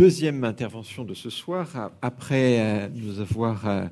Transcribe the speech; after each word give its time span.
deuxième 0.00 0.44
intervention 0.44 1.04
de 1.04 1.12
ce 1.12 1.28
soir, 1.28 1.90
après 2.00 2.88
nous 2.94 3.20
avoir 3.20 3.90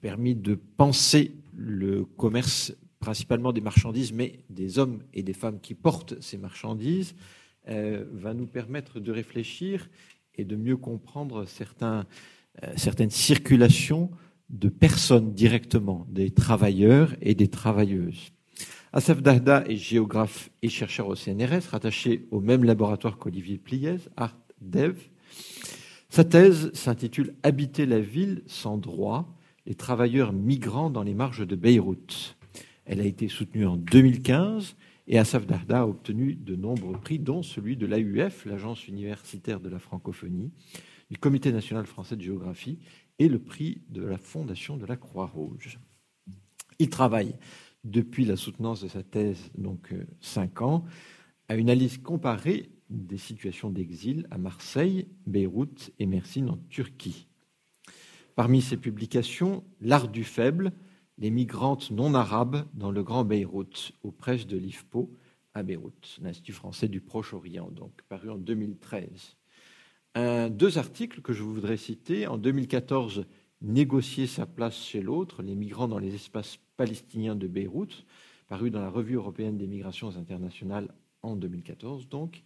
permis 0.00 0.34
de 0.34 0.56
penser 0.56 1.36
le 1.54 2.04
commerce 2.04 2.74
principalement 2.98 3.52
des 3.52 3.60
marchandises, 3.60 4.12
mais 4.12 4.40
des 4.50 4.80
hommes 4.80 5.04
et 5.14 5.22
des 5.22 5.34
femmes 5.34 5.60
qui 5.60 5.74
portent 5.74 6.20
ces 6.20 6.36
marchandises, 6.36 7.14
va 7.68 8.34
nous 8.34 8.48
permettre 8.48 8.98
de 8.98 9.12
réfléchir 9.12 9.88
et 10.34 10.44
de 10.44 10.56
mieux 10.56 10.76
comprendre 10.76 11.44
certains, 11.44 12.04
certaines 12.74 13.10
circulations 13.10 14.10
de 14.50 14.68
personnes 14.68 15.32
directement, 15.32 16.08
des 16.08 16.32
travailleurs 16.32 17.14
et 17.20 17.36
des 17.36 17.48
travailleuses. 17.48 18.32
Asaf 18.92 19.22
Dahda 19.22 19.62
est 19.68 19.76
géographe 19.76 20.50
et 20.60 20.68
chercheur 20.68 21.06
au 21.06 21.14
CNRS, 21.14 21.68
rattaché 21.70 22.26
au 22.32 22.40
même 22.40 22.64
laboratoire 22.64 23.16
qu'Olivier 23.16 23.58
Pliez, 23.58 23.98
Art 24.16 24.36
Dev. 24.60 24.96
Sa 26.08 26.24
thèse 26.24 26.72
s'intitule 26.72 27.34
Habiter 27.42 27.86
la 27.86 28.00
ville 28.00 28.42
sans 28.46 28.78
droit, 28.78 29.36
les 29.66 29.74
travailleurs 29.74 30.32
migrants 30.32 30.90
dans 30.90 31.02
les 31.02 31.14
marges 31.14 31.46
de 31.46 31.56
Beyrouth. 31.56 32.36
Elle 32.84 33.00
a 33.00 33.04
été 33.04 33.28
soutenue 33.28 33.66
en 33.66 33.76
2015 33.76 34.76
et 35.08 35.18
Asaf 35.18 35.46
Dahda 35.46 35.80
a 35.80 35.86
obtenu 35.86 36.34
de 36.34 36.56
nombreux 36.56 36.98
prix, 36.98 37.18
dont 37.18 37.42
celui 37.42 37.76
de 37.76 37.86
l'AUF, 37.86 38.44
l'Agence 38.44 38.88
universitaire 38.88 39.60
de 39.60 39.68
la 39.68 39.78
francophonie, 39.78 40.50
du 41.10 41.18
Comité 41.18 41.52
national 41.52 41.86
français 41.86 42.16
de 42.16 42.22
géographie 42.22 42.78
et 43.18 43.28
le 43.28 43.38
prix 43.38 43.82
de 43.88 44.02
la 44.02 44.18
Fondation 44.18 44.76
de 44.76 44.86
la 44.86 44.96
Croix-Rouge. 44.96 45.78
Il 46.78 46.90
travaille 46.90 47.34
depuis 47.84 48.24
la 48.24 48.36
soutenance 48.36 48.82
de 48.82 48.88
sa 48.88 49.02
thèse, 49.02 49.50
donc 49.56 49.92
euh, 49.92 50.04
cinq 50.20 50.60
ans, 50.60 50.84
à 51.48 51.54
une 51.54 51.70
analyse 51.70 51.98
comparée 51.98 52.70
des 52.90 53.18
situations 53.18 53.70
d'exil 53.70 54.26
à 54.30 54.38
Marseille, 54.38 55.08
Beyrouth 55.26 55.90
et 55.98 56.06
Mersin 56.06 56.48
en 56.48 56.58
Turquie. 56.68 57.26
Parmi 58.34 58.62
ses 58.62 58.76
publications, 58.76 59.64
L'art 59.80 60.08
du 60.08 60.24
faible, 60.24 60.72
les 61.18 61.30
migrantes 61.30 61.90
non 61.90 62.14
arabes 62.14 62.66
dans 62.74 62.90
le 62.90 63.02
Grand 63.02 63.24
Beyrouth, 63.24 63.92
aux 64.02 64.12
presses 64.12 64.46
de 64.46 64.56
l'IFPO 64.56 65.10
à 65.54 65.62
Beyrouth, 65.62 66.18
l'Institut 66.20 66.52
français 66.52 66.88
du 66.88 67.00
Proche-Orient, 67.00 67.70
donc 67.70 68.02
paru 68.08 68.30
en 68.30 68.36
2013 68.36 69.36
deux 70.50 70.78
articles 70.78 71.20
que 71.20 71.32
je 71.32 71.42
voudrais 71.42 71.76
citer. 71.76 72.26
En 72.26 72.38
2014, 72.38 73.26
Négocier 73.62 74.26
sa 74.26 74.44
place 74.44 74.76
chez 74.76 75.00
l'autre, 75.00 75.42
les 75.42 75.54
migrants 75.54 75.88
dans 75.88 75.98
les 75.98 76.14
espaces 76.14 76.58
palestiniens 76.76 77.34
de 77.34 77.46
Beyrouth, 77.46 78.04
paru 78.48 78.70
dans 78.70 78.82
la 78.82 78.90
Revue 78.90 79.14
européenne 79.14 79.56
des 79.56 79.66
migrations 79.66 80.14
internationales 80.16 80.92
en 81.22 81.36
2014 81.36 82.06
donc. 82.10 82.42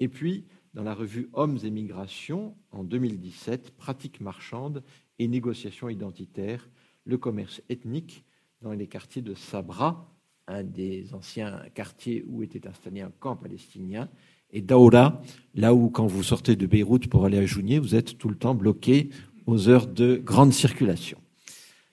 Et 0.00 0.08
puis, 0.08 0.44
dans 0.74 0.82
la 0.82 0.94
revue 0.94 1.28
Hommes 1.32 1.58
et 1.64 1.70
migrations 1.70 2.54
en 2.70 2.84
2017, 2.84 3.72
Pratiques 3.76 4.20
marchandes 4.20 4.82
et 5.18 5.28
négociations 5.28 5.88
identitaires, 5.88 6.68
le 7.04 7.16
commerce 7.16 7.62
ethnique 7.68 8.24
dans 8.60 8.72
les 8.72 8.86
quartiers 8.86 9.22
de 9.22 9.34
Sabra, 9.34 10.12
un 10.48 10.62
des 10.62 11.14
anciens 11.14 11.62
quartiers 11.74 12.24
où 12.28 12.42
était 12.42 12.66
installé 12.66 13.00
un 13.00 13.12
camp 13.18 13.36
palestinien, 13.36 14.08
et 14.50 14.60
Daoura, 14.60 15.22
là 15.54 15.74
où 15.74 15.90
quand 15.90 16.06
vous 16.06 16.22
sortez 16.22 16.56
de 16.56 16.66
Beyrouth 16.66 17.08
pour 17.08 17.24
aller 17.24 17.38
à 17.38 17.46
Jounier, 17.46 17.78
vous 17.78 17.94
êtes 17.94 18.16
tout 18.16 18.28
le 18.28 18.36
temps 18.36 18.54
bloqué 18.54 19.10
aux 19.46 19.68
heures 19.68 19.86
de 19.86 20.16
grande 20.16 20.52
circulation. 20.52 21.18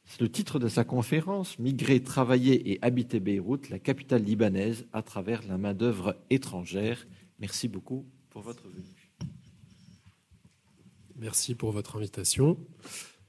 C'est 0.05 0.21
le 0.21 0.29
titre 0.29 0.59
de 0.59 0.67
sa 0.67 0.83
conférence, 0.83 1.57
Migrer, 1.57 2.03
travailler 2.03 2.71
et 2.71 2.79
habiter 2.83 3.19
Beyrouth, 3.19 3.69
la 3.69 3.79
capitale 3.79 4.23
libanaise 4.23 4.85
à 4.93 5.01
travers 5.01 5.41
la 5.47 5.57
main-d'œuvre 5.57 6.15
étrangère. 6.29 7.07
Merci 7.43 7.67
beaucoup 7.67 8.05
pour 8.29 8.41
votre 8.41 8.69
venue. 8.69 9.11
Merci 11.17 11.55
pour 11.55 11.73
votre 11.73 11.97
invitation. 11.97 12.57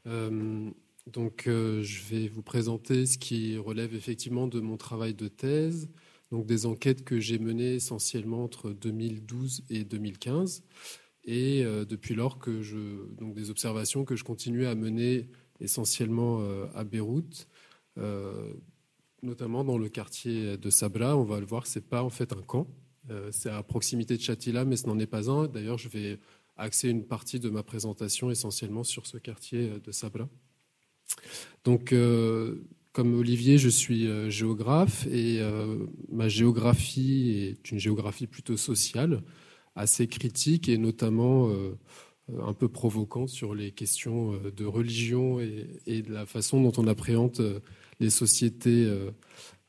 Euh, 0.07 0.71
donc, 1.09 1.49
euh, 1.49 1.83
je 1.83 2.05
vais 2.05 2.29
vous 2.29 2.45
présenter 2.45 3.07
ce 3.07 3.19
qui 3.19 3.59
relève 3.59 3.93
effectivement 3.93 4.47
de 4.47 4.61
mon 4.61 4.77
travail 4.77 5.15
de 5.15 5.27
thèse, 5.27 5.89
donc 6.31 6.47
des 6.47 6.65
enquêtes 6.65 7.03
que 7.03 7.19
j'ai 7.19 7.41
menées 7.41 7.75
essentiellement 7.75 8.45
entre 8.45 8.71
2012 8.71 9.65
et 9.69 9.83
2015, 9.83 10.63
et 11.25 11.65
euh, 11.65 11.85
depuis 11.85 12.15
lors 12.15 12.39
que 12.39 12.63
je 12.63 13.13
donc 13.17 13.35
des 13.35 13.51
observations 13.51 14.05
que 14.05 14.15
je 14.15 14.23
continue 14.23 14.67
à 14.67 14.77
mener 14.77 15.29
essentiellement 15.59 16.41
à 16.73 16.85
Beyrouth, 16.85 17.49
notamment 19.25 19.65
dans 19.65 19.77
le 19.77 19.89
quartier 19.89 20.57
de 20.57 20.71
Sabra. 20.71 21.17
On 21.17 21.25
va 21.25 21.41
le 21.41 21.47
voir, 21.47 21.67
c'est 21.67 21.89
pas 21.89 22.05
en 22.05 22.11
fait 22.11 22.33
un 22.33 22.43
camp, 22.43 22.69
c'est 23.31 23.51
à 23.51 23.63
proximité 23.63 24.17
de 24.17 24.23
Chatila, 24.23 24.65
mais 24.65 24.77
ce 24.77 24.87
n'en 24.87 24.99
est 24.99 25.07
pas 25.07 25.31
un. 25.31 25.47
D'ailleurs, 25.47 25.79
je 25.79 25.89
vais 25.89 26.19
axer 26.57 26.89
une 26.89 27.05
partie 27.05 27.41
de 27.41 27.51
ma 27.51 27.63
présentation 27.63 28.31
essentiellement 28.31 28.85
sur 28.85 29.07
ce 29.07 29.19
quartier 29.19 29.79
de 29.85 29.93
Sabra. 29.93 30.29
Donc 31.65 31.93
comme 32.95 33.19
Olivier, 33.19 33.59
je 33.59 33.69
suis 33.69 34.07
euh, 34.07 34.31
géographe 34.31 35.09
et 35.09 35.41
euh, 35.41 35.85
ma 36.13 36.29
géographie 36.29 37.51
est 37.51 37.73
une 37.73 37.81
géographie 37.81 38.29
plutôt 38.29 38.57
sociale, 38.57 39.25
assez 39.75 40.07
critique 40.07 40.69
et 40.69 40.79
notamment 40.79 41.49
euh, 41.51 41.77
un 42.41 42.53
peu 42.53 42.69
provocante 42.69 43.31
sur 43.31 43.53
les 43.53 43.73
questions 43.73 44.39
de 44.57 44.65
religion 44.65 45.41
et, 45.41 46.03
de 46.03 46.13
la 46.13 46.25
façon 46.25 46.63
dont 46.63 46.73
on 46.81 46.87
appréhende 46.87 47.61
les 47.99 48.11
sociétés 48.11 48.91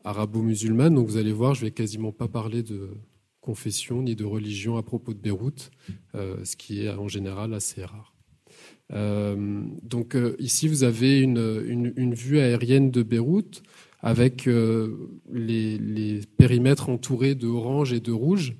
arabo-musulmanes. 0.06 0.95
Donc 0.95 1.07
vous 1.07 1.18
allez 1.18 1.34
voir, 1.34 1.53
je 1.53 1.66
vais 1.66 1.72
quasiment 1.72 2.13
pas 2.13 2.29
parler 2.29 2.63
de 2.63 2.91
confession 3.45 4.01
ni 4.01 4.16
de 4.16 4.25
religion 4.25 4.78
à 4.78 4.83
propos 4.83 5.13
de 5.13 5.19
Beyrouth, 5.19 5.72
ce 6.13 6.56
qui 6.56 6.81
est 6.81 6.89
en 6.89 7.07
général 7.07 7.53
assez 7.53 7.85
rare. 7.85 8.16
Euh, 8.94 9.63
donc 9.81 10.16
euh, 10.16 10.35
ici, 10.39 10.67
vous 10.67 10.83
avez 10.83 11.19
une, 11.19 11.94
une, 11.95 12.13
vue 12.13 12.39
aérienne 12.39 12.91
de 12.91 13.01
Beyrouth 13.03 13.63
avec 14.01 14.47
euh, 14.47 15.09
les, 15.31 16.22
périmètres 16.38 16.89
entourés 16.89 17.35
de 17.35 17.47
orange 17.47 17.94
et 17.94 18.00
de 18.00 18.11
rouge, 18.11 18.56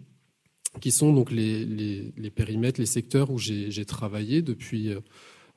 qui 0.82 0.92
sont 0.92 1.14
donc 1.14 1.32
les, 1.32 1.66
les, 1.66 2.14
les 2.18 2.30
périmètres, 2.32 2.80
les 2.80 2.86
secteurs 2.86 3.30
où 3.32 3.38
j'ai 3.38 3.86
travaillé 3.86 4.42
depuis, 4.42 4.90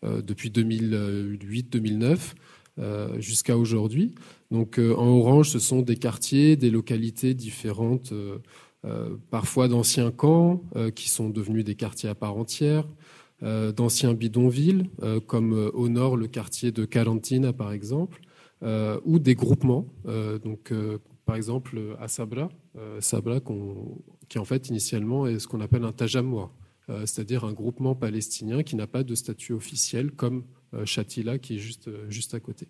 depuis 0.02 0.50
2008-2009 0.50 2.18
jusqu'à 3.18 3.58
aujourd'hui. 3.58 4.14
Donc 4.52 4.78
en 4.78 5.06
orange, 5.06 5.50
ce 5.50 5.58
sont 5.58 5.82
des 5.82 5.96
quartiers, 5.96 6.54
des 6.54 6.70
localités 6.70 7.34
différentes, 7.34 8.12
parfois 9.30 9.68
d'anciens 9.68 10.10
camps 10.10 10.62
qui 10.94 11.08
sont 11.08 11.30
devenus 11.30 11.64
des 11.64 11.74
quartiers 11.74 12.08
à 12.08 12.14
part 12.14 12.36
entière. 12.36 12.84
Euh, 13.44 13.70
d'anciens 13.70 14.14
bidonvilles, 14.14 14.90
euh, 15.04 15.20
comme 15.20 15.52
euh, 15.52 15.70
au 15.70 15.88
nord 15.88 16.16
le 16.16 16.26
quartier 16.26 16.72
de 16.72 16.84
Calantina 16.84 17.52
par 17.52 17.72
exemple, 17.72 18.20
ou 19.04 19.20
des 19.20 19.36
groupements. 19.36 19.86
donc, 20.42 20.72
par 21.24 21.36
exemple, 21.36 21.78
à 22.00 22.08
Sabra, 22.08 22.48
Sabra 22.98 23.38
qui 24.28 24.38
en 24.40 24.44
fait 24.44 24.68
initialement 24.68 25.28
est 25.28 25.38
ce 25.38 25.46
qu'on 25.46 25.60
appelle 25.60 25.84
un 25.84 25.92
tajamwa, 25.92 26.52
c'est-à-dire 26.88 27.44
un 27.44 27.52
groupement 27.52 27.94
palestinien 27.94 28.64
qui 28.64 28.74
n'a 28.74 28.88
pas 28.88 29.04
de 29.04 29.14
statut 29.14 29.52
officiel 29.52 30.10
comme 30.10 30.42
Chatila 30.84 31.38
qui 31.38 31.54
est 31.54 31.58
juste, 31.58 31.88
juste 32.08 32.34
à 32.34 32.40
côté. 32.40 32.66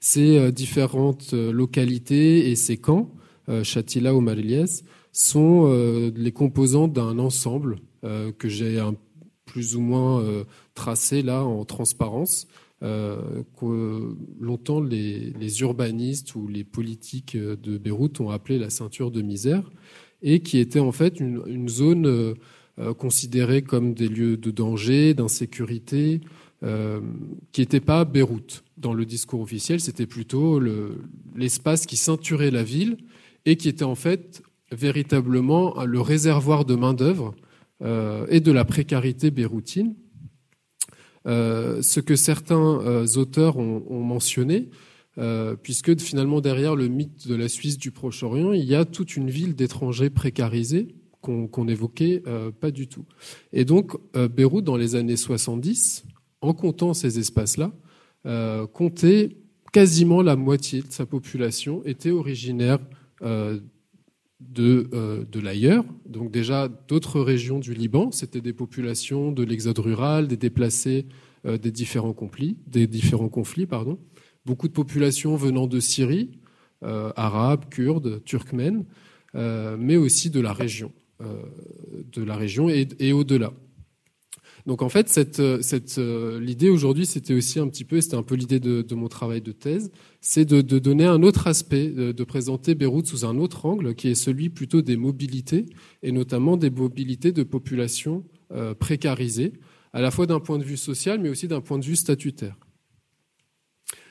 Ces 0.00 0.50
différentes 0.50 1.32
localités 1.32 2.50
et 2.50 2.56
ces 2.56 2.76
camps, 2.76 3.14
Chatila 3.62 4.14
ou 4.14 4.20
Mariliès, 4.20 4.84
sont 5.12 5.72
les 6.16 6.32
composants 6.32 6.88
d'un 6.88 7.18
ensemble 7.18 7.76
que 8.02 8.48
j'ai 8.48 8.80
plus 9.54 9.76
ou 9.76 9.80
moins 9.80 10.20
euh, 10.20 10.44
tracé 10.74 11.22
là 11.22 11.44
en 11.44 11.64
transparence. 11.64 12.48
Euh, 12.82 13.42
que 13.58 14.16
longtemps 14.40 14.80
les, 14.80 15.60
urbanistes 15.60 16.34
ou 16.34 16.48
les 16.48 16.64
politiques 16.64 17.36
de 17.36 17.78
Beyrouth 17.78 18.20
ont 18.20 18.30
appelé 18.30 18.58
la 18.58 18.68
ceinture 18.68 19.10
de 19.10 19.22
misère 19.22 19.70
et 20.20 20.40
qui 20.40 20.58
était 20.58 20.80
en 20.80 20.92
fait 20.92 21.20
une, 21.20 21.68
zone 21.68 22.06
euh, 22.06 22.34
considérée 22.98 23.62
comme 23.62 23.94
des 23.94 24.08
lieux 24.08 24.36
de 24.36 24.50
danger, 24.50 25.14
d'insécurité, 25.14 26.20
qui 27.52 27.60
n'était 27.60 27.80
pas 27.80 28.06
Beyrouth. 28.06 28.64
Dans 28.78 28.94
le 28.94 29.04
discours 29.04 29.42
officiel, 29.42 29.80
c'était 29.80 30.06
plutôt 30.06 30.58
l'espace 31.36 31.84
qui 31.84 31.98
ceinturait 31.98 32.50
la 32.50 32.64
ville 32.64 32.96
et 33.46 33.56
qui 33.56 33.68
était 33.68 33.84
en 33.84 33.94
fait 33.94 34.42
véritablement 34.72 35.84
le 35.84 36.00
réservoir 36.00 36.64
de 36.64 36.74
main-d'œuvre 36.74 37.34
euh, 37.82 38.26
et 38.28 38.40
de 38.40 38.52
la 38.52 38.64
précarité 38.64 39.30
béroutine. 39.30 39.94
Euh, 41.26 41.82
ce 41.82 42.00
que 42.00 42.16
certains 42.16 42.80
euh, 42.80 43.06
auteurs 43.16 43.56
ont, 43.56 44.00
mentionné, 44.00 44.68
puisque 45.62 46.00
finalement 46.00 46.40
derrière 46.40 46.74
le 46.74 46.88
mythe 46.88 47.28
de 47.28 47.36
la 47.36 47.48
Suisse 47.48 47.78
du 47.78 47.92
Proche-Orient, 47.92 48.52
il 48.52 48.64
y 48.64 48.74
a 48.74 48.84
toute 48.84 49.16
une 49.16 49.30
ville 49.30 49.54
d'étrangers 49.54 50.10
précarisés 50.10 50.88
qu'on 51.20 51.64
n'évoquait 51.64 52.22
pas 52.60 52.72
du 52.72 52.88
tout. 52.88 53.04
Et 53.52 53.64
donc 53.64 53.96
Beyrouth, 54.12 54.64
dans 54.64 54.76
les 54.76 54.96
années 54.96 55.16
70, 55.16 56.04
en 56.40 56.52
comptant 56.52 56.94
ces 56.94 57.20
espaces-là, 57.20 57.70
comptait 58.72 59.36
quasiment 59.72 60.20
la 60.20 60.34
moitié 60.34 60.82
de 60.82 60.90
sa 60.90 61.06
population 61.06 61.80
était 61.84 62.10
originaire 62.10 62.80
de, 63.24 64.88
de 65.30 65.40
l'ailleurs. 65.40 65.84
Donc 66.06 66.30
déjà 66.30 66.68
d'autres 66.68 67.20
régions 67.20 67.58
du 67.58 67.74
Liban, 67.74 68.10
c'était 68.10 68.40
des 68.40 68.52
populations 68.52 69.32
de 69.32 69.42
l'exode 69.42 69.78
rural, 69.78 70.28
des 70.28 70.36
déplacés 70.36 71.06
des 71.44 71.70
différents 71.70 72.14
conflits, 72.14 72.56
des 72.66 72.86
différents 72.86 73.28
conflits, 73.28 73.66
pardon. 73.66 73.98
Beaucoup 74.46 74.68
de 74.68 74.72
populations 74.72 75.36
venant 75.36 75.66
de 75.66 75.80
Syrie, 75.80 76.30
arabes, 76.82 77.66
kurdes, 77.70 78.22
turkmènes, 78.24 78.84
mais 79.34 79.96
aussi 79.96 80.30
de 80.30 80.40
la 80.40 80.52
région, 80.52 80.92
de 81.20 82.22
la 82.22 82.36
région 82.36 82.68
et 82.70 83.12
au-delà. 83.12 83.52
Donc 84.66 84.80
en 84.80 84.88
fait, 84.88 85.10
cette, 85.10 85.42
cette 85.62 85.98
euh, 85.98 86.40
l'idée 86.40 86.70
aujourd'hui, 86.70 87.04
c'était 87.04 87.34
aussi 87.34 87.58
un 87.60 87.68
petit 87.68 87.84
peu, 87.84 88.00
c'était 88.00 88.16
un 88.16 88.22
peu 88.22 88.34
l'idée 88.34 88.60
de, 88.60 88.94
mon 88.94 89.08
travail 89.08 89.42
de 89.42 89.52
thèse, 89.52 89.90
c'est 90.22 90.46
de, 90.46 90.62
donner 90.78 91.04
un 91.04 91.22
autre 91.22 91.46
aspect, 91.46 91.88
de, 91.88 92.24
présenter 92.24 92.74
Beyrouth 92.74 93.06
sous 93.06 93.26
un 93.26 93.36
autre 93.36 93.66
angle, 93.66 93.94
qui 93.94 94.08
est 94.08 94.14
celui 94.14 94.48
plutôt 94.48 94.80
des 94.80 94.96
mobilités, 94.96 95.66
et 96.02 96.12
notamment 96.12 96.56
des 96.56 96.70
mobilités 96.70 97.30
de 97.30 97.42
populations 97.42 98.24
euh, 98.52 98.74
précarisées, 98.74 99.52
à 99.92 100.00
la 100.00 100.10
fois 100.10 100.26
d'un 100.26 100.40
point 100.40 100.58
de 100.58 100.64
vue 100.64 100.78
social, 100.78 101.20
mais 101.20 101.28
aussi 101.28 101.46
d'un 101.46 101.60
point 101.60 101.78
de 101.78 101.84
vue 101.84 101.96
statutaire. 101.96 102.56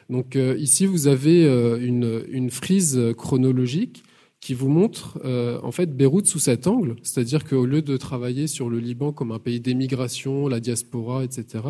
Donc 0.09 0.35
euh, 0.35 0.56
ici, 0.59 0.85
vous 0.85 1.07
avez 1.07 1.45
une 1.81 2.51
frise 2.51 2.99
chronologique 3.17 4.03
qui 4.44 4.54
vous 4.54 4.68
montre 4.68 5.19
euh, 5.24 5.57
en 5.63 5.72
fait 5.72 5.95
Beyrouth 5.95 6.28
sous 6.28 6.38
cet 6.38 6.68
angle, 6.68 6.98
c'est-à-dire 7.01 7.45
qu'au 7.45 7.66
lieu 7.66 7.81
de 7.81 7.95
travailler 7.95 8.48
sur 8.48 8.69
le 8.69 8.78
Liban 8.78 9.13
comme 9.13 9.31
un 9.31 9.40
pays 9.40 9.62
d'émigration, 9.62 10.50
la 10.50 10.60
diaspora, 10.60 11.24
etc., 11.24 11.63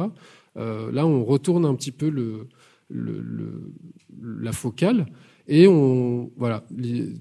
euh, 0.58 0.92
là 0.92 1.06
on 1.06 1.24
retourne 1.24 1.66
un 1.66 1.75
petit 1.75 1.92
peu 1.92 2.12
la 2.90 4.52
focale 4.52 5.06
et 5.48 5.68
on, 5.68 6.31
voilà. 6.36 6.66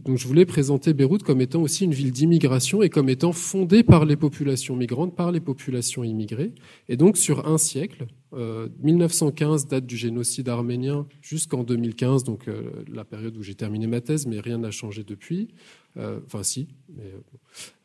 Donc, 0.04 0.16
je 0.16 0.26
voulais 0.26 0.46
présenter 0.46 0.94
Beyrouth 0.94 1.22
comme 1.22 1.42
étant 1.42 1.60
aussi 1.60 1.84
une 1.84 1.92
ville 1.92 2.12
d'immigration 2.12 2.82
et 2.82 2.88
comme 2.88 3.10
étant 3.10 3.32
fondée 3.32 3.82
par 3.82 4.06
les 4.06 4.16
populations 4.16 4.76
migrantes, 4.76 5.14
par 5.16 5.32
les 5.32 5.40
populations 5.40 6.04
immigrées. 6.04 6.52
Et 6.88 6.96
donc, 6.96 7.16
sur 7.16 7.48
un 7.48 7.58
siècle, 7.58 8.06
euh, 8.34 8.68
1915, 8.82 9.66
date 9.66 9.86
du 9.86 9.96
génocide 9.96 10.48
arménien, 10.48 11.06
jusqu'en 11.20 11.64
2015, 11.64 12.24
donc 12.24 12.48
euh, 12.48 12.84
la 12.92 13.04
période 13.04 13.36
où 13.36 13.42
j'ai 13.42 13.54
terminé 13.54 13.86
ma 13.86 14.00
thèse, 14.00 14.26
mais 14.26 14.40
rien 14.40 14.58
n'a 14.58 14.70
changé 14.70 15.04
depuis. 15.04 15.48
Euh, 15.96 16.20
enfin, 16.26 16.42
si. 16.42 16.68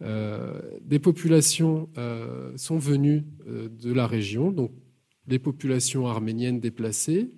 Euh, 0.02 0.62
des 0.82 1.00
populations 1.00 1.90
sont 2.56 2.78
venues 2.78 3.26
de 3.46 3.92
la 3.92 4.08
région, 4.08 4.52
donc 4.52 4.72
les 5.28 5.40
populations 5.40 6.08
arméniennes 6.08 6.60
déplacées 6.60 7.30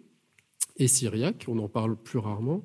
et 0.77 0.88
syriaques, 0.88 1.45
on 1.47 1.59
en 1.59 1.67
parle 1.67 1.95
plus 1.95 2.19
rarement. 2.19 2.63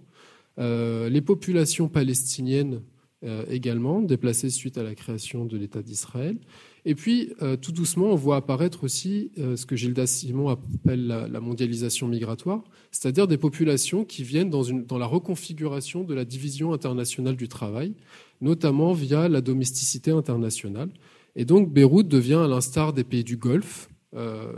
Euh, 0.58 1.08
les 1.08 1.20
populations 1.20 1.88
palestiniennes 1.88 2.82
euh, 3.24 3.44
également, 3.48 4.00
déplacées 4.00 4.50
suite 4.50 4.78
à 4.78 4.82
la 4.82 4.94
création 4.94 5.44
de 5.44 5.56
l'État 5.56 5.82
d'Israël. 5.82 6.38
Et 6.86 6.94
puis, 6.94 7.32
euh, 7.40 7.56
tout 7.56 7.72
doucement, 7.72 8.06
on 8.06 8.14
voit 8.14 8.36
apparaître 8.36 8.84
aussi 8.84 9.30
ce 9.36 9.64
que 9.64 9.74
Gildas 9.74 10.06
Simon 10.06 10.48
appelle 10.48 11.06
la, 11.06 11.40
mondialisation 11.40 12.08
migratoire, 12.08 12.62
c'est-à-dire 12.90 13.26
des 13.26 13.38
populations 13.38 14.04
qui 14.04 14.22
viennent 14.22 14.50
dans, 14.50 14.98
la 14.98 15.06
reconfiguration 15.06 16.04
de 16.04 16.14
la 16.14 16.24
division 16.24 16.72
internationale 16.72 17.36
du 17.36 17.48
travail, 17.48 17.94
notamment 18.40 18.92
via 18.92 19.28
la 19.28 19.40
domesticité 19.40 20.10
internationale. 20.10 20.90
Et 21.36 21.44
donc, 21.44 21.72
Beyrouth 21.72 22.06
devient, 22.06 22.42
à 22.44 22.46
l'instar 22.46 22.92
des 22.92 23.04
pays 23.04 23.24
du 23.24 23.36
Golfe, 23.36 23.88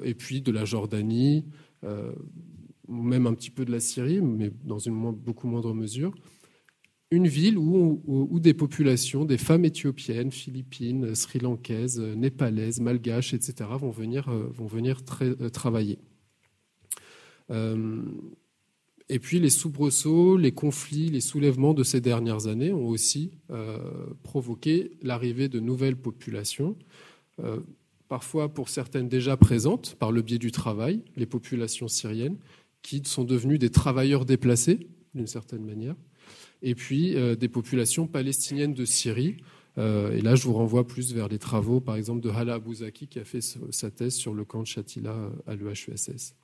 et 0.02 0.14
puis 0.14 0.42
de 0.42 0.52
la 0.52 0.64
Jordanie, 0.66 1.44
même 2.88 3.26
un 3.26 3.34
petit 3.34 3.50
peu 3.50 3.64
de 3.64 3.72
la 3.72 3.80
Syrie, 3.80 4.20
mais 4.20 4.50
dans 4.64 4.78
une 4.78 5.12
beaucoup 5.12 5.48
moindre 5.48 5.74
mesure, 5.74 6.12
une 7.10 7.28
ville 7.28 7.56
où, 7.56 8.40
des 8.40 8.54
populations, 8.54 9.24
des 9.24 9.38
femmes 9.38 9.64
éthiopiennes, 9.64 10.32
philippines, 10.32 11.14
sri-lankaises, 11.14 12.00
népalaises, 12.00 12.80
malgaches, 12.80 13.32
etc., 13.32 13.70
vont 13.78 13.90
venir, 13.90 14.28
euh, 14.28 14.52
euh, 15.22 15.48
travailler. 15.48 15.98
Euh, 17.50 18.02
et 19.08 19.20
puis 19.20 19.38
les 19.38 19.50
soubresauts, 19.50 20.36
les 20.36 20.50
conflits, 20.50 21.08
les 21.10 21.20
soulèvements 21.20 21.74
de 21.74 21.84
ces 21.84 22.00
dernières 22.00 22.48
années 22.48 22.72
ont 22.72 22.88
aussi 22.88 23.30
provoqué 24.24 24.98
l'arrivée 25.00 25.48
de 25.48 25.60
nouvelles 25.60 25.94
populations, 25.94 26.76
parfois 28.08 28.52
pour 28.52 28.68
certaines 28.68 29.08
déjà 29.08 29.36
présentes 29.36 29.94
par 30.00 30.10
le 30.10 30.22
biais 30.22 30.38
du 30.38 30.50
travail, 30.50 31.04
les 31.14 31.26
populations 31.26 31.86
syriennes, 31.86 32.36
qui 32.82 33.00
sont 33.04 33.22
devenus 33.22 33.60
des 33.60 33.70
travailleurs 33.70 34.24
déplacés, 34.24 34.88
d'une 35.14 35.28
certaine 35.28 35.64
manière, 35.64 35.94
et 36.62 36.74
puis 36.74 37.16
euh, 37.16 37.34
des 37.34 37.48
populations 37.48 38.06
palestiniennes 38.06 38.74
de 38.74 38.84
Syrie. 38.84 39.36
Euh, 39.78 40.12
et 40.12 40.20
là, 40.20 40.34
je 40.34 40.44
vous 40.44 40.54
renvoie 40.54 40.86
plus 40.86 41.12
vers 41.12 41.28
les 41.28 41.38
travaux, 41.38 41.80
par 41.80 41.96
exemple, 41.96 42.20
de 42.20 42.30
Hala 42.30 42.54
Abouzaki, 42.54 43.08
qui 43.08 43.18
a 43.18 43.24
fait 43.24 43.42
sa 43.42 43.90
thèse 43.90 44.14
sur 44.14 44.32
le 44.32 44.44
camp 44.44 44.62
de 44.62 44.66
Shatila 44.66 45.10
euh, 45.10 45.30
à 45.46 45.54
l'EHESS. 45.54 46.34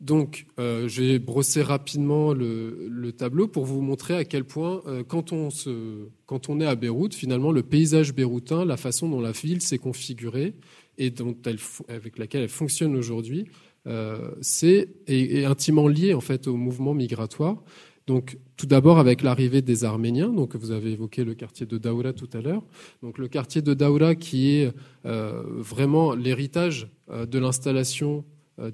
Donc, 0.00 0.46
je 0.56 1.02
vais 1.02 1.18
brosser 1.18 1.60
rapidement 1.60 2.32
le, 2.32 3.10
tableau 3.10 3.48
pour 3.48 3.66
vous 3.66 3.82
montrer 3.82 4.16
à 4.16 4.24
quel 4.24 4.44
point, 4.44 4.82
quand, 5.06 5.34
on 5.34 5.50
se, 5.50 6.08
quand 6.24 6.48
on 6.48 6.58
est 6.58 6.64
à 6.64 6.74
Beyrouth, 6.74 7.12
finalement, 7.12 7.52
le 7.52 7.62
paysage 7.62 8.14
béroutin, 8.14 8.64
la 8.64 8.78
façon 8.78 9.10
dont 9.10 9.20
la 9.20 9.32
ville 9.32 9.60
s'est 9.60 9.76
configurée 9.76 10.54
et 10.96 11.10
dont 11.10 11.36
elle, 11.44 11.58
avec 11.88 12.16
laquelle 12.16 12.44
elle 12.44 12.48
fonctionne 12.48 12.96
aujourd'hui, 12.96 13.44
euh, 13.86 14.30
c'est 14.42 14.88
est, 15.06 15.44
intimement 15.44 15.88
lié 15.88 16.12
en 16.12 16.20
fait 16.20 16.46
au 16.46 16.56
mouvement 16.56 16.94
migratoire. 16.94 17.62
Donc, 18.06 18.38
tout 18.56 18.66
d'abord 18.66 18.98
avec 18.98 19.22
l'arrivée 19.22 19.62
des 19.62 19.84
Arméniens. 19.84 20.30
Donc, 20.30 20.56
vous 20.56 20.70
avez 20.70 20.92
évoqué 20.92 21.24
le 21.24 21.34
quartier 21.34 21.66
de 21.66 21.78
Daoura 21.78 22.12
tout 22.12 22.28
à 22.32 22.40
l'heure. 22.40 22.62
Donc, 23.02 23.18
le 23.18 23.28
quartier 23.28 23.62
de 23.62 23.74
Daoura 23.74 24.14
qui 24.14 24.56
est 24.56 24.72
euh, 25.06 25.42
vraiment 25.58 26.14
l'héritage 26.14 26.88
euh, 27.10 27.26
de 27.26 27.38
l'installation 27.38 28.24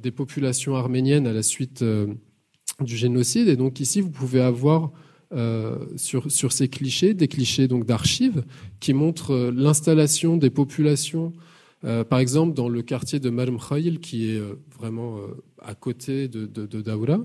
des 0.03 0.11
populations 0.11 0.75
arméniennes 0.75 1.29
à 1.29 1.33
la 1.33 1.45
suite 1.45 1.85
du 2.81 2.97
génocide. 2.97 3.47
Et 3.47 3.55
donc, 3.55 3.79
ici, 3.79 4.01
vous 4.01 4.11
pouvez 4.11 4.41
avoir 4.41 4.91
sur, 5.95 6.53
ces 6.53 6.69
clichés 6.69 7.15
des 7.15 7.29
clichés 7.29 7.69
donc 7.69 7.87
d'archives 7.87 8.43
qui 8.81 8.95
montrent 8.95 9.53
l'installation 9.55 10.37
des 10.37 10.51
populations 10.51 11.33
euh, 11.85 12.05
par 12.05 12.19
exemple, 12.19 12.55
dans 12.55 12.69
le 12.69 12.83
quartier 12.83 13.21
de 13.21 13.31
Marm 13.31 13.59
qui 14.01 14.31
est 14.31 14.39
euh, 14.39 14.55
vraiment 14.79 15.19
euh, 15.19 15.45
à 15.63 15.75
côté 15.75 16.27
de, 16.29 16.47
de, 16.47 16.81
Daoura, 16.81 17.19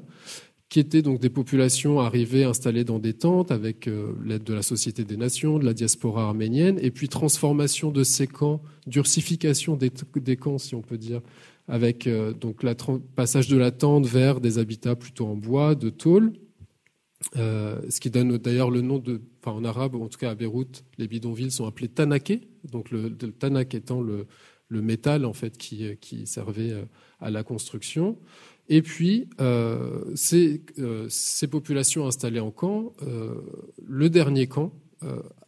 qui 0.72 0.80
étaient 0.80 1.02
donc 1.02 1.20
des 1.20 1.30
populations 1.30 2.00
arrivées, 2.00 2.46
installées 2.46 2.86
dans 2.86 2.98
des 2.98 3.14
tentes 3.14 3.52
avec 3.52 3.90
l'aide 4.24 4.46
de 4.46 4.54
la 4.54 4.62
Société 4.62 5.04
des 5.04 5.18
Nations, 5.18 5.60
de 5.60 5.66
la 5.66 5.74
diaspora 5.74 6.24
arménienne, 6.24 6.80
et 6.82 6.92
puis 6.92 7.10
transformation 7.10 7.92
de 7.92 8.06
ces 8.06 8.26
camps, 8.26 8.62
durcification 8.88 9.76
des, 9.76 10.38
camps, 10.38 10.58
si 10.58 10.74
on 10.74 10.82
peut 10.82 10.98
dire, 10.98 11.20
avec 11.68 12.08
donc 12.40 12.64
le 12.64 12.74
passage 13.16 13.50
de 13.50 13.58
la 13.58 13.72
tente 13.72 14.06
vers 14.06 14.40
des 14.40 14.60
habitats 14.60 14.96
plutôt 14.96 15.28
en 15.28 15.36
bois, 15.36 15.76
de 15.76 15.90
tôle, 15.90 16.32
ce 17.36 18.00
qui 18.00 18.10
donne 18.10 18.38
d'ailleurs 18.38 18.72
le 18.72 18.80
nom 18.80 18.98
de, 18.98 19.22
en 19.50 19.64
arabe, 19.64 19.96
en 19.96 20.08
tout 20.08 20.18
cas 20.18 20.32
à 20.32 20.36
Beyrouth, 20.36 20.84
les 20.98 21.08
bidonvilles 21.08 21.52
sont 21.52 21.66
appelés 21.66 21.88
Tanaké, 21.88 22.42
donc 22.70 22.92
le, 22.92 23.10
Tanak 23.12 23.74
étant 23.74 24.02
le, 24.02 24.28
métal 24.70 25.26
en 25.26 25.34
fait 25.34 25.58
qui, 25.58 26.26
servait 26.26 26.72
euh, 26.72 26.86
à 27.20 27.30
la 27.30 27.44
construction. 27.44 28.18
Et 28.74 28.82
puis, 28.82 29.28
euh, 29.42 30.00
ces, 30.16 30.62
euh, 30.80 31.06
ces, 31.10 31.48
populations 31.48 32.08
installées 32.08 32.40
en 32.40 32.52
camp, 32.52 32.94
euh, 33.02 33.36
le 33.86 34.10
dernier 34.10 34.48
camp 34.48 34.72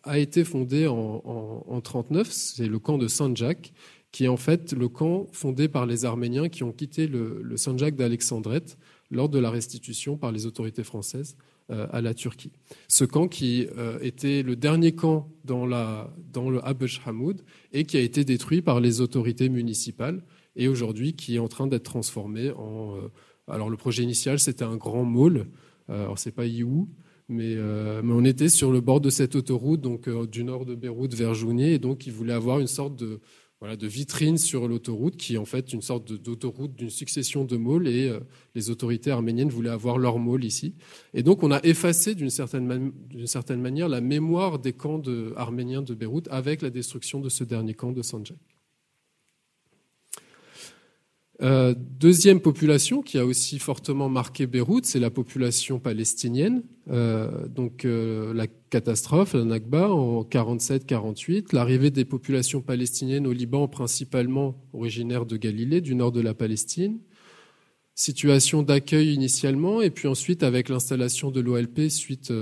a 0.01 0.17
été 0.17 0.43
fondé 0.43 0.87
en, 0.87 1.21
en, 1.23 1.63
en 1.67 1.79
39, 1.79 2.27
c'est 2.29 2.67
le 2.67 2.79
camp 2.79 2.97
de 2.97 3.07
Saint-Jacques, 3.07 3.71
qui 4.11 4.25
est 4.25 4.27
en 4.27 4.35
fait 4.35 4.73
le 4.73 4.89
camp 4.89 5.27
fondé 5.31 5.67
par 5.67 5.85
les 5.85 6.05
Arméniens 6.05 6.49
qui 6.49 6.63
ont 6.63 6.71
quitté 6.71 7.07
le, 7.07 7.55
Saint-Jacques 7.55 7.95
d'Alexandrette 7.95 8.79
lors 9.11 9.29
de 9.29 9.37
la 9.37 9.51
restitution 9.51 10.17
par 10.17 10.31
les 10.31 10.47
autorités 10.47 10.83
françaises 10.83 11.37
à 11.69 12.01
la 12.01 12.15
Turquie. 12.15 12.51
Ce 12.87 13.05
camp 13.05 13.27
qui 13.27 13.67
était 14.01 14.41
le 14.41 14.55
dernier 14.55 14.93
camp 14.93 15.29
dans 15.45 15.67
le 15.67 16.65
Habesh 16.65 17.01
Hamoud 17.05 17.43
et 17.73 17.83
qui 17.83 17.97
a 17.97 18.01
été 18.01 18.25
détruit 18.25 18.63
par 18.63 18.79
les 18.79 19.01
autorités 19.01 19.49
municipales 19.49 20.23
et 20.55 20.67
aujourd'hui 20.67 21.13
qui 21.13 21.35
est 21.35 21.39
en 21.39 21.47
train 21.47 21.67
d'être 21.67 21.83
transformé 21.83 22.51
en. 22.51 22.95
Euh, 22.95 23.09
alors 23.47 23.69
le 23.69 23.75
projet 23.75 24.03
initial 24.03 24.39
c'était 24.39 24.63
un 24.63 24.77
grand 24.77 25.03
môle, 25.03 25.47
alors 25.89 26.17
c'est 26.17 26.31
pas 26.31 26.45
You, 26.45 26.87
mais, 27.27 27.55
mais, 28.01 28.13
on 28.13 28.23
était 28.23 28.47
sur 28.47 28.71
le 28.71 28.79
bord 28.79 29.01
de 29.01 29.09
cette 29.09 29.35
autoroute, 29.35 29.81
donc 29.81 30.07
du 30.29 30.45
nord 30.45 30.65
de 30.65 30.75
Beyrouth 30.75 31.13
vers 31.13 31.33
Jounier, 31.33 31.73
et 31.73 31.77
donc 31.77 32.07
ils 32.07 32.13
voulaient 32.13 32.31
avoir 32.31 32.61
une 32.61 32.67
sorte 32.67 32.95
de, 32.95 33.19
voilà, 33.63 33.77
de 33.77 33.87
vitrine 33.87 34.37
sur 34.37 34.67
l'autoroute, 34.67 35.15
qui 35.15 35.35
est 35.35 35.37
en 35.37 35.45
fait 35.45 35.71
une 35.71 35.81
sorte 35.81 36.11
d'autoroute 36.11 36.75
d'une 36.75 36.89
succession 36.89 37.45
de 37.45 37.55
môles, 37.55 37.87
et 37.87 38.09
euh, 38.09 38.19
les 38.55 38.69
autorités 38.69 39.09
arméniennes 39.09 39.47
voulaient 39.47 39.69
avoir 39.69 39.97
leur 39.97 40.19
môle 40.19 40.43
ici. 40.43 40.75
Et 41.13 41.23
donc 41.23 41.43
on 41.43 41.51
a 41.51 41.61
effacé 41.63 42.13
d'une 42.13 42.29
certaine, 42.29 42.91
certaine, 43.23 43.61
manière 43.61 43.87
la 43.87 44.01
mémoire 44.01 44.59
des 44.59 44.73
camps 44.73 45.01
arméniens 45.37 45.81
de 45.81 45.93
Beyrouth 45.93 46.27
avec 46.29 46.61
la 46.61 46.71
destruction 46.71 47.21
de 47.21 47.29
ce 47.29 47.45
dernier 47.45 47.73
camp 47.73 47.93
de 47.93 48.01
Sanjak. 48.01 48.52
Euh, 51.41 51.73
deuxième 51.77 52.39
population 52.39 53.01
qui 53.01 53.17
a 53.17 53.25
aussi 53.25 53.57
fortement 53.57 54.07
marqué 54.07 54.45
Beyrouth, 54.45 54.85
c'est 54.85 54.99
la 54.99 55.09
population 55.09 55.79
palestinienne. 55.79 56.61
Euh, 56.91 57.47
donc 57.47 57.85
euh, 57.85 58.33
la 58.33 58.45
catastrophe, 58.69 59.33
la 59.33 59.43
Nakba 59.43 59.89
en 59.89 60.21
47-48, 60.23 61.53
l'arrivée 61.53 61.89
des 61.89 62.05
populations 62.05 62.61
palestiniennes 62.61 63.25
au 63.25 63.33
Liban, 63.33 63.67
principalement 63.67 64.55
originaires 64.73 65.25
de 65.25 65.37
Galilée, 65.37 65.81
du 65.81 65.95
nord 65.95 66.11
de 66.11 66.21
la 66.21 66.35
Palestine. 66.35 66.99
Situation 67.95 68.61
d'accueil 68.61 69.13
initialement, 69.13 69.81
et 69.81 69.89
puis 69.89 70.07
ensuite 70.07 70.43
avec 70.43 70.69
l'installation 70.69 71.31
de 71.31 71.39
l'OLP 71.41 71.89
suite 71.89 72.33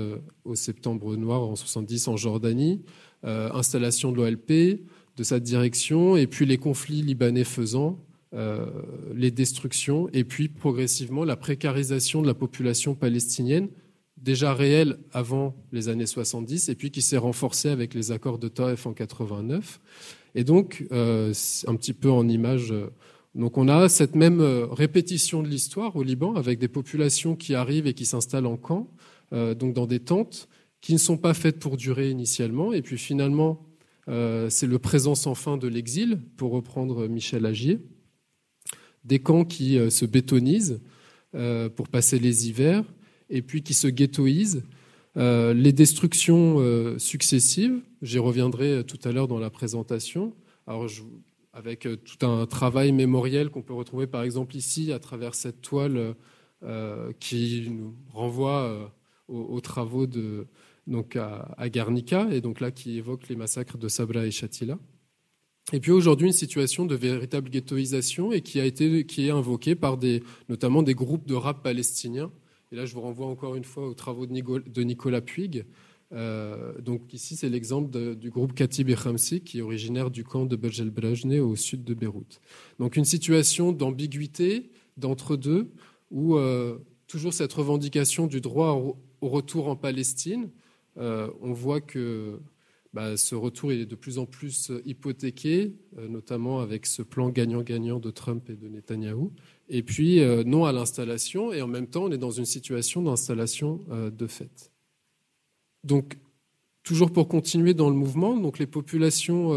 au 0.44 0.54
Septembre 0.54 1.14
Noir 1.16 1.42
en 1.42 1.56
70 1.56 2.08
en 2.08 2.16
Jordanie, 2.16 2.80
installation 3.22 4.12
de 4.12 4.16
l'OLP, 4.16 4.80
de 5.18 5.22
sa 5.22 5.40
direction, 5.40 6.16
et 6.16 6.26
puis 6.26 6.46
les 6.46 6.56
conflits 6.56 7.02
libanais 7.02 7.44
faisant, 7.44 7.98
euh, 8.34 8.64
les 9.14 9.30
destructions 9.30 10.08
et 10.14 10.24
puis 10.24 10.48
progressivement 10.48 11.22
la 11.22 11.36
précarisation 11.36 12.22
de 12.22 12.26
la 12.26 12.32
population 12.32 12.94
palestinienne, 12.94 13.68
déjà 14.16 14.54
réelle 14.54 14.96
avant 15.12 15.54
les 15.70 15.90
années 15.90 16.06
70 16.06 16.70
et 16.70 16.74
puis 16.74 16.90
qui 16.90 17.02
s'est 17.02 17.18
renforcée 17.18 17.68
avec 17.68 17.92
les 17.92 18.10
accords 18.10 18.38
de 18.38 18.48
Taif 18.48 18.86
en 18.86 18.94
89. 18.94 19.80
Et 20.34 20.44
donc, 20.44 20.86
euh, 20.92 21.34
un 21.66 21.76
petit 21.76 21.92
peu 21.92 22.10
en 22.10 22.26
image, 22.26 22.72
euh, 22.72 22.86
donc 23.34 23.58
on 23.58 23.68
a 23.68 23.90
cette 23.90 24.14
même 24.14 24.40
répétition 24.40 25.42
de 25.42 25.48
l'histoire 25.48 25.94
au 25.96 26.02
Liban 26.02 26.34
avec 26.34 26.58
des 26.58 26.68
populations 26.68 27.36
qui 27.36 27.54
arrivent 27.54 27.86
et 27.86 27.92
qui 27.92 28.06
s'installent 28.06 28.46
en 28.46 28.56
camp, 28.56 28.88
donc 29.30 29.72
dans 29.72 29.86
des 29.86 30.00
tentes 30.00 30.48
qui 30.82 30.92
ne 30.92 30.98
sont 30.98 31.16
pas 31.16 31.32
faites 31.32 31.58
pour 31.58 31.78
durer 31.78 32.10
initialement, 32.10 32.74
et 32.74 32.82
puis 32.82 32.98
finalement, 32.98 33.64
c'est 34.06 34.66
le 34.66 34.78
présent 34.78 35.14
sans 35.14 35.34
fin 35.34 35.56
de 35.56 35.66
l'exil, 35.66 36.20
pour 36.36 36.52
reprendre 36.52 37.08
Michel 37.08 37.46
Agier 37.46 37.78
des 39.04 39.18
camps 39.18 39.44
qui 39.44 39.78
euh, 39.78 39.90
se 39.90 40.04
bétonisent 40.04 40.80
euh, 41.34 41.68
pour 41.68 41.88
passer 41.88 42.18
les 42.18 42.48
hivers 42.48 42.84
et 43.30 43.42
puis 43.42 43.62
qui 43.62 43.74
se 43.74 43.88
ghettoisent. 43.88 44.62
Euh, 45.16 45.52
les 45.52 45.72
destructions 45.72 46.58
successives, 46.98 47.80
j'y 48.00 48.18
reviendrai 48.18 48.84
tout 48.84 48.98
à 49.04 49.12
l'heure 49.12 49.28
dans 49.28 49.38
la 49.38 49.50
présentation. 49.50 50.34
Avec 51.54 51.80
tout 51.80 52.26
un 52.26 52.46
travail 52.46 52.92
mémoriel 52.92 53.50
qu'on 53.50 53.60
peut 53.60 53.74
retrouver 53.74 54.06
par 54.06 54.22
exemple 54.22 54.56
ici 54.56 54.90
à 54.92 54.98
travers 54.98 55.34
cette 55.34 55.60
toile 55.60 56.14
qui 57.20 57.68
nous 57.70 57.94
renvoie 58.10 58.94
aux, 59.28 59.60
travaux 59.60 60.06
de, 60.06 60.46
donc 60.86 61.16
à, 61.16 61.68
Guernica 61.68 62.28
et 62.30 62.40
donc 62.40 62.60
là 62.60 62.70
qui 62.70 62.96
évoque 62.96 63.28
les 63.28 63.36
massacres 63.36 63.76
de 63.76 63.88
Sabra 63.88 64.24
et 64.24 64.30
Shatila. 64.30 64.78
Et 65.72 65.80
puis 65.80 65.92
aujourd'hui, 65.92 66.26
une 66.26 66.32
situation 66.32 66.86
de 66.86 66.94
véritable 66.94 67.48
ghettoisation 67.48 68.32
et 68.32 68.40
qui 68.40 68.60
a 68.60 68.64
été 68.64 69.06
qui 69.06 69.28
est 69.28 69.30
invoquée 69.30 69.74
par 69.74 69.96
des, 69.96 70.22
notamment 70.48 70.82
des 70.82 70.94
groupes 70.94 71.26
de 71.26 71.34
rap 71.34 71.62
palestiniens. 71.62 72.32
Et 72.72 72.76
là, 72.76 72.84
je 72.84 72.94
vous 72.94 73.00
renvoie 73.00 73.26
encore 73.26 73.54
une 73.54 73.64
fois 73.64 73.86
aux 73.86 73.94
travaux 73.94 74.26
de 74.26 74.82
Nicolas 74.82 75.20
Puig. 75.20 75.64
Euh, 76.12 76.78
donc 76.80 77.12
ici, 77.14 77.36
c'est 77.36 77.48
l'exemple 77.48 78.16
du 78.16 78.30
groupe 78.30 78.54
Katib 78.54 78.90
et 78.90 78.94
Khamsi, 78.94 79.40
qui 79.40 79.58
est 79.58 79.62
originaire 79.62 80.10
du 80.10 80.24
camp 80.24 80.46
de 80.46 80.56
Bej 80.56 80.80
el 80.80 81.40
au 81.40 81.56
sud 81.56 81.84
de 81.84 81.94
Beyrouth. 81.94 82.40
Donc 82.78 82.96
une 82.96 83.04
situation 83.04 83.72
d'ambiguïté, 83.72 84.70
d'entre-deux, 84.96 85.70
où 86.10 86.36
euh, 86.36 86.78
toujours 87.06 87.32
cette 87.32 87.52
revendication 87.52 88.26
du 88.26 88.40
droit 88.40 88.72
au, 88.72 88.96
retour 89.20 89.68
en 89.68 89.76
Palestine. 89.76 90.50
Euh, 90.98 91.30
on 91.40 91.52
voit 91.52 91.80
que 91.80 92.40
bah, 92.92 93.16
ce 93.16 93.34
retour 93.34 93.72
est 93.72 93.86
de 93.86 93.94
plus 93.94 94.18
en 94.18 94.26
plus 94.26 94.70
euh, 94.70 94.82
hypothéqué, 94.84 95.74
euh, 95.96 96.08
notamment 96.08 96.60
avec 96.60 96.84
ce 96.84 97.00
plan 97.00 97.30
gagnant-gagnant 97.30 97.98
de 97.98 98.10
Trump 98.10 98.50
et 98.50 98.54
de 98.54 98.68
Netanyahou. 98.68 99.32
Et 99.70 99.82
puis, 99.82 100.20
euh, 100.20 100.44
non 100.44 100.66
à 100.66 100.72
l'installation, 100.72 101.54
et 101.54 101.62
en 101.62 101.68
même 101.68 101.86
temps, 101.86 102.04
on 102.04 102.12
est 102.12 102.18
dans 102.18 102.30
une 102.30 102.44
situation 102.44 103.00
d'installation 103.02 103.80
de 103.88 104.26
fait. 104.26 104.70
Donc, 105.84 106.18
toujours 106.82 107.10
pour 107.10 107.28
continuer 107.28 107.72
dans 107.72 107.88
le 107.88 107.96
mouvement, 107.96 108.36
donc 108.36 108.58
les 108.58 108.66
populations 108.66 109.52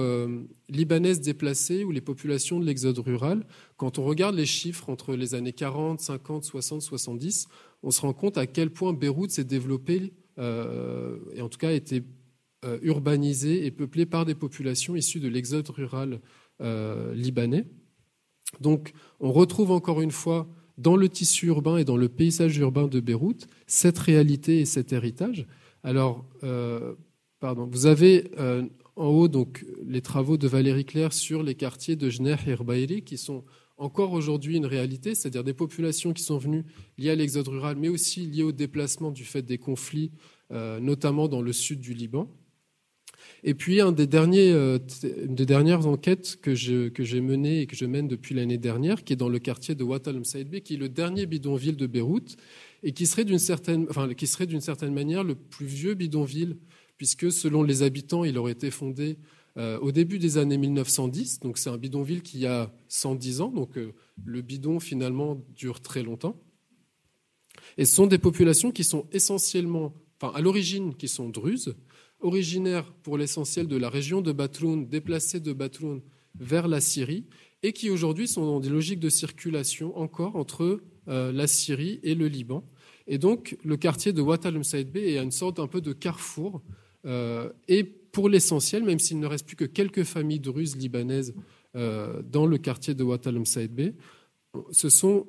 libanaises 0.70 1.20
déplacées 1.20 1.84
ou 1.84 1.92
les 1.92 2.01
populations 2.01 2.60
de 2.60 2.65
l'exode 2.65 3.00
rural, 3.00 3.46
quand 3.77 4.00
on 4.00 4.06
regarde 4.06 4.36
les 4.36 4.46
chiffres 4.46 4.89
entre 4.89 5.15
les 5.15 5.36
années 5.36 5.54
40, 5.54 6.00
50, 6.00 6.44
60, 6.46 6.82
70, 6.82 7.48
on 7.84 7.92
se 7.92 8.01
rend 8.01 8.13
compte 8.13 8.38
à 8.38 8.48
quel 8.48 8.70
point 8.70 8.94
Beyrouth 8.94 9.32
s'est 9.32 9.44
développé, 9.44 10.13
et 10.38 11.42
en 11.42 11.50
tout 11.50 11.60
cas 11.60 11.72
été 11.72 12.04
euh, 12.65 12.79
urbanisé 12.81 13.65
et 13.65 13.69
peuplé 13.69 14.07
par 14.07 14.25
des 14.25 14.34
populations 14.34 14.95
issues 14.95 15.19
de 15.19 15.27
l'exode 15.27 15.69
rural 15.69 16.19
euh, 16.62 17.13
libanais. 17.13 17.65
Donc 18.60 18.93
on 19.19 19.31
retrouve 19.31 19.69
encore 19.69 20.01
une 20.01 20.10
fois 20.10 20.48
dans 20.79 20.95
le 20.95 21.07
tissu 21.07 21.48
urbain 21.48 21.77
et 21.77 21.86
dans 21.86 21.98
le 21.98 22.10
paysage 22.10 22.57
urbain 22.57 22.88
de 22.88 23.00
Beyrouth 23.00 23.45
cette 23.67 24.00
réalité 24.00 24.62
et 24.62 24.65
cet 24.65 24.93
héritage. 24.93 25.45
Alors, 25.84 26.25
euh, 26.43 26.95
pardon, 27.39 27.67
vous 27.72 27.86
avez 27.86 28.31
en 28.95 29.07
haut 29.07 29.27
donc 29.27 29.63
les 29.86 30.01
travaux 30.01 30.38
de 30.38 30.48
Valérie 30.48 30.86
Claire 30.86 31.13
sur 31.13 31.43
les 31.43 31.53
quartiers 31.53 31.95
de 31.95 32.10
Jner 32.10 32.38
et 32.48 32.51
Herbaïri 32.51 33.03
qui 33.03 33.19
sont 33.19 33.43
encore 33.77 34.13
aujourd'hui 34.13 34.57
une 34.57 34.65
réalité, 34.65 35.13
c'est-à-dire 35.13 35.43
des 35.43 35.53
populations 35.53 36.13
qui 36.13 36.24
sont 36.24 36.39
venues 36.39 36.65
liées 36.98 37.12
à 37.12 37.15
l'exode 37.15 37.48
rural, 37.48 37.75
mais 37.77 37.89
aussi 37.89 38.25
liées 38.25 38.43
au 38.43 38.53
déplacement 38.53 39.12
du 39.12 39.24
fait 39.24 39.43
des 39.43 39.60
conflits, 39.60 40.12
notamment 40.50 41.27
dans 41.27 41.41
le 41.41 41.53
sud 41.53 41.79
du 41.79 41.93
Liban. 41.93 42.27
Et 43.44 43.54
puis, 43.54 43.82
un 43.82 43.92
des 43.92 44.08
derniers, 44.08 44.51
euh, 44.51 44.80
une 45.04 45.36
des 45.36 45.46
dernières 45.46 45.86
enquêtes 45.88 46.38
que, 46.42 46.89
que 46.89 47.04
j'ai 47.04 47.22
menées 47.22 47.62
et 47.62 47.68
que 47.68 47.75
je 47.75 47.86
mène 47.86 48.08
depuis 48.08 48.34
l'année 48.34 48.58
dernière, 48.58 49.04
qui 49.04 49.13
est 49.13 49.18
dans 49.18 49.30
le 49.30 49.39
quartier 49.39 49.75
de 49.75 49.84
Wat 49.84 50.08
al 50.08 50.22
qui 50.63 50.74
est 50.74 50.77
le 50.77 50.89
dernier 50.89 51.25
bidonville 51.25 51.77
de 51.77 51.88
Beyrouth, 51.88 52.38
et 52.84 52.92
qui 52.92 53.06
serait 53.06 53.25
d'une 53.25 53.39
certaine, 53.39 53.86
enfin, 53.89 54.13
qui 54.13 54.27
serait 54.27 54.48
d'une 54.48 54.62
certaine 54.62 54.94
manière 54.94 55.24
le 55.24 55.36
plus 55.36 55.65
vieux 55.65 55.94
bidonville, 55.94 56.58
puisque 56.98 57.32
selon 57.32 57.63
les 57.63 57.84
habitants, 57.84 58.24
il 58.24 58.38
aurait 58.38 58.54
été 58.54 58.72
fondé 58.72 59.18
euh, 59.58 59.80
au 59.80 59.92
début 59.92 60.20
des 60.20 60.38
années 60.38 60.58
1910. 60.58 61.39
Donc, 61.39 61.58
c'est 61.58 61.70
un 61.70 61.77
bidonville 61.77 62.22
qui 62.22 62.46
a 62.46 62.74
110 62.89 63.42
ans. 63.42 63.50
Donc, 63.50 63.77
euh, 63.77 63.94
le 64.25 64.42
bidon, 64.42 64.80
finalement, 64.80 65.42
dure 65.56 65.82
très 65.82 66.04
longtemps. 66.04 66.42
Et 67.77 67.86
ce 67.86 67.96
sont 67.96 68.08
des 68.08 68.18
populations 68.18 68.72
qui 68.72 68.84
sont 68.84 69.08
essentiellement, 69.12 69.94
enfin, 70.20 70.34
à 70.36 70.42
l'origine, 70.42 70.94
qui 70.94 71.08
sont 71.08 71.30
druzes, 71.30 71.75
originaires 72.19 72.91
pour 73.03 73.17
l'essentiel 73.17 73.67
de 73.67 73.77
la 73.77 73.89
région 73.89 74.22
de 74.22 74.31
Batroun, 74.31 74.88
déplacés 74.88 75.39
de 75.39 75.53
Batroun 75.53 76.01
vers 76.39 76.67
la 76.67 76.81
Syrie, 76.81 77.25
et 77.63 77.74
qui 77.74 77.89
aujourd'hui 77.89 78.27
sont 78.27 78.45
dans 78.45 78.60
des 78.60 78.69
logiques 78.69 79.00
de 79.00 79.10
circulation 79.10 79.98
encore 79.98 80.36
entre 80.36 80.81
euh, 81.07 81.31
la 81.31 81.48
Syrie 81.48 82.00
et 82.03 82.15
le 82.15 82.27
Liban. 82.27 82.63
Et 83.07 83.17
donc 83.17 83.57
le 83.63 83.77
quartier 83.77 84.13
de 84.13 84.22
Wat 84.22 84.45
al 84.45 84.57
est 84.57 85.17
une 85.17 85.31
sorte 85.31 85.60
un 85.60 85.67
peu 85.67 85.81
de 85.81 85.93
carrefour, 85.93 86.62
euh, 87.05 87.51
et 87.67 87.84
pour 87.84 88.29
l'essentiel, 88.29 88.84
même 88.84 89.00
s'il 89.00 89.19
ne 89.19 89.27
reste 89.27 89.45
plus 89.45 89.55
que 89.55 89.65
quelques 89.65 90.03
familles 90.03 90.39
druzes 90.39 90.75
libanaises 90.75 91.36
euh, 91.75 92.22
dans 92.24 92.45
le 92.45 92.57
quartier 92.57 92.93
de 92.93 93.03
Wat 93.03 93.22
al 93.25 93.41
ce 94.72 94.89
sont 94.89 95.27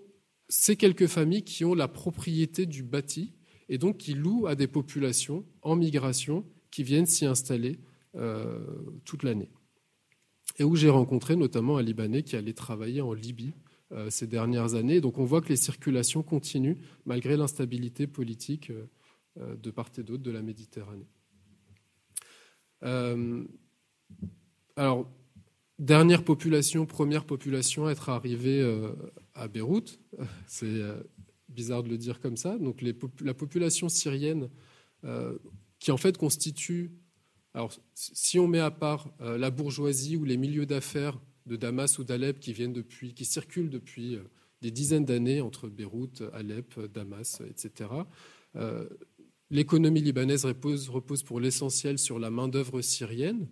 ces 0.49 0.76
quelques 0.76 1.09
familles 1.09 1.43
qui 1.43 1.64
ont 1.64 1.75
la 1.75 1.88
propriété 1.88 2.66
du 2.66 2.83
bâti 2.83 3.33
et 3.69 3.78
donc 3.78 3.99
qui 3.99 4.14
louent 4.14 4.47
à 4.47 4.55
des 4.55 4.69
populations 4.69 5.45
en 5.62 5.75
migration 5.75 6.45
qui 6.70 6.82
viennent 6.82 7.06
s'y 7.06 7.26
installer 7.26 7.78
euh, 8.16 8.58
toute 9.04 9.23
l'année. 9.25 9.50
Et 10.58 10.64
où 10.64 10.75
j'ai 10.75 10.88
rencontré 10.88 11.37
notamment 11.37 11.76
un 11.76 11.82
Libanais 11.82 12.23
qui 12.23 12.35
allait 12.35 12.54
travailler 12.54 13.02
en 13.02 13.12
Libye 13.12 13.52
euh, 13.92 14.08
ces 14.08 14.26
dernières 14.26 14.75
années. 14.75 15.02
Donc 15.02 15.18
on 15.18 15.25
voit 15.25 15.42
que 15.42 15.50
les 15.50 15.56
circulations 15.56 16.23
continuent 16.23 16.78
malgré 17.04 17.37
l'instabilité 17.37 18.06
politique 18.06 18.70
euh, 18.70 19.56
de 19.56 19.70
part 19.70 19.90
et 19.99 20.02
d'autre 20.02 20.23
de 20.23 20.30
la 20.30 20.40
Méditerranée. 20.40 21.08
alors, 24.76 25.11
dernière 25.78 26.25
population, 26.25 26.87
première 26.87 27.26
population 27.26 27.87
à 27.87 27.92
être 27.92 28.08
arrivée 28.08 28.62
à 29.35 29.49
Beyrouth, 29.49 30.00
c'est 30.46 30.80
bizarre 31.50 31.82
de 31.82 31.90
le 31.90 31.99
dire 31.99 32.20
comme 32.20 32.38
ça. 32.38 32.56
Donc 32.56 32.82
la 33.20 33.35
population 33.35 33.90
syrienne 33.90 34.49
qui 35.87 35.93
en 35.93 35.97
fait 35.97 36.19
constitue, 36.19 36.90
alors 37.55 37.73
si 37.95 38.40
on 38.40 38.49
met 38.49 38.59
à 38.59 38.73
part 38.73 39.09
euh, 39.21 39.38
la 39.38 39.52
bourgeoisie 39.52 40.16
ou 40.16 40.25
les 40.25 40.37
milieux 40.37 40.66
d'affaires 40.66 41.16
de 41.47 41.55
Damas 41.55 42.00
ou 42.00 42.02
d'Alep 42.02 42.40
qui 42.40 42.52
viennent 42.52 42.73
depuis, 42.73 43.14
qui 43.14 43.25
circulent 43.25 43.71
depuis 43.71 44.16
euh, 44.16 44.25
des 44.62 44.73
dizaines 44.73 45.05
d'années 45.05 45.40
entre 45.40 45.69
Beyrouth, 45.69 46.25
Alep, 46.33 46.93
Damas, 46.93 47.40
etc. 47.49 47.88
Euh, 48.57 48.88
l'économie 49.49 50.00
libanaise 50.00 50.45
repose, 50.45 51.23
pour 51.23 51.38
l'essentiel 51.38 52.00
sur 52.00 52.19
la 52.19 52.31
main-d'œuvre 52.31 52.81
syrienne, 52.81 53.47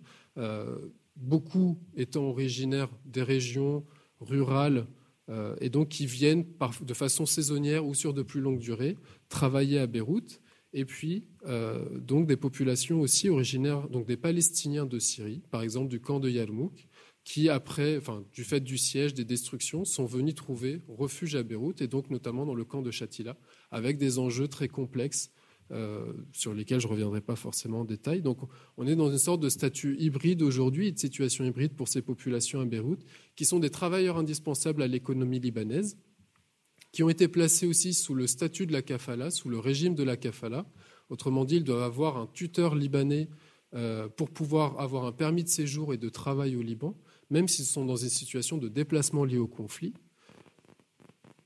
beaucoup 1.15 1.79
étant 1.95 2.23
originaires 2.23 2.89
des 3.05 3.23
régions 3.23 3.85
rurales 4.19 4.87
et 5.61 5.69
donc 5.69 5.87
qui 5.87 6.05
viennent 6.05 6.45
de 6.81 6.93
façon 6.93 7.25
saisonnière 7.25 7.85
ou 7.85 7.93
sur 7.93 8.13
de 8.13 8.23
plus 8.23 8.41
longue 8.41 8.59
durée 8.59 8.97
travailler 9.29 9.79
à 9.79 9.87
Beyrouth 9.87 10.41
et 10.75 10.83
puis 10.83 11.29
donc 11.99 12.27
des 12.27 12.37
populations 12.37 13.01
aussi 13.01 13.29
originaires, 13.29 13.87
donc 13.89 14.05
des 14.05 14.17
Palestiniens 14.17 14.85
de 14.85 14.99
Syrie, 14.99 15.41
par 15.51 15.61
exemple 15.61 15.89
du 15.89 15.99
camp 15.99 16.19
de 16.19 16.29
Yarmouk, 16.29 16.87
qui, 17.25 17.49
après, 17.49 17.97
enfin, 17.97 18.23
du 18.33 18.43
fait 18.43 18.61
du 18.61 18.77
siège, 18.77 19.13
des 19.15 19.25
destructions, 19.25 19.83
sont 19.83 20.05
venus 20.05 20.35
trouver 20.35 20.81
refuge 20.87 21.35
à 21.35 21.43
Beyrouth, 21.43 21.81
et 21.81 21.87
donc 21.87 22.11
notamment 22.11 22.45
dans 22.45 22.53
le 22.53 22.63
camp 22.63 22.83
de 22.83 22.91
Shatila, 22.91 23.35
avec 23.71 23.97
des 23.97 24.19
enjeux 24.19 24.47
très 24.47 24.67
complexes 24.67 25.31
euh, 25.71 26.13
sur 26.31 26.53
lesquels 26.53 26.79
je 26.79 26.85
ne 26.85 26.91
reviendrai 26.91 27.21
pas 27.21 27.35
forcément 27.35 27.79
en 27.79 27.85
détail. 27.85 28.21
Donc 28.21 28.37
on 28.77 28.85
est 28.85 28.95
dans 28.95 29.09
une 29.09 29.17
sorte 29.17 29.41
de 29.41 29.49
statut 29.49 29.97
hybride 29.97 30.43
aujourd'hui, 30.43 30.93
de 30.93 30.99
situation 30.99 31.43
hybride 31.43 31.73
pour 31.73 31.87
ces 31.87 32.03
populations 32.03 32.61
à 32.61 32.65
Beyrouth, 32.65 33.03
qui 33.35 33.45
sont 33.45 33.57
des 33.59 33.71
travailleurs 33.71 34.17
indispensables 34.17 34.83
à 34.83 34.87
l'économie 34.87 35.39
libanaise, 35.39 35.97
qui 36.91 37.01
ont 37.01 37.09
été 37.09 37.27
placés 37.27 37.65
aussi 37.65 37.95
sous 37.95 38.13
le 38.13 38.27
statut 38.27 38.67
de 38.67 38.73
la 38.73 38.83
kafala, 38.83 39.31
sous 39.31 39.49
le 39.49 39.57
régime 39.57 39.95
de 39.95 40.03
la 40.03 40.15
kafala. 40.15 40.67
Autrement 41.09 41.45
dit, 41.45 41.57
ils 41.57 41.63
doivent 41.63 41.83
avoir 41.83 42.17
un 42.17 42.27
tuteur 42.33 42.75
libanais 42.75 43.27
euh, 43.75 44.07
pour 44.07 44.29
pouvoir 44.29 44.79
avoir 44.79 45.05
un 45.05 45.11
permis 45.11 45.43
de 45.43 45.49
séjour 45.49 45.93
et 45.93 45.97
de 45.97 46.07
travail 46.07 46.55
au 46.55 46.61
Liban, 46.61 46.95
même 47.29 47.47
s'ils 47.47 47.65
sont 47.65 47.83
dans 47.83 47.97
une 47.97 48.09
situation 48.09 48.57
de 48.57 48.69
déplacement 48.69 49.25
lié 49.25 49.37
au 49.37 49.47
conflit. 49.47 49.93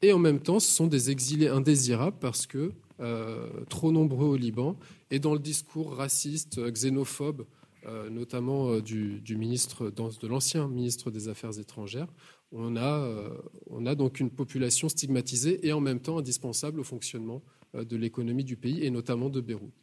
Et 0.02 0.14
en 0.14 0.20
même 0.20 0.40
temps, 0.40 0.60
ce 0.60 0.72
sont 0.72 0.88
des 0.88 1.10
exilés 1.10 1.48
indésirables 1.48 2.18
parce 2.20 2.46
que 2.46 2.72
euh, 3.00 3.48
trop 3.70 3.92
nombreux 3.92 4.28
au 4.28 4.36
Liban, 4.36 4.78
et 5.10 5.20
dans 5.20 5.34
le 5.34 5.40
discours 5.40 5.96
raciste, 5.96 6.60
xénophobe, 6.72 7.46
euh, 7.88 8.10
notamment 8.10 8.80
du, 8.80 9.22
ministre, 9.36 9.90
de 9.90 10.28
l'ancien 10.28 10.68
ministre 10.68 11.10
des 11.10 11.30
Affaires 11.30 11.58
étrangères, 11.60 12.08
on 12.52 12.76
a 12.76 13.96
donc 13.96 14.20
une 14.20 14.30
population 14.30 14.88
stigmatisée 14.88 15.66
et 15.68 15.74
en 15.74 15.80
même 15.80 16.00
temps 16.00 16.18
indispensable 16.18 16.80
au 16.80 16.84
fonctionnement 16.84 17.42
de 17.74 17.96
l'économie 17.96 18.44
du 18.44 18.56
pays 18.58 18.84
et 18.84 18.90
notamment 18.90 19.30
de 19.30 19.42
Beyrouth. 19.42 19.74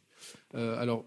alors, 0.53 1.05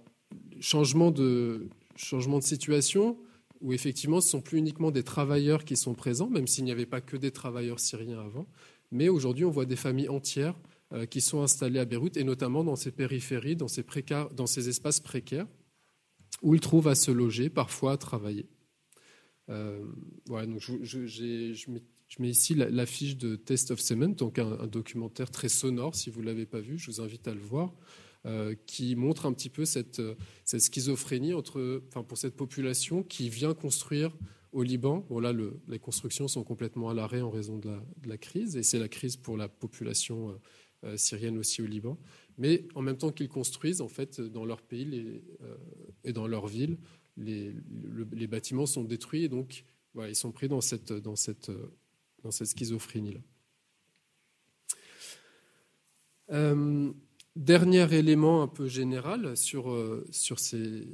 changement 0.60 1.10
de, 1.10 1.68
changement 1.96 2.38
de 2.38 2.44
situation, 2.44 3.18
où 3.60 3.72
effectivement 3.72 4.20
ce 4.20 4.28
ne 4.28 4.30
sont 4.30 4.40
plus 4.40 4.58
uniquement 4.58 4.90
des 4.90 5.02
travailleurs 5.02 5.64
qui 5.64 5.76
sont 5.76 5.94
présents, 5.94 6.30
même 6.30 6.46
s'il 6.46 6.64
n'y 6.64 6.72
avait 6.72 6.86
pas 6.86 7.00
que 7.00 7.16
des 7.16 7.30
travailleurs 7.30 7.80
syriens 7.80 8.20
avant, 8.20 8.46
mais 8.90 9.08
aujourd'hui 9.08 9.44
on 9.44 9.50
voit 9.50 9.66
des 9.66 9.76
familles 9.76 10.08
entières 10.08 10.58
euh, 10.92 11.06
qui 11.06 11.20
sont 11.20 11.42
installés 11.42 11.78
à 11.78 11.84
Beyrouth, 11.84 12.16
et 12.16 12.24
notamment 12.24 12.64
dans 12.64 12.76
ces 12.76 12.90
périphéries, 12.90 13.56
dans 13.56 13.68
ces, 13.68 13.84
dans 14.34 14.46
ces 14.46 14.68
espaces 14.68 15.00
précaires, 15.00 15.46
où 16.42 16.54
ils 16.54 16.60
trouvent 16.60 16.88
à 16.88 16.94
se 16.94 17.10
loger, 17.10 17.50
parfois 17.50 17.92
à 17.92 17.96
travailler. 17.96 18.48
Euh, 19.50 19.84
voilà, 20.26 20.46
donc 20.46 20.60
je, 20.60 21.06
je, 21.06 21.66
mets, 22.18 22.30
ici 22.30 22.54
l'affiche 22.54 23.16
de 23.16 23.36
Test 23.36 23.70
of 23.70 23.80
Cement, 23.80 24.08
donc 24.08 24.38
un, 24.38 24.66
documentaire 24.66 25.30
très 25.30 25.48
sonore, 25.48 25.94
si 25.94 26.10
vous 26.10 26.20
ne 26.20 26.26
l'avez 26.26 26.46
pas 26.46 26.60
vu, 26.60 26.78
je 26.78 26.90
vous 26.90 27.00
invite 27.00 27.28
à 27.28 27.34
le 27.34 27.40
voir, 27.40 27.74
euh, 28.26 28.54
qui 28.66 28.96
montre 28.96 29.26
un 29.26 29.32
petit 29.32 29.48
peu 29.48 29.64
cette, 29.64 30.02
cette 30.44 30.60
schizophrénie 30.60 31.32
pour 31.32 32.18
cette 32.18 32.36
population 32.36 33.02
qui 33.02 33.28
vient 33.28 33.54
construire 33.54 34.16
au 34.52 34.62
Liban. 34.62 35.06
Bon, 35.08 35.20
les 35.68 35.78
constructions 35.78 36.28
sont 36.28 36.44
complètement 36.44 36.90
à 36.90 36.94
l'arrêt 36.94 37.20
en 37.20 37.30
raison 37.30 37.58
de 37.58 37.70
la, 38.04 38.18
crise, 38.18 38.56
et 38.56 38.62
c'est 38.62 38.78
la 38.78 38.88
crise 38.88 39.16
pour 39.16 39.36
la 39.36 39.48
population 39.48 40.38
euh, 40.84 40.96
syrienne 40.96 41.38
aussi 41.38 41.62
au 41.62 41.66
Liban. 41.66 41.98
Mais 42.38 42.66
en 42.74 42.82
même 42.82 42.96
temps 42.96 43.12
qu'ils 43.12 43.28
construisent, 43.28 43.80
en 43.80 43.88
fait, 43.88 44.20
dans 44.20 44.44
leur 44.44 44.62
pays 44.62 45.22
euh, 45.42 45.56
et 46.04 46.12
dans 46.12 46.26
leur 46.26 46.46
ville, 46.46 46.78
les, 47.16 47.54
bâtiments 48.26 48.66
sont 48.66 48.84
détruits 48.84 49.24
et 49.24 49.28
donc 49.28 49.64
ils 50.08 50.16
sont 50.16 50.32
pris 50.32 50.48
dans 50.48 50.60
cette, 50.60 50.92
dans 50.92 51.16
cette, 51.16 51.50
dans 52.22 52.30
cette 52.30 52.48
schizophrénie-là. 52.48 53.20
Euh, 56.32 56.92
dernier 57.34 57.92
élément 57.94 58.42
un 58.42 58.48
peu 58.48 58.68
général 58.68 59.36
sur, 59.36 59.76
sur, 60.10 60.38
ces, 60.38 60.86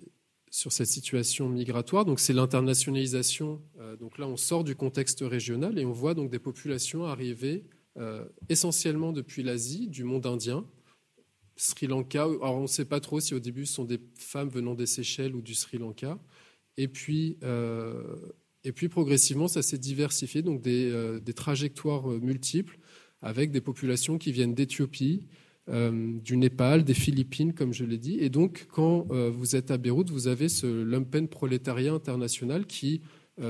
sur 0.51 0.73
cette 0.73 0.87
situation 0.87 1.49
migratoire, 1.49 2.05
donc 2.05 2.21
c'est 2.21 2.33
l'internationalisation. 2.33 3.61
donc 4.01 4.19
là, 4.19 4.27
on 4.27 4.37
sort 4.37 4.65
du 4.65 4.75
contexte 4.77 5.21
régional 5.21 5.79
et 5.79 5.85
on 5.85 5.93
voit 5.93 6.15
donc 6.15 6.31
des 6.31 6.39
populations 6.39 7.05
arriver 7.05 7.65
euh, 7.99 8.27
essentiellement 8.51 9.13
depuis 9.13 9.43
l'Asie, 9.43 9.89
du 9.89 10.05
monde 10.05 10.27
indien, 10.27 10.67
Sri 11.57 11.87
Lanka. 11.87 12.29
On 12.29 12.63
ne 12.63 12.67
sait 12.67 12.85
pas 12.85 13.01
trop 13.01 13.21
si 13.21 13.35
au 13.35 13.41
début 13.41 13.65
ce 13.65 13.75
sont 13.75 13.85
des 13.85 14.01
femmes 14.19 14.51
venant 14.51 14.75
des 14.75 14.85
Seychelles 14.85 15.35
ou 15.35 15.41
du 15.41 15.55
Sri 15.55 15.79
Lanka. 15.79 16.19
Et 16.77 16.89
puis, 16.89 17.39
euh, 17.43 18.17
et 18.67 18.73
puis 18.73 18.89
progressivement, 18.89 19.49
ça 19.49 19.63
s'est 19.63 19.79
diversifié, 19.79 20.43
donc 20.43 20.61
des, 20.61 20.91
euh, 20.91 21.21
des, 21.21 21.33
trajectoires 21.33 22.07
multiples 22.09 22.79
avec 23.23 23.51
des 23.51 23.61
populations 23.61 24.19
qui 24.19 24.33
viennent 24.33 24.55
d'Éthiopie, 24.55 25.27
du 25.69 26.37
Népal, 26.37 26.85
des 26.85 26.95
Philippines, 26.95 27.53
comme 27.53 27.73
je 27.73 27.85
l'ai 27.85 27.99
dit. 27.99 28.19
Et 28.21 28.29
donc, 28.29 28.69
quand 28.71 29.09
vous 29.09 29.57
êtes 29.57 29.73
à 29.73 29.79
Beyrouth, 29.79 30.11
vous 30.11 30.29
avez 30.29 30.49
ce 30.49 30.67
lumpen 30.85 31.27
prolétariat 31.27 31.93
international 31.93 32.67
qui 32.67 33.01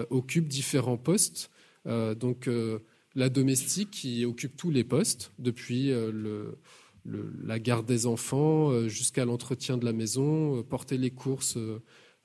occupe 0.08 0.48
différents 0.48 0.96
postes. 0.96 1.50
donc, 1.84 2.48
la 3.16 3.28
domestique 3.28 3.90
qui 3.90 4.24
occupe 4.24 4.56
tous 4.56 4.70
les 4.70 4.84
postes, 4.84 5.32
depuis 5.38 5.90
euh, 5.90 6.52
la 7.42 7.58
garde 7.58 7.86
des 7.86 8.06
enfants 8.06 8.70
euh, 8.70 8.88
jusqu'à 8.88 9.24
l'entretien 9.24 9.78
de 9.78 9.84
la 9.84 9.92
maison, 9.92 10.58
euh, 10.58 10.62
porter 10.62 10.98
les 10.98 11.10
courses. 11.10 11.58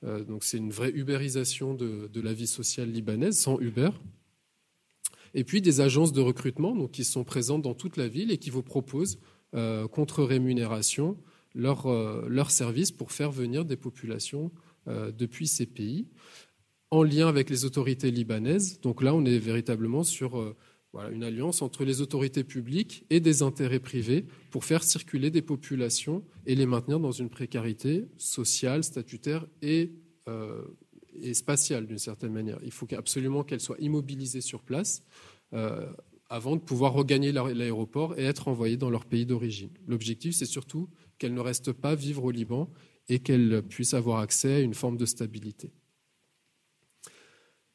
Donc 0.02 0.44
c'est 0.44 0.58
une 0.58 0.70
vraie 0.70 0.90
ubérisation 0.90 1.74
de, 1.74 2.20
la 2.20 2.32
vie 2.32 2.46
sociale 2.46 2.90
libanaise, 2.90 3.38
sans 3.38 3.58
Uber. 3.60 3.90
Et 5.34 5.44
puis 5.44 5.62
des 5.62 5.80
agences 5.80 6.12
de 6.12 6.20
recrutement 6.20 6.74
donc, 6.74 6.90
qui 6.90 7.04
sont 7.04 7.24
présentes 7.24 7.62
dans 7.62 7.74
toute 7.74 7.96
la 7.96 8.08
ville 8.08 8.30
et 8.30 8.38
qui 8.38 8.50
vous 8.50 8.62
proposent, 8.62 9.18
contre 9.92 10.24
rémunération, 10.24 11.18
leurs 11.54 11.86
leur 12.28 12.50
services 12.50 12.90
pour 12.90 13.12
faire 13.12 13.30
venir 13.30 13.64
des 13.64 13.76
populations 13.76 14.50
depuis 14.86 15.46
ces 15.46 15.66
pays, 15.66 16.08
en 16.90 17.02
lien 17.02 17.28
avec 17.28 17.48
les 17.50 17.64
autorités 17.64 18.10
libanaises. 18.10 18.80
Donc 18.80 19.02
là, 19.02 19.14
on 19.14 19.24
est 19.24 19.38
véritablement 19.38 20.04
sur 20.04 20.54
voilà, 20.92 21.10
une 21.10 21.24
alliance 21.24 21.62
entre 21.62 21.84
les 21.84 22.00
autorités 22.00 22.44
publiques 22.44 23.06
et 23.08 23.20
des 23.20 23.42
intérêts 23.42 23.80
privés 23.80 24.26
pour 24.50 24.64
faire 24.64 24.84
circuler 24.84 25.30
des 25.30 25.40
populations 25.40 26.22
et 26.46 26.54
les 26.54 26.66
maintenir 26.66 27.00
dans 27.00 27.12
une 27.12 27.30
précarité 27.30 28.06
sociale, 28.18 28.84
statutaire 28.84 29.46
et, 29.62 29.92
euh, 30.28 30.62
spatiale 31.32 31.86
d'une 31.86 31.98
certaine 31.98 32.32
manière. 32.32 32.58
Il 32.62 32.72
faut 32.72 32.86
absolument 32.94 33.42
qu'elles 33.42 33.60
soient 33.60 33.80
immobilisées 33.80 34.40
sur 34.42 34.62
place 34.62 35.02
euh, 35.54 35.90
avant 36.28 36.56
de 36.56 36.60
pouvoir 36.60 36.92
regagner 36.92 37.32
l'aéroport 37.32 38.18
et 38.18 38.24
être 38.24 38.48
envoyées 38.48 38.78
dans 38.78 38.90
leur 38.90 39.04
pays 39.04 39.26
d'origine. 39.26 39.70
L'objectif, 39.86 40.34
c'est 40.34 40.46
surtout 40.46 40.88
qu'elles 41.18 41.34
ne 41.34 41.40
restent 41.40 41.72
pas 41.72 41.94
vivre 41.94 42.24
au 42.24 42.30
Liban 42.30 42.70
et 43.08 43.18
qu'elles 43.18 43.62
puissent 43.62 43.94
avoir 43.94 44.20
accès 44.20 44.54
à 44.54 44.60
une 44.60 44.74
forme 44.74 44.96
de 44.96 45.04
stabilité. 45.04 45.70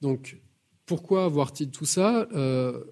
Donc, 0.02 0.40
pourquoi 0.88 1.26
avoir-il 1.26 1.70
tout 1.70 1.86
ça? 1.86 2.28
Euh, 2.34 2.84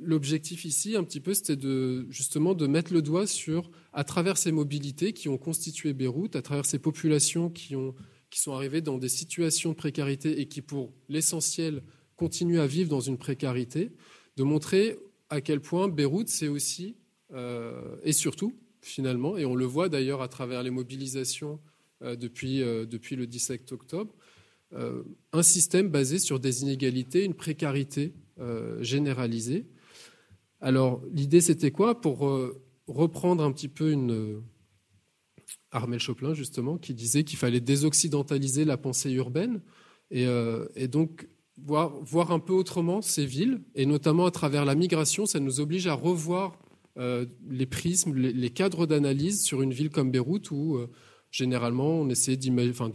L'objectif 0.00 0.64
ici, 0.64 0.96
un 0.96 1.02
petit 1.02 1.20
peu, 1.20 1.34
c'était 1.34 1.56
de, 1.56 2.06
justement 2.08 2.54
de 2.54 2.66
mettre 2.68 2.92
le 2.92 3.02
doigt 3.02 3.26
sur, 3.26 3.70
à 3.92 4.04
travers 4.04 4.36
ces 4.36 4.52
mobilités 4.52 5.12
qui 5.12 5.28
ont 5.28 5.38
constitué 5.38 5.92
Beyrouth, 5.92 6.36
à 6.36 6.42
travers 6.42 6.66
ces 6.66 6.78
populations 6.78 7.50
qui, 7.50 7.74
ont, 7.74 7.96
qui 8.30 8.40
sont 8.40 8.52
arrivées 8.52 8.80
dans 8.80 8.98
des 8.98 9.08
situations 9.08 9.70
de 9.70 9.74
précarité 9.74 10.40
et 10.40 10.46
qui, 10.46 10.62
pour 10.62 10.92
l'essentiel, 11.08 11.82
continuent 12.14 12.60
à 12.60 12.66
vivre 12.66 12.88
dans 12.88 13.00
une 13.00 13.18
précarité, 13.18 13.90
de 14.36 14.42
montrer 14.44 14.98
à 15.30 15.40
quel 15.40 15.60
point 15.60 15.88
Beyrouth, 15.88 16.28
c'est 16.28 16.48
aussi, 16.48 16.96
euh, 17.32 17.96
et 18.02 18.12
surtout, 18.12 18.56
finalement, 18.80 19.36
et 19.36 19.44
on 19.44 19.54
le 19.54 19.64
voit 19.64 19.88
d'ailleurs 19.88 20.22
à 20.22 20.28
travers 20.28 20.62
les 20.62 20.70
mobilisations 20.70 21.60
euh, 22.02 22.14
depuis, 22.16 22.62
euh, 22.62 22.86
depuis 22.86 23.16
le 23.16 23.26
17 23.26 23.72
octobre, 23.72 24.14
un 25.32 25.42
système 25.42 25.88
basé 25.88 26.18
sur 26.18 26.38
des 26.38 26.60
inégalités, 26.60 27.24
une 27.24 27.32
précarité 27.32 28.12
généralisée 28.80 29.64
alors, 30.60 31.02
l'idée, 31.12 31.40
c'était 31.40 31.70
quoi 31.70 32.00
Pour 32.00 32.26
euh, 32.26 32.60
reprendre 32.86 33.44
un 33.44 33.52
petit 33.52 33.68
peu 33.68 33.92
une. 33.92 34.12
Euh, 34.12 34.40
Armel 35.70 36.00
Choplin, 36.00 36.34
justement, 36.34 36.78
qui 36.78 36.94
disait 36.94 37.24
qu'il 37.24 37.38
fallait 37.38 37.60
désoccidentaliser 37.60 38.64
la 38.64 38.76
pensée 38.76 39.10
urbaine 39.12 39.60
et, 40.10 40.26
euh, 40.26 40.66
donc 40.90 41.28
voir, 41.58 42.32
un 42.32 42.38
peu 42.38 42.52
autrement 42.54 43.02
ces 43.02 43.26
villes, 43.26 43.60
et 43.74 43.84
notamment 43.84 44.26
à 44.26 44.30
travers 44.30 44.64
la 44.64 44.74
migration, 44.74 45.26
ça 45.26 45.40
nous 45.40 45.60
oblige 45.60 45.86
à 45.86 45.94
revoir 45.94 46.58
les 46.96 47.66
prismes, 47.66 48.14
les, 48.14 48.50
cadres 48.50 48.86
d'analyse 48.86 49.42
sur 49.42 49.62
une 49.62 49.72
ville 49.72 49.90
comme 49.90 50.10
Beyrouth 50.10 50.50
où 50.50 50.78
généralement 51.30 52.00
on 52.00 52.08
essayait 52.08 52.38
enfin, 52.70 52.90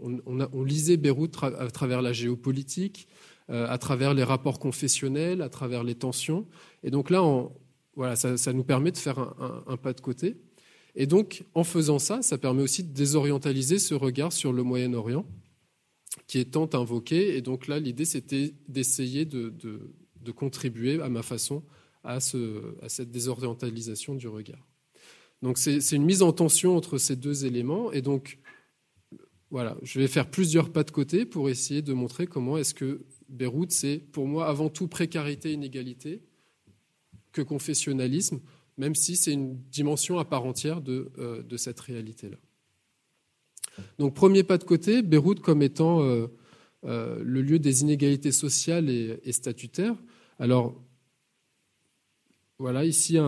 on, 0.00 0.62
lisait 0.62 0.96
Beyrouth 0.96 1.36
à 1.42 1.70
travers 1.70 2.00
la 2.00 2.12
géopolitique, 2.12 3.08
à 3.48 3.78
travers 3.78 4.12
les 4.12 4.24
rapports 4.24 4.58
confessionnels, 4.58 5.40
à 5.40 5.48
travers 5.48 5.82
les 5.82 5.94
tensions. 5.94 6.46
Et 6.82 6.90
donc 6.90 7.08
là, 7.08 7.22
voilà, 7.98 8.14
ça, 8.14 8.52
nous 8.52 8.62
permet 8.62 8.92
de 8.92 8.96
faire 8.96 9.18
un, 9.18 9.76
pas 9.76 9.92
de 9.92 10.00
côté. 10.00 10.36
Et 10.94 11.06
donc, 11.06 11.44
en 11.54 11.64
faisant 11.64 11.98
ça, 11.98 12.22
ça 12.22 12.38
permet 12.38 12.62
aussi 12.62 12.84
de 12.84 12.92
désorientaliser 12.92 13.80
ce 13.80 13.92
regard 13.92 14.32
sur 14.32 14.52
le 14.52 14.62
Moyen-Orient, 14.62 15.26
qui 16.28 16.38
est 16.38 16.52
tant 16.52 16.70
invoqué. 16.74 17.36
Et 17.36 17.42
donc 17.42 17.66
là, 17.66 17.80
l'idée, 17.80 18.04
c'était 18.04 18.54
d'essayer 18.68 19.24
de, 19.24 19.52
contribuer 20.36 21.02
à 21.02 21.08
ma 21.08 21.22
façon 21.22 21.64
à, 22.04 22.20
cette 22.20 23.10
désorientalisation 23.10 24.14
du 24.14 24.28
regard. 24.28 24.64
Donc 25.42 25.58
c'est 25.58 25.92
une 25.92 26.04
mise 26.04 26.22
en 26.22 26.32
tension 26.32 26.76
entre 26.76 26.98
ces 26.98 27.16
deux 27.16 27.46
éléments. 27.46 27.90
Et 27.90 28.00
donc, 28.00 28.38
voilà, 29.50 29.76
je 29.82 29.98
vais 29.98 30.06
faire 30.06 30.30
plusieurs 30.30 30.70
pas 30.70 30.84
de 30.84 30.92
côté 30.92 31.24
pour 31.24 31.50
essayer 31.50 31.82
de 31.82 31.94
montrer 31.94 32.28
comment 32.28 32.58
est-ce 32.58 32.74
que 32.74 33.04
Beyrouth, 33.28 33.72
c'est 33.72 33.98
pour 33.98 34.26
moi 34.26 34.48
avant 34.48 34.68
tout 34.68 34.88
précarité, 34.88 35.52
inégalité, 35.52 36.22
que 37.32 37.42
confessionnalisme, 37.42 38.40
même 38.78 38.94
si 38.94 39.16
c'est 39.16 39.32
une 39.32 39.58
dimension 39.70 40.18
à 40.18 40.24
part 40.24 40.44
entière 40.44 40.80
de, 40.80 41.10
euh, 41.18 41.42
de 41.42 41.56
cette 41.56 41.80
réalité-là. 41.80 42.36
Donc 43.98 44.14
premier 44.14 44.42
pas 44.42 44.58
de 44.58 44.64
côté, 44.64 45.02
Beyrouth 45.02 45.40
comme 45.40 45.62
étant 45.62 46.02
euh, 46.02 46.26
euh, 46.84 47.20
le 47.22 47.42
lieu 47.42 47.58
des 47.58 47.82
inégalités 47.82 48.32
sociales 48.32 48.88
et, 48.88 49.32
statutaires. 49.32 49.94
Alors 50.38 50.80
voilà 52.58 52.84
ici 52.84 53.18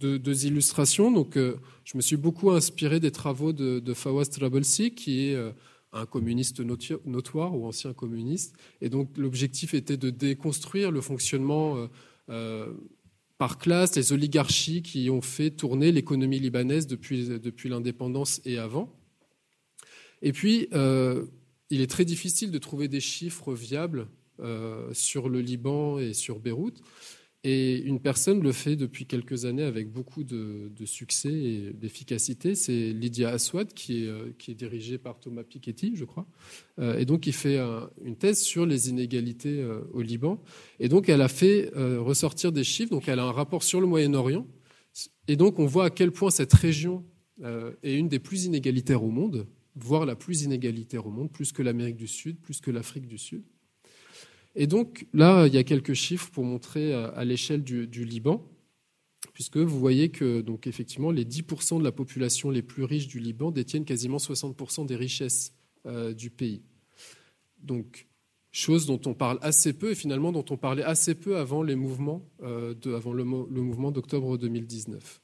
deux, 0.00 0.46
illustrations. 0.46 1.10
Donc 1.10 1.36
je 1.36 1.96
me 1.96 2.02
suis 2.02 2.16
beaucoup 2.16 2.50
inspiré 2.50 3.00
des 3.00 3.12
travaux 3.12 3.52
de, 3.52 3.78
de 3.78 3.94
Fawaz 3.94 4.28
Trabelsi, 4.28 4.94
qui 4.94 5.28
est 5.28 5.36
un 5.94 6.06
communiste 6.06 6.60
notoire 6.60 7.56
ou 7.56 7.66
ancien 7.66 7.92
communiste. 7.92 8.56
Et 8.80 8.88
donc 8.88 9.16
l'objectif 9.16 9.74
était 9.74 9.96
de 9.96 10.10
déconstruire 10.10 10.90
le 10.90 11.00
fonctionnement 11.00 11.76
euh, 11.76 11.86
euh, 12.30 12.72
par 13.38 13.58
classe, 13.58 13.96
les 13.96 14.12
oligarchies 14.12 14.82
qui 14.82 15.08
ont 15.08 15.22
fait 15.22 15.50
tourner 15.50 15.92
l'économie 15.92 16.40
libanaise 16.40 16.86
depuis, 16.86 17.28
l'indépendance 17.68 18.40
et 18.44 18.58
avant. 18.58 18.92
Et 20.22 20.32
puis, 20.32 20.68
euh, 20.72 21.26
il 21.70 21.80
est 21.80 21.90
très 21.90 22.04
difficile 22.04 22.50
de 22.50 22.58
trouver 22.58 22.88
des 22.88 23.00
chiffres 23.00 23.54
viables 23.54 24.08
sur 24.92 25.28
le 25.28 25.40
Liban 25.40 26.00
et 26.00 26.12
sur 26.12 26.40
Beyrouth. 26.40 26.82
Et 27.46 27.76
une 27.76 28.00
personne 28.00 28.42
le 28.42 28.52
fait 28.52 28.74
depuis 28.74 29.04
quelques 29.04 29.44
années 29.44 29.64
avec 29.64 29.92
beaucoup 29.92 30.24
de, 30.24 30.70
succès 30.86 31.30
et 31.30 31.72
d'efficacité. 31.74 32.54
C'est 32.54 32.92
Lydia 32.94 33.28
Aswad, 33.30 33.74
qui 33.74 34.04
est, 34.04 34.08
euh, 34.08 34.32
dirigée 34.48 34.96
par 34.96 35.20
Thomas 35.20 35.44
Piketty, 35.44 35.94
je 35.94 36.06
crois. 36.06 36.26
Euh, 36.78 36.98
et 36.98 37.04
donc, 37.04 37.26
il 37.26 37.34
fait 37.34 37.58
une 38.02 38.16
thèse 38.16 38.40
sur 38.40 38.64
les 38.64 38.88
inégalités 38.88 39.60
euh, 39.60 39.82
au 39.92 40.00
Liban. 40.00 40.42
Et 40.80 40.88
donc, 40.88 41.10
elle 41.10 41.20
a 41.20 41.28
fait 41.28 41.70
ressortir 41.74 42.50
des 42.50 42.64
chiffres. 42.64 42.90
Donc, 42.90 43.08
elle 43.08 43.18
a 43.18 43.24
un 43.24 43.32
rapport 43.32 43.62
sur 43.62 43.78
le 43.78 43.86
Moyen-Orient. 43.86 44.46
Et 45.28 45.36
donc, 45.36 45.58
on 45.58 45.66
voit 45.66 45.84
à 45.84 45.90
quel 45.90 46.12
point 46.12 46.30
cette 46.30 46.54
région 46.54 47.04
est 47.82 47.94
une 47.94 48.08
des 48.08 48.20
plus 48.20 48.46
inégalitaires 48.46 49.04
au 49.04 49.10
monde, 49.10 49.46
voire 49.76 50.06
la 50.06 50.16
plus 50.16 50.42
inégalitaire 50.42 51.06
au 51.06 51.10
monde, 51.10 51.30
plus 51.30 51.52
que 51.52 51.62
l'Amérique 51.62 51.96
du 51.96 52.06
Sud, 52.06 52.40
plus 52.40 52.60
que 52.60 52.70
l'Afrique 52.70 53.06
du 53.06 53.18
Sud. 53.18 53.42
Et 54.54 54.66
donc 54.66 55.06
là, 55.12 55.46
il 55.46 55.54
y 55.54 55.58
a 55.58 55.64
quelques 55.64 55.94
chiffres 55.94 56.30
pour 56.30 56.44
montrer 56.44 56.94
à 56.94 57.24
l'échelle 57.24 57.64
du, 57.64 58.04
Liban, 58.04 58.46
puisque 59.32 59.56
vous 59.56 59.78
voyez 59.78 60.10
que 60.10 60.40
donc 60.40 60.66
effectivement 60.66 61.10
les 61.10 61.24
10% 61.24 61.78
de 61.78 61.84
la 61.84 61.92
population 61.92 62.50
les 62.50 62.62
plus 62.62 62.84
riches 62.84 63.08
du 63.08 63.18
Liban 63.18 63.50
détiennent 63.50 63.84
quasiment 63.84 64.18
60% 64.18 64.86
des 64.86 64.96
richesses 64.96 65.52
euh, 65.86 66.14
du 66.14 66.30
pays. 66.30 66.62
Donc 67.58 68.06
chose 68.52 68.86
dont 68.86 69.00
on 69.06 69.14
parle 69.14 69.38
assez 69.42 69.72
peu 69.72 69.90
et 69.90 69.94
finalement 69.96 70.30
dont 70.30 70.44
on 70.50 70.56
parlait 70.56 70.84
assez 70.84 71.16
peu 71.16 71.36
avant 71.36 71.64
les 71.64 71.74
mouvements, 71.74 72.24
euh, 72.42 72.74
avant 72.94 73.12
le 73.12 73.24
mouvement 73.24 73.90
d'octobre 73.90 74.38
2019. 74.38 75.23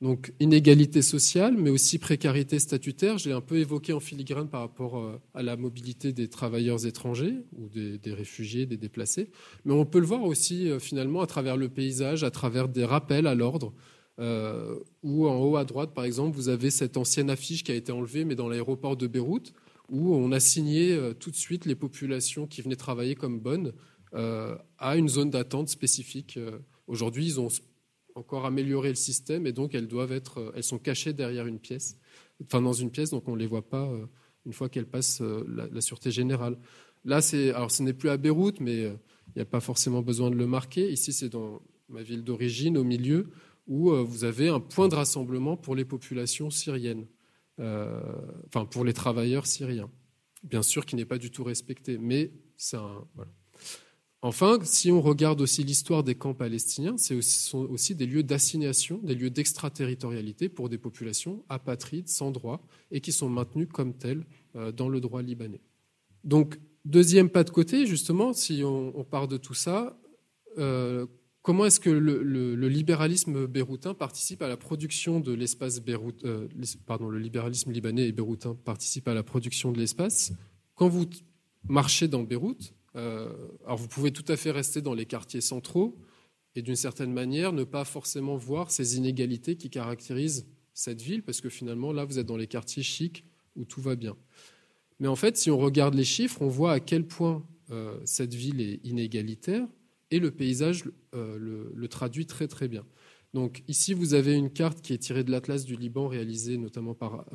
Donc 0.00 0.34
inégalité 0.40 1.02
sociale, 1.02 1.56
mais 1.56 1.70
aussi 1.70 1.98
précarité 1.98 2.58
statutaire. 2.58 3.16
Je 3.16 3.28
l'ai 3.28 3.34
un 3.34 3.40
peu 3.40 3.56
évoqué 3.56 3.92
en 3.92 4.00
filigrane 4.00 4.48
par 4.48 4.60
rapport 4.60 4.98
euh, 4.98 5.20
à 5.34 5.42
la 5.42 5.56
mobilité 5.56 6.12
des 6.12 6.28
travailleurs 6.28 6.84
étrangers 6.84 7.36
ou 7.56 7.68
des, 7.68 8.12
réfugiés, 8.12 8.66
des 8.66 8.76
déplacés. 8.76 9.30
Mais 9.64 9.72
on 9.72 9.86
peut 9.86 10.00
le 10.00 10.06
voir 10.06 10.24
aussi 10.24 10.68
euh, 10.68 10.78
finalement 10.78 11.20
à 11.20 11.26
travers 11.26 11.56
le 11.56 11.68
paysage, 11.68 12.24
à 12.24 12.30
travers 12.30 12.68
des 12.68 12.84
rappels 12.84 13.26
à 13.26 13.34
l'ordre. 13.34 13.72
Euh, 14.20 14.78
où 15.02 15.26
en 15.26 15.42
haut 15.42 15.56
à 15.56 15.64
droite, 15.64 15.92
par 15.92 16.04
exemple, 16.04 16.36
vous 16.36 16.48
avez 16.48 16.70
cette 16.70 16.96
ancienne 16.96 17.30
affiche 17.30 17.64
qui 17.64 17.72
a 17.72 17.74
été 17.74 17.90
enlevée, 17.90 18.24
mais 18.24 18.36
dans 18.36 18.48
l'aéroport 18.48 18.96
de 18.96 19.08
Beyrouth, 19.08 19.52
où 19.88 20.14
on 20.14 20.30
a 20.30 20.38
signé 20.38 20.96
tout 21.18 21.32
de 21.32 21.36
suite 21.36 21.66
les 21.66 21.74
populations 21.74 22.46
qui 22.46 22.62
venaient 22.62 22.76
travailler 22.76 23.16
comme 23.16 23.40
bonnes 23.40 23.72
à 24.12 24.96
une 24.96 25.08
zone 25.08 25.30
d'attente 25.30 25.68
spécifique. 25.68 26.38
Aujourd'hui, 26.86 27.26
ils 27.26 27.40
ont 27.40 27.48
encore 28.14 28.46
améliorer 28.46 28.88
le 28.90 28.94
système 28.94 29.46
et 29.46 29.52
donc 29.52 29.74
elles 29.74 29.88
doivent 29.88 30.12
être, 30.12 30.38
euh, 30.38 30.52
elles 30.54 30.64
sont 30.64 30.78
cachées 30.78 31.12
derrière 31.12 31.46
une 31.46 31.58
pièce, 31.58 31.98
enfin 32.42 32.62
dans 32.62 32.72
une 32.72 32.90
pièce, 32.90 33.10
donc 33.10 33.28
on 33.28 33.34
ne 33.34 33.40
les 33.40 33.46
voit 33.46 33.68
pas 33.68 33.88
euh, 33.88 34.06
une 34.46 34.52
fois 34.52 34.68
qu'elles 34.68 34.86
passent 34.86 35.20
euh, 35.20 35.44
la, 35.72 35.80
sûreté 35.80 36.10
générale. 36.10 36.58
Là, 37.04 37.20
c'est, 37.20 37.50
alors 37.50 37.70
ce 37.70 37.82
n'est 37.82 37.92
plus 37.92 38.08
à 38.08 38.16
Beyrouth, 38.16 38.60
mais 38.60 38.84
il 38.84 39.36
n'y 39.36 39.42
a 39.42 39.46
pas 39.46 39.60
forcément 39.60 40.00
besoin 40.00 40.30
de 40.30 40.36
le 40.36 40.46
marquer. 40.46 40.90
Ici, 40.90 41.12
c'est 41.12 41.28
dans 41.28 41.60
ma 41.90 42.02
ville 42.02 42.24
d'origine, 42.24 42.78
au 42.78 42.84
milieu, 42.84 43.30
où 43.66 43.90
vous 43.90 44.24
avez 44.24 44.48
un 44.48 44.60
point 44.60 44.88
de 44.88 44.94
rassemblement 44.94 45.58
pour 45.58 45.74
les 45.74 45.84
populations 45.84 46.48
syriennes, 46.48 47.06
enfin 47.58 48.64
pour 48.64 48.86
les 48.86 48.94
travailleurs 48.94 49.46
syriens. 49.46 49.90
Bien 50.44 50.62
sûr, 50.62 50.86
qui 50.86 50.96
n'est 50.96 51.04
pas 51.04 51.18
du 51.18 51.30
tout 51.30 51.44
respecté, 51.44 51.98
mais 51.98 52.32
c'est 52.56 52.78
un. 52.78 53.06
Voilà. 53.16 53.30
Enfin, 54.26 54.58
si 54.62 54.90
on 54.90 55.02
regarde 55.02 55.42
aussi 55.42 55.64
l'histoire 55.64 56.02
des 56.02 56.14
camps 56.14 56.32
palestiniens, 56.32 56.96
ce 56.96 57.20
sont 57.20 57.68
aussi 57.68 57.94
des 57.94 58.06
lieux 58.06 58.22
d'assignation, 58.22 58.98
des 59.02 59.14
lieux 59.14 59.28
d'extraterritorialité 59.28 60.48
pour 60.48 60.70
des 60.70 60.78
populations 60.78 61.44
apatrides, 61.50 62.08
sans 62.08 62.30
droit, 62.30 62.66
et 62.90 63.02
qui 63.02 63.12
sont 63.12 63.28
maintenues 63.28 63.66
comme 63.66 63.92
telles 63.92 64.24
euh, 64.56 64.72
dans 64.72 64.88
le 64.88 65.02
droit 65.02 65.20
libanais. 65.20 65.60
Donc, 66.24 66.58
deuxième 66.86 67.28
pas 67.28 67.44
de 67.44 67.50
côté, 67.50 67.84
justement, 67.84 68.32
si 68.32 68.62
on, 68.64 69.04
part 69.04 69.28
de 69.28 69.36
tout 69.36 69.52
ça, 69.52 69.94
euh, 70.56 71.04
comment 71.42 71.66
est-ce 71.66 71.78
que 71.78 71.90
le, 71.90 72.66
libéralisme 72.66 73.46
béroutin 73.46 73.92
participe 73.92 74.40
à 74.40 74.48
la 74.48 74.56
production 74.56 75.20
de 75.20 75.34
l'espace 75.34 75.82
Beyrouth, 75.82 76.24
euh, 76.24 76.48
libanais 77.66 78.08
et 78.08 78.12
béroutin 78.12 78.54
participe 78.54 79.06
à 79.06 79.12
la 79.12 79.22
production 79.22 79.70
de 79.70 79.78
l'espace? 79.78 80.32
Quand 80.76 80.88
vous 80.88 81.04
marchez 81.68 82.08
dans 82.08 82.22
Beyrouth, 82.22 82.72
alors 82.94 83.76
vous 83.76 83.88
pouvez 83.88 84.12
tout 84.12 84.24
à 84.28 84.36
fait 84.36 84.50
rester 84.50 84.80
dans 84.80 84.94
les 84.94 85.06
quartiers 85.06 85.40
centraux 85.40 85.98
et 86.54 86.62
d'une 86.62 86.76
certaine 86.76 87.12
manière 87.12 87.52
ne 87.52 87.64
pas 87.64 87.84
forcément 87.84 88.36
voir 88.36 88.70
ces 88.70 88.96
inégalités 88.96 89.56
qui 89.56 89.70
caractérisent 89.70 90.46
cette 90.72 91.02
ville, 91.02 91.22
parce 91.22 91.40
que 91.40 91.48
finalement 91.48 91.92
là 91.92 92.04
vous 92.04 92.18
êtes 92.18 92.26
dans 92.26 92.36
les 92.36 92.46
quartiers 92.46 92.82
chics 92.82 93.24
où 93.56 93.64
tout 93.64 93.80
va 93.80 93.96
bien. 93.96 94.16
Mais 95.00 95.08
en 95.08 95.16
fait, 95.16 95.36
si 95.36 95.50
on 95.50 95.58
regarde 95.58 95.94
les 95.94 96.04
chiffres, 96.04 96.40
on 96.42 96.48
voit 96.48 96.72
à 96.72 96.80
quel 96.80 97.06
point 97.06 97.46
euh, 97.70 97.98
cette 98.04 98.34
ville 98.34 98.60
est 98.60 98.80
inégalitaire 98.84 99.66
et 100.10 100.18
le 100.18 100.30
paysage 100.30 100.84
euh, 101.14 101.36
le, 101.74 101.88
traduit 101.88 102.26
très 102.26 102.48
très 102.48 102.68
bien. 102.68 102.84
Donc 103.32 103.64
ici, 103.66 103.94
vous 103.94 104.14
avez 104.14 104.34
une 104.34 104.50
carte 104.50 104.80
qui 104.80 104.92
est 104.92 104.98
tirée 104.98 105.24
de 105.24 105.32
l'Atlas 105.32 105.64
du 105.64 105.74
Liban, 105.74 106.06
réalisée 106.06 106.56
notamment 106.56 106.94
par, 106.94 107.26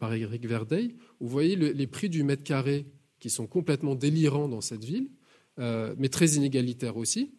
par 0.00 0.12
Eric 0.12 0.44
Verdeil. 0.44 0.96
Vous 1.20 1.28
voyez 1.28 1.54
les 1.54 1.86
prix 1.86 2.08
du 2.08 2.24
mètre 2.24 2.42
carré 2.42 2.86
qui 3.20 3.30
sont 3.30 3.46
complètement 3.46 3.94
délirants 3.94 4.48
dans 4.48 4.62
cette 4.62 4.84
ville, 4.84 5.10
euh, 5.58 5.94
mais 5.98 6.08
très 6.08 6.30
inégalitaires 6.32 6.96
aussi. 6.96 7.32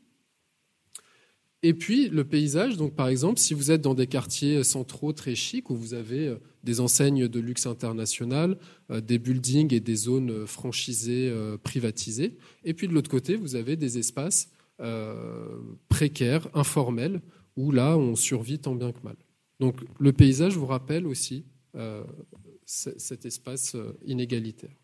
Et 1.64 1.74
puis 1.74 2.10
le 2.10 2.24
paysage, 2.24 2.78
donc 2.78 2.96
par 2.96 3.08
exemple, 3.08 3.40
si 3.40 3.54
vous 3.54 3.70
êtes 3.70 3.82
dans 3.82 3.94
des 3.94 4.08
quartiers 4.08 4.64
centraux 4.64 5.14
très 5.14 5.36
chics 5.36 5.70
où 5.70 5.76
vous 5.76 5.94
avez 5.94 6.28
euh, 6.28 6.38
des 6.64 6.80
enseignes 6.80 7.28
de 7.28 7.40
luxe 7.40 7.66
international, 7.66 8.58
euh, 8.90 9.02
des 9.02 9.20
buildings 9.20 9.74
et 9.74 9.80
des 9.80 9.96
zones 9.96 10.48
franchisées, 10.48 11.34
privatisées, 11.64 12.38
et 12.64 12.74
puis 12.74 12.88
de 12.88 12.94
l'autre 12.94 13.10
côté, 13.10 13.36
vous 13.36 13.56
avez 13.56 13.76
des 13.76 13.98
espaces 13.98 14.50
précaires, 15.90 16.48
informels, 16.56 17.22
où 17.56 17.72
là 17.72 17.96
on 18.00 18.16
survit 18.16 18.58
tant 18.58 18.74
bien 18.74 18.92
que 18.92 19.04
mal. 19.04 19.16
Donc 19.60 19.80
le 20.00 20.12
paysage 20.12 20.58
vous 20.58 20.66
rappelle 20.66 21.06
aussi 21.06 21.46
cet 22.66 23.28
espace 23.28 23.78
inégalitaire. 24.08 24.81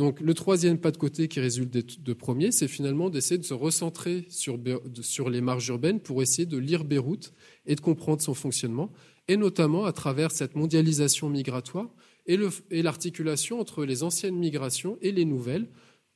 Donc 0.00 0.18
le 0.22 0.32
troisième 0.32 0.78
pas 0.78 0.92
de 0.92 0.96
côté 0.96 1.28
qui 1.28 1.40
résulte 1.40 1.70
de, 1.70 1.82
de 1.82 2.12
premier, 2.14 2.52
c'est 2.52 2.68
finalement 2.68 3.10
d'essayer 3.10 3.36
de 3.36 3.44
se 3.44 3.52
recentrer 3.52 4.24
sur, 4.30 4.56
les 4.56 5.40
marges 5.42 5.68
urbaines 5.68 6.00
pour 6.00 6.22
essayer 6.22 6.46
de 6.46 6.56
lire 6.56 6.84
Beyrouth 6.84 7.34
et 7.66 7.74
de 7.74 7.82
comprendre 7.82 8.22
son 8.22 8.32
fonctionnement, 8.32 8.90
et 9.28 9.36
notamment 9.36 9.84
à 9.84 9.92
travers 9.92 10.30
cette 10.30 10.56
mondialisation 10.56 11.28
migratoire 11.28 11.90
et 12.24 12.82
l'articulation 12.82 13.60
entre 13.60 13.84
les 13.84 14.02
anciennes 14.02 14.36
migrations 14.36 14.96
et 15.02 15.12
les 15.12 15.26
nouvelles 15.26 15.68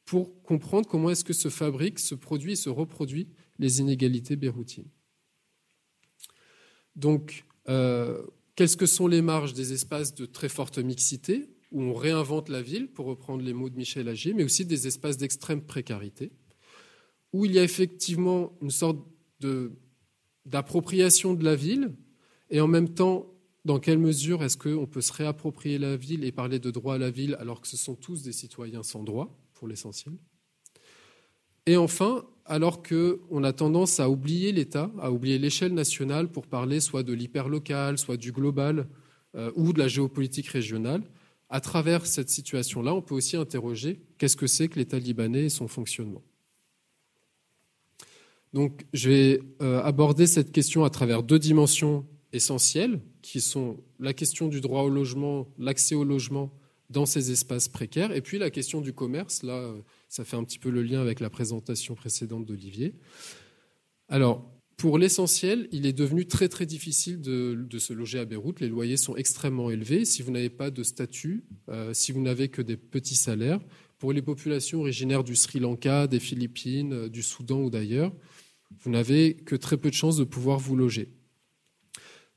pour 0.07 0.43
comprendre 0.45 0.89
comment 0.89 1.11
est-ce 1.11 1.23
que 1.23 1.35
se 1.35 1.51
fabrique, 1.51 1.99
se 1.99 2.15
produit 2.15 2.53
et 2.53 2.57
se 2.57 2.71
reproduit 2.71 3.29
les 3.59 3.81
inégalités 3.81 4.37
beyroutines. 4.37 4.89
Donc, 6.97 7.45
euh, 7.69 8.23
qu'est-ce 8.57 8.79
que 8.79 8.87
sont 8.87 9.09
les 9.09 9.21
marges 9.21 9.53
des 9.53 9.75
espaces 9.75 10.15
de 10.15 10.25
très 10.25 10.49
forte 10.49 10.79
mixité? 10.79 11.54
Où 11.75 11.83
on 11.83 11.93
réinvente 11.93 12.49
la 12.49 12.63
ville, 12.63 12.89
pour 12.89 13.07
reprendre 13.07 13.43
les 13.43 13.53
mots 13.53 13.69
de 13.69 13.77
Michel 13.77 14.09
Agier, 14.09 14.33
mais 14.33 14.45
aussi 14.45 14.65
des 14.65 14.87
espaces 14.87 15.19
d'extrême 15.19 15.61
précarité, 15.61 16.31
où 17.33 17.45
il 17.45 17.53
y 17.53 17.59
a 17.59 17.65
effectivement 17.65 18.57
une 18.63 18.71
sorte 18.71 18.99
d'appropriation 20.47 21.35
de 21.35 21.45
la 21.45 21.57
ville, 21.57 21.93
et 22.49 22.61
en 22.61 22.69
même 22.69 22.95
temps, 22.95 23.27
dans 23.65 23.81
quelle 23.81 23.99
mesure 23.99 24.45
est-ce 24.45 24.57
qu'on 24.57 24.87
peut 24.87 25.01
se 25.01 25.13
réapproprier 25.13 25.79
la 25.79 25.97
ville 25.97 26.23
et 26.23 26.31
parler 26.31 26.61
de 26.61 26.71
droit 26.71 26.95
à 26.95 26.99
la 26.99 27.11
ville 27.11 27.37
alors 27.41 27.61
que 27.61 27.67
ce 27.67 27.77
sont 27.77 27.97
tous 27.97 28.23
des 28.23 28.33
citoyens 28.33 28.85
sans 28.85 29.03
droit, 29.03 29.37
pour 29.55 29.67
l'essentiel? 29.67 30.15
Et 31.67 31.77
enfin, 31.77 32.25
alors 32.45 32.83
qu'on 32.83 33.43
a 33.43 33.53
tendance 33.53 33.99
à 33.99 34.09
oublier 34.09 34.53
l'État, 34.53 34.93
à 35.01 35.11
oublier 35.11 35.39
l'échelle 35.39 35.75
nationale 35.75 36.29
pour 36.31 36.47
parler 36.47 36.79
soit 36.79 37.03
de 37.03 37.15
l'hyperlocal, 37.15 37.99
soit 37.99 38.17
du 38.17 38.31
global, 38.31 38.87
ou 39.57 39.73
de 39.73 39.81
la 39.81 39.89
géopolitique 39.89 40.47
régionale. 40.47 41.03
À 41.55 41.61
travers 41.61 42.05
cette 42.05 42.31
situation-là, 42.31 42.93
on 42.93 43.01
peut 43.01 43.15
aussi 43.15 43.37
interroger 43.37 44.01
qu'est-ce 44.19 44.37
que 44.37 44.49
c'est 44.49 44.67
que 44.67 44.77
l'État 44.77 44.99
libanais 44.99 45.45
et 45.45 45.49
son 45.49 45.69
fonctionnement. 45.69 46.25
Donc, 48.53 48.85
je 48.93 49.09
vais 49.09 49.41
aborder 49.61 50.27
cette 50.27 50.51
question 50.51 50.83
à 50.83 50.91
travers 50.91 51.23
deux 51.23 51.39
dimensions 51.39 52.09
essentielles, 52.33 53.01
qui 53.23 53.41
sont 53.41 53.77
la 54.01 54.13
question 54.13 54.49
du 54.49 54.61
droit 54.61 54.83
au 54.83 54.89
logement, 54.89 55.47
l'accès 55.57 55.95
au 55.95 56.03
logement 56.03 56.51
dans 56.91 57.07
ces 57.07 57.31
espaces 57.31 57.69
précaires, 57.69 58.11
et 58.11 58.21
puis 58.21 58.39
la 58.39 58.51
question 58.51 58.81
du 58.81 58.93
commerce. 58.93 59.45
Là, 59.45 59.73
ça 60.09 60.25
fait 60.25 60.37
un 60.37 60.43
petit 60.43 60.59
peu 60.59 60.71
le 60.71 60.83
lien 60.83 61.01
avec 61.01 61.21
la 61.21 61.31
présentation 61.31 61.95
précédente 61.95 62.47
d'Olivier. 62.47 62.95
Alors, 64.09 64.51
pour 64.77 64.99
l'essentiel, 64.99 65.69
il 65.73 65.87
est 65.87 65.93
devenu 65.93 66.27
très 66.27 66.49
très 66.49 66.67
difficile 66.67 67.21
de, 67.21 67.79
se 67.79 67.93
loger 67.93 68.19
à 68.19 68.25
Beyrouth. 68.25 68.61
Les 68.61 68.69
loyers 68.69 68.97
sont 68.97 69.17
extrêmement 69.17 69.71
élevés. 69.71 70.05
Si 70.05 70.23
vous 70.23 70.31
n'avez 70.31 70.51
pas 70.51 70.71
de 70.71 70.83
statut, 70.83 71.45
euh, 71.69 71.95
si 71.95 72.13
vous 72.13 72.21
n'avez 72.21 72.49
que 72.49 72.63
des 72.63 72.77
petits 72.77 73.15
salaires, 73.15 73.61
pour 73.99 74.13
les 74.13 74.23
populations 74.23 74.81
originaires 74.81 75.25
du 75.25 75.37
Sri 75.37 75.61
Lanka, 75.61 76.07
des 76.07 76.19
Philippines, 76.19 76.93
euh, 76.93 77.09
du 77.09 77.23
Soudan 77.23 77.63
ou 77.63 77.71
d'ailleurs, 77.71 78.13
vous 78.81 78.91
n'avez 78.91 79.35
que 79.35 79.55
très 79.55 79.77
peu 79.77 79.91
de 79.91 79.95
chances 79.95 80.17
de 80.17 80.25
pouvoir 80.25 80.59
vous 80.59 80.77
loger. 80.77 81.13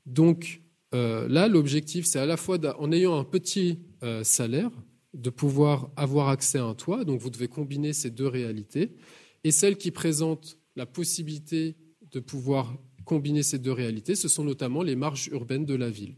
Donc 0.06 0.62
euh, 0.94 1.28
là, 1.28 1.48
l'objectif, 1.48 2.06
c'est 2.06 2.20
à 2.20 2.26
la 2.26 2.36
fois 2.36 2.58
en 2.78 2.92
ayant 2.92 3.18
un 3.18 3.24
petit 3.24 3.80
salaire, 4.22 4.70
de 5.12 5.30
pouvoir 5.30 5.90
avoir 5.96 6.28
accès 6.28 6.58
à 6.58 6.64
un 6.64 6.74
toit. 6.74 7.04
Donc 7.04 7.20
vous 7.20 7.30
devez 7.30 7.48
combiner 7.48 7.92
ces 7.92 8.10
deux 8.10 8.28
réalités. 8.28 8.94
Et 9.42 9.50
celle 9.50 9.76
qui 9.76 9.90
présente 9.90 10.58
la 10.76 10.86
possibilité 10.86 11.76
de 12.12 12.20
pouvoir 12.20 12.76
combiner 13.04 13.42
ces 13.42 13.58
deux 13.58 13.72
réalités, 13.72 14.14
ce 14.14 14.28
sont 14.28 14.44
notamment 14.44 14.82
les 14.82 14.96
marges 14.96 15.28
urbaines 15.28 15.64
de 15.64 15.74
la 15.74 15.90
ville. 15.90 16.14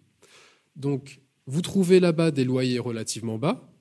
Donc, 0.76 1.20
vous 1.46 1.62
trouvez 1.62 2.00
là-bas 2.00 2.30
des 2.30 2.44
loyers 2.44 2.78
relativement 2.78 3.38
bas 3.38 3.72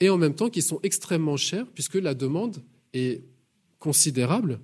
et 0.00 0.08
en 0.08 0.18
même 0.18 0.34
temps 0.34 0.50
qui 0.50 0.62
sont 0.62 0.80
extrêmement 0.82 1.36
chers 1.36 1.66
puisque 1.66 1.94
la 1.94 2.14
demande 2.14 2.62
est 2.92 3.24
considérable, 3.78 4.60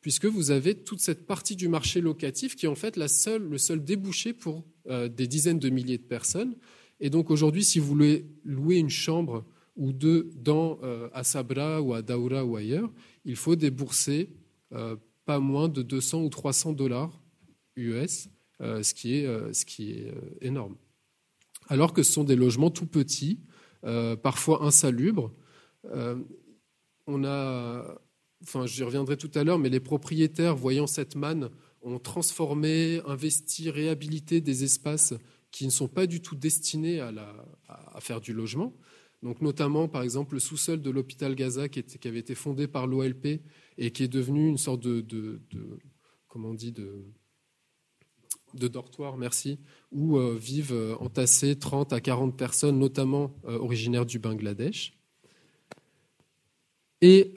puisque 0.00 0.26
vous 0.26 0.50
avez 0.50 0.74
toute 0.74 1.00
cette 1.00 1.26
partie 1.26 1.56
du 1.56 1.68
marché 1.68 2.00
locatif 2.00 2.56
qui 2.56 2.66
est 2.66 2.68
en 2.68 2.74
fait 2.74 2.96
la 2.96 3.06
le 3.38 3.58
seul 3.58 3.84
débouché 3.84 4.32
pour 4.32 4.64
euh, 4.88 5.08
des 5.08 5.26
dizaines 5.26 5.58
de 5.58 5.70
milliers 5.70 5.98
de 5.98 6.02
personnes. 6.02 6.56
Et 7.00 7.10
donc 7.10 7.30
aujourd'hui, 7.30 7.64
si 7.64 7.78
vous 7.78 7.86
voulez 7.86 8.26
louer 8.44 8.76
une 8.76 8.90
chambre 8.90 9.44
ou 9.76 9.92
deux 9.92 10.30
dans, 10.36 10.78
euh, 10.82 11.08
à 11.12 11.24
Sabra 11.24 11.82
ou 11.82 11.94
à 11.94 12.02
Daoura 12.02 12.44
ou 12.44 12.56
ailleurs, 12.56 12.90
il 13.24 13.36
faut 13.36 13.56
débourser 13.56 14.30
euh, 14.72 14.96
pas 15.24 15.38
moins 15.38 15.68
de 15.68 15.82
200 15.82 16.22
ou 16.22 16.28
300 16.28 16.72
dollars 16.72 17.20
US, 17.76 18.28
euh, 18.60 18.82
ce 18.82 18.94
qui 18.94 19.16
est, 19.16 19.26
euh, 19.26 19.52
ce 19.52 19.64
qui 19.64 19.92
est 19.92 20.10
euh, 20.10 20.20
énorme. 20.40 20.76
Alors 21.68 21.92
que 21.92 22.02
ce 22.02 22.12
sont 22.12 22.24
des 22.24 22.36
logements 22.36 22.70
tout 22.70 22.86
petits, 22.86 23.40
parfois 24.22 24.64
insalubres. 24.64 25.30
on 27.06 27.24
a, 27.24 27.98
enfin, 28.42 28.66
j'y 28.66 28.82
reviendrai 28.82 29.16
tout 29.16 29.30
à 29.34 29.44
l'heure, 29.44 29.58
mais 29.58 29.68
les 29.68 29.80
propriétaires, 29.80 30.56
voyant 30.56 30.86
cette 30.86 31.16
manne, 31.16 31.50
ont 31.82 31.98
transformé, 31.98 33.00
investi, 33.06 33.70
réhabilité 33.70 34.40
des 34.40 34.64
espaces 34.64 35.14
qui 35.50 35.64
ne 35.66 35.70
sont 35.70 35.88
pas 35.88 36.06
du 36.06 36.20
tout 36.20 36.34
destinés 36.34 37.00
à, 37.00 37.12
la, 37.12 37.34
à 37.68 38.00
faire 38.00 38.20
du 38.20 38.32
logement. 38.32 38.74
Donc 39.24 39.40
notamment, 39.40 39.88
par 39.88 40.02
exemple, 40.02 40.34
le 40.34 40.40
sous-sol 40.40 40.82
de 40.82 40.90
l'hôpital 40.90 41.34
Gaza 41.34 41.70
qui, 41.70 41.82
avait 42.06 42.18
été 42.18 42.34
fondé 42.34 42.68
par 42.68 42.86
l'OLP 42.86 43.40
et 43.78 43.90
qui 43.90 44.02
est 44.02 44.08
devenu 44.08 44.46
une 44.46 44.58
sorte 44.58 44.80
de, 44.82 45.40
dortoir, 48.52 49.16
merci, 49.16 49.58
où 49.90 50.18
euh, 50.18 50.36
vivent 50.38 50.74
euh, 50.74 50.94
entassées 51.00 51.58
30 51.58 51.94
à 51.94 52.02
40 52.02 52.36
personnes, 52.36 52.78
notamment 52.78 53.34
euh, 53.46 53.58
originaires 53.58 54.04
du 54.04 54.18
Bangladesh. 54.18 54.92
Et, 57.00 57.34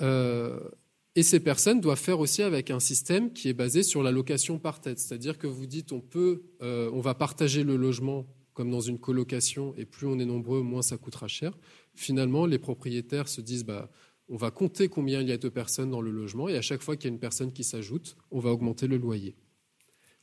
et, 1.15 1.23
ces 1.23 1.39
personnes 1.39 1.81
doivent 1.81 1.99
faire 1.99 2.19
aussi 2.19 2.41
avec 2.41 2.69
un 2.69 2.79
système 2.79 3.33
qui 3.33 3.49
est 3.49 3.53
basé 3.53 3.83
sur 3.83 4.03
la 4.03 4.11
location 4.11 4.59
par 4.59 4.79
tête, 4.79 4.99
c'est-à-dire 4.99 5.37
que 5.37 5.47
vous 5.47 5.65
dites 5.65 5.91
on 5.91 5.99
peut, 5.99 6.43
on 6.61 7.01
va 7.01 7.15
partager 7.15 7.65
le 7.65 7.75
logement 7.75 8.25
comme 8.57 8.71
dans 8.71 8.81
une 8.81 8.97
colocation, 8.97 9.75
et 9.75 9.85
plus 9.85 10.07
on 10.07 10.17
est 10.17 10.25
nombreux, 10.25 10.63
moins 10.63 10.81
ça 10.81 10.97
coûtera 10.97 11.27
cher. 11.27 11.55
Finalement, 11.93 12.47
les 12.47 12.57
propriétaires 12.57 13.27
se 13.27 13.39
disent 13.39 13.65
bah, 13.65 13.91
on 14.29 14.35
va 14.35 14.49
compter 14.49 14.89
combien 14.89 15.21
il 15.21 15.27
y 15.27 15.31
a 15.31 15.37
de 15.37 15.47
personnes 15.47 15.91
dans 15.91 16.01
le 16.01 16.09
logement 16.09 16.49
et 16.49 16.57
à 16.57 16.63
chaque 16.63 16.81
fois 16.81 16.97
qu'il 16.97 17.07
y 17.07 17.11
a 17.11 17.13
une 17.13 17.19
personne 17.19 17.53
qui 17.53 17.63
s'ajoute, 17.63 18.17
on 18.31 18.39
va 18.39 18.49
augmenter 18.49 18.87
le 18.87 18.97
loyer. 18.97 19.35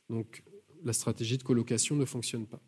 Donc 0.09 0.43
la 0.83 0.91
stratégie 0.91 1.37
de 1.37 1.43
colocation 1.43 1.95
ne 1.95 2.03
fonctionne 2.03 2.45
pas. 2.45 2.61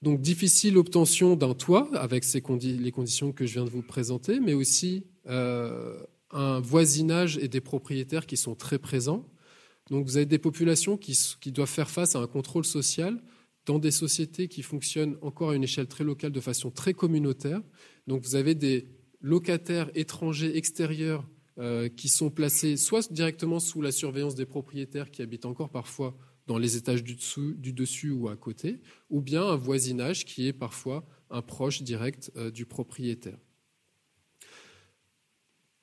Donc 0.00 0.22
difficile 0.22 0.78
obtention 0.78 1.36
d'un 1.36 1.52
toit 1.52 1.94
avec 1.94 2.24
les 2.32 2.90
conditions 2.90 3.32
que 3.32 3.44
je 3.44 3.52
viens 3.52 3.66
de 3.66 3.70
vous 3.70 3.82
présenter, 3.82 4.40
mais 4.40 4.54
aussi 4.54 5.04
euh, 5.26 6.02
un 6.30 6.58
voisinage 6.60 7.36
et 7.36 7.48
des 7.48 7.60
propriétaires 7.60 8.24
qui 8.24 8.38
sont 8.38 8.54
très 8.54 8.78
présents. 8.78 9.28
Donc 9.90 10.04
vous 10.06 10.16
avez 10.16 10.26
des 10.26 10.38
populations 10.38 10.96
qui 10.96 11.52
doivent 11.52 11.68
faire 11.68 11.90
face 11.90 12.14
à 12.14 12.20
un 12.20 12.26
contrôle 12.26 12.64
social 12.64 13.22
dans 13.68 13.78
des 13.78 13.90
sociétés 13.90 14.48
qui 14.48 14.62
fonctionnent 14.62 15.16
encore 15.20 15.50
à 15.50 15.54
une 15.54 15.64
échelle 15.64 15.86
très 15.86 16.02
locale 16.02 16.32
de 16.32 16.40
façon 16.40 16.70
très 16.70 16.94
communautaire. 16.94 17.60
Donc 18.06 18.22
vous 18.22 18.34
avez 18.34 18.54
des 18.54 18.88
locataires 19.20 19.90
étrangers 19.94 20.56
extérieurs 20.56 21.28
euh, 21.58 21.88
qui 21.88 22.08
sont 22.08 22.30
placés 22.30 22.76
soit 22.76 23.12
directement 23.12 23.60
sous 23.60 23.82
la 23.82 23.92
surveillance 23.92 24.34
des 24.34 24.46
propriétaires 24.46 25.10
qui 25.10 25.22
habitent 25.22 25.44
encore 25.44 25.68
parfois 25.68 26.16
dans 26.46 26.56
les 26.56 26.76
étages 26.76 27.04
du, 27.04 27.14
dessus 27.74 28.10
ou 28.10 28.28
à 28.28 28.36
côté, 28.36 28.80
ou 29.10 29.20
bien 29.20 29.42
un 29.42 29.56
voisinage 29.56 30.24
qui 30.24 30.46
est 30.46 30.54
parfois 30.54 31.04
un 31.28 31.42
proche 31.42 31.82
direct 31.82 32.32
euh, 32.36 32.50
du 32.50 32.64
propriétaire. 32.64 33.38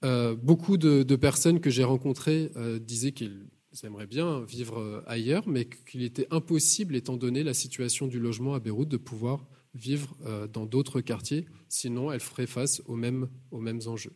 Euh, 0.04 0.36
beaucoup 0.36 0.78
de, 0.78 1.15
personnes 1.15 1.60
que 1.60 1.70
j'ai 1.70 1.84
rencontrées 1.84 2.52
disaient 2.80 3.12
qu'ils 3.12 3.48
aimeraient 3.84 4.08
bien 4.08 4.42
vivre 4.42 4.80
euh, 4.80 5.02
ailleurs, 5.06 5.48
mais 5.48 5.66
qu'il 5.66 6.04
était 6.04 6.28
impossible, 6.32 6.96
étant 6.96 7.18
donné 7.18 7.44
la 7.44 7.54
situation 7.54 8.08
du 8.08 8.20
logement 8.20 8.54
à 8.54 8.60
Beyrouth, 8.60 8.88
de 8.88 8.98
pouvoir 8.98 9.46
vivre 9.74 10.16
euh, 10.26 10.48
dans 10.48 10.66
d'autres 10.66 11.02
quartiers, 11.02 11.46
sinon 11.68 12.12
elles 12.12 12.22
feraient 12.22 12.48
face 12.48 12.82
aux 12.86 12.96
mêmes, 12.96 13.28
aux 13.52 13.60
mêmes 13.60 13.82
enjeux. 13.88 14.14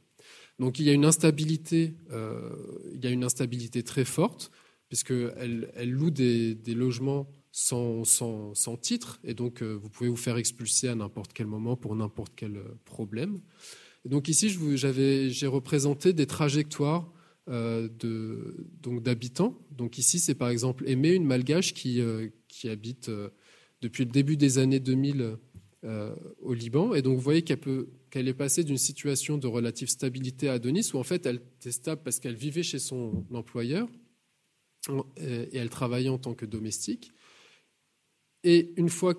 Donc 0.59 0.79
il 0.79 0.85
y 0.85 0.89
a 0.89 0.93
une 0.93 1.05
instabilité, 1.05 1.95
euh, 2.11 2.55
il 2.93 3.03
y 3.03 3.07
a 3.07 3.11
une 3.11 3.23
instabilité 3.23 3.83
très 3.83 4.05
forte, 4.05 4.51
puisqu'elle 4.87 5.71
elle 5.75 5.91
loue 5.91 6.11
des, 6.11 6.55
des 6.55 6.73
logements 6.73 7.29
sans, 7.51 8.05
sans, 8.05 8.53
sans, 8.55 8.77
titre, 8.77 9.19
et 9.23 9.33
donc 9.33 9.61
vous 9.61 9.89
pouvez 9.89 10.09
vous 10.09 10.15
faire 10.15 10.37
expulser 10.37 10.87
à 10.87 10.95
n'importe 10.95 11.33
quel 11.33 11.47
moment 11.47 11.75
pour 11.75 11.95
n'importe 11.95 12.33
quel 12.35 12.61
problème. 12.85 13.41
Donc 14.05 14.27
ici, 14.27 14.49
j'ai 14.49 15.47
représenté 15.47 16.13
des 16.13 16.25
trajectoires 16.25 17.11
de, 17.47 18.67
donc 18.81 19.01
d'habitants. 19.01 19.57
Donc 19.71 19.97
ici, 19.97 20.19
c'est 20.19 20.35
par 20.35 20.49
exemple 20.49 20.87
Aimé, 20.87 21.13
une 21.13 21.25
malgache 21.25 21.73
qui, 21.73 22.01
euh, 22.01 22.29
qui 22.47 22.69
habite 22.69 23.09
euh, 23.09 23.29
depuis 23.81 24.05
le 24.05 24.11
début 24.11 24.37
des 24.37 24.57
années 24.57 24.79
2000 24.79 25.37
au 26.41 26.53
Liban. 26.53 26.93
Et 26.93 27.01
donc 27.01 27.15
vous 27.15 27.23
voyez 27.23 27.41
qu'elle, 27.41 27.59
peut, 27.59 27.87
qu'elle 28.09 28.27
est 28.27 28.33
passée 28.33 28.65
d'une 28.65 28.77
situation 28.77 29.37
de 29.37 29.47
relative 29.47 29.87
stabilité 29.87 30.49
à 30.49 30.53
Adonis, 30.53 30.91
où 30.93 30.97
en 30.97 31.03
fait 31.03 31.25
elle 31.25 31.37
était 31.37 31.71
stable 31.71 32.01
parce 32.03 32.19
qu'elle 32.19 32.35
vivait 32.35 32.63
chez 32.63 32.79
son 32.79 33.25
employeur 33.33 33.87
et 35.15 35.57
elle 35.57 35.69
travaillait 35.69 36.09
en 36.09 36.17
tant 36.17 36.33
que 36.33 36.45
domestique. 36.45 37.13
Et 38.43 38.73
une 38.75 38.89
fois 38.89 39.15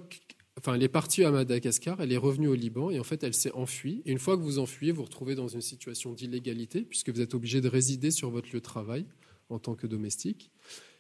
enfin, 0.61 0.75
elle 0.75 0.83
est 0.83 0.89
partie 0.89 1.25
à 1.25 1.31
Madagascar, 1.31 2.01
elle 2.01 2.13
est 2.13 2.19
revenue 2.19 2.49
au 2.49 2.55
Liban 2.55 2.91
et 2.91 3.01
en 3.01 3.05
fait, 3.05 3.25
elle 3.25 3.35
s'est 3.35 3.53
enfuie. 3.53 4.03
Et 4.05 4.13
une 4.13 4.19
fois 4.19 4.37
que 4.37 4.43
vous 4.43 4.59
enfuyez, 4.59 4.93
vous 4.93 4.99
vous 4.99 5.05
retrouvez 5.05 5.35
dans 5.35 5.49
une 5.49 5.63
situation 5.63 6.13
d'illégalité 6.13 6.83
puisque 6.83 7.11
vous 7.11 7.21
êtes 7.21 7.35
obligé 7.35 7.61
de 7.61 7.69
résider 7.69 8.11
sur 8.11 8.31
votre 8.31 8.49
lieu 8.49 8.59
de 8.59 8.65
travail 8.65 9.07
en 9.49 9.59
tant 9.59 9.75
que 9.75 9.87
domestique. 9.87 10.51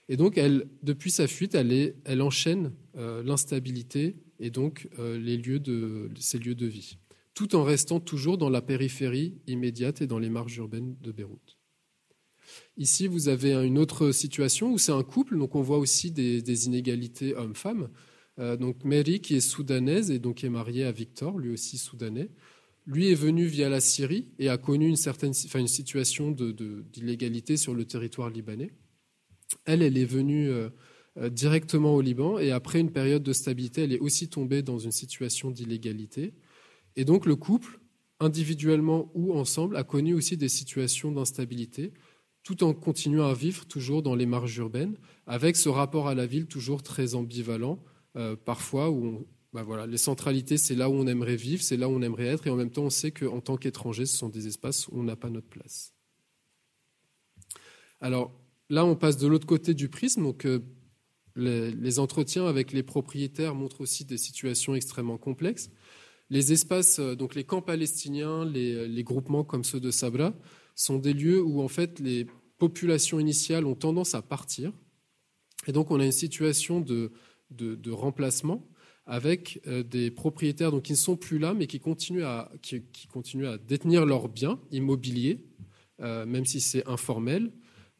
Et 0.09 0.17
donc, 0.17 0.39
elle, 0.39 0.67
depuis 0.83 1.11
sa 1.11 1.29
fuite, 1.29 1.55
elle, 1.55 2.23
enchaîne 2.23 2.73
euh, 2.97 3.23
l'instabilité 3.23 4.17
et 4.41 4.51
donc 4.51 4.89
euh, 4.99 5.19
les 5.19 5.37
lieux 5.37 5.61
de, 5.61 6.11
ses 6.19 6.39
lieux 6.39 6.55
de 6.55 6.67
vie, 6.67 6.99
tout 7.35 7.55
en 7.55 7.63
restant 7.63 8.01
toujours 8.01 8.39
dans 8.39 8.51
la 8.51 8.63
périphérie 8.63 9.35
immédiate 9.47 10.01
et 10.01 10.07
dans 10.07 10.19
les 10.19 10.31
marges 10.31 10.57
urbaines 10.57 10.97
de 11.01 11.13
Beyrouth. 11.13 11.59
Ici, 12.77 13.07
vous 13.07 13.29
avez 13.29 13.53
une 13.53 13.79
autre 13.79 14.11
situation 14.11 14.73
où 14.73 14.79
c'est 14.79 14.91
un 14.91 15.05
couple, 15.05 15.39
donc 15.39 15.55
on 15.55 15.63
voit 15.63 15.79
aussi 15.79 16.11
des, 16.11 16.43
des 16.43 16.67
inégalités 16.67 17.37
hommes-femmes. 17.37 17.89
Euh, 18.41 18.57
donc 18.57 18.85
Mary, 18.85 19.21
qui 19.21 19.37
est 19.37 19.41
soudanaise 19.41 20.11
et 20.11 20.19
donc 20.19 20.43
est 20.45 20.49
mariée 20.49 20.85
à 20.85 20.93
Victor, 20.93 21.39
lui 21.39 21.51
aussi 21.51 21.79
soudanais, 21.79 22.31
lui 22.87 23.11
est 23.11 23.15
venu 23.15 23.45
via 23.45 23.69
la 23.69 23.81
Syrie 23.81 24.29
et 24.39 24.49
a 24.49 24.57
connu 24.57 24.89
une 24.89 24.97
certaine, 24.97 25.33
enfin 25.45 25.61
une 25.61 25.69
situation 25.69 26.31
d'illégalité 26.31 27.57
sur 27.57 27.75
le 27.75 27.85
territoire 27.85 28.31
libanais. 28.31 28.73
Elle, 29.65 29.83
elle 29.83 29.99
est 29.99 30.05
venue 30.05 30.49
euh, 30.49 30.71
euh, 31.19 31.29
directement 31.29 31.95
au 31.95 32.01
Liban 32.01 32.39
et 32.39 32.51
après 32.51 32.81
une 32.81 32.93
période 32.93 33.23
de 33.23 33.33
stabilité, 33.33 33.83
elle 33.83 33.93
est 33.93 33.99
aussi 33.99 34.29
tombée 34.29 34.63
dans 34.63 34.79
une 34.79 34.93
situation 34.93 35.51
d'illégalité. 35.51 36.35
Et 36.97 37.05
donc 37.05 37.27
le 37.27 37.37
couple, 37.37 37.81
individuellement 38.21 39.11
ou 39.15 39.35
ensemble, 39.35 39.77
a 39.77 39.85
connu 39.85 40.15
aussi 40.15 40.37
des 40.37 40.49
situations 40.49 41.13
d'instabilité 41.13 41.93
tout 42.43 42.65
en 42.65 42.73
continuant 42.73 43.27
à 43.27 43.35
vivre 43.35 43.67
toujours 43.67 44.03
dans 44.03 44.15
les 44.15 44.25
marges 44.25 44.57
urbaines, 44.57 44.97
avec 45.27 45.57
ce 45.57 45.69
rapport 45.69 46.09
à 46.09 46.15
la 46.15 46.27
ville 46.27 46.47
toujours 46.47 46.83
très 46.83 47.15
ambivalent, 47.15 47.79
parfois 48.45 48.91
où 48.91 49.27
bah 49.53 49.65
voilà, 49.65 49.87
les 49.87 49.99
centralités, 49.99 50.59
c'est 50.59 50.77
là 50.77 50.89
où 50.89 50.95
on 50.95 51.07
aimerait 51.09 51.37
vivre, 51.37 51.63
c'est 51.63 51.77
là 51.77 51.89
où 51.89 51.93
on 51.93 52.03
aimerait 52.03 52.27
être, 52.27 52.47
et 52.47 52.51
en 52.51 52.57
même 52.57 52.71
temps, 52.71 52.85
on 52.85 52.91
sait 52.91 53.11
qu'en 53.11 53.41
tant 53.41 53.57
qu'étranger, 53.57 54.07
ce 54.07 54.17
sont 54.17 54.29
des 54.29 54.47
espaces 54.47 54.87
où 54.89 54.93
on 55.01 55.03
n'a 55.03 55.17
pas 55.17 55.29
notre 55.29 55.49
place. 55.49 55.93
Alors 58.01 58.33
là, 58.69 58.85
on 58.85 58.95
passe 58.95 59.17
de 59.17 59.27
l'autre 59.27 59.47
côté 59.47 59.75
du 59.75 59.89
prisme, 59.89 60.23
donc 60.23 60.47
les, 61.37 61.99
entretiens 61.99 62.47
avec 62.47 62.73
les 62.73 62.83
propriétaires 62.83 63.55
montrent 63.55 63.81
aussi 63.81 64.05
des 64.05 64.19
situations 64.19 64.75
extrêmement 64.75 65.19
complexes. 65.19 65.71
Les 66.29 66.53
espaces, 66.53 67.01
euh, 67.01 67.17
donc 67.17 67.35
les 67.35 67.45
camps 67.45 67.63
palestiniens, 67.63 68.45
les, 68.45 69.03
groupements 69.03 69.45
comme 69.45 69.65
ceux 69.65 69.81
de 69.81 69.91
Sabra, 69.91 70.33
sont 70.75 70.99
des 70.99 71.13
lieux 71.13 71.43
où 71.43 71.61
en 71.61 71.69
fait 71.69 71.99
les 71.99 72.27
populations 72.59 73.19
initiales 73.19 73.67
ont 73.67 73.75
tendance 73.75 74.15
à 74.15 74.23
partir. 74.23 74.73
Et 75.67 75.73
donc 75.73 75.91
on 75.91 76.01
a 76.01 76.05
une 76.05 76.13
situation 76.13 76.81
de, 76.81 77.13
remplacement 77.91 78.67
avec 79.11 79.61
euh, 79.67 79.83
des 79.83 80.11
propriétaires 80.11 80.71
donc, 80.71 80.85
qui 80.85 80.93
ne 80.93 80.97
sont 80.97 81.17
plus 81.17 81.39
là, 81.39 81.53
mais 81.53 81.67
qui 81.67 81.81
continuent 81.81 82.23
à, 82.23 82.51
qui, 82.63 82.83
continuent 83.13 83.49
à 83.49 83.59
détenir 83.59 84.07
leurs 84.07 84.29
biens 84.29 84.61
immobiliers, 84.71 85.41
euh, 86.01 86.25
même 86.27 86.47
si 86.47 86.61
c'est 86.61 86.87
informel, 86.87 87.51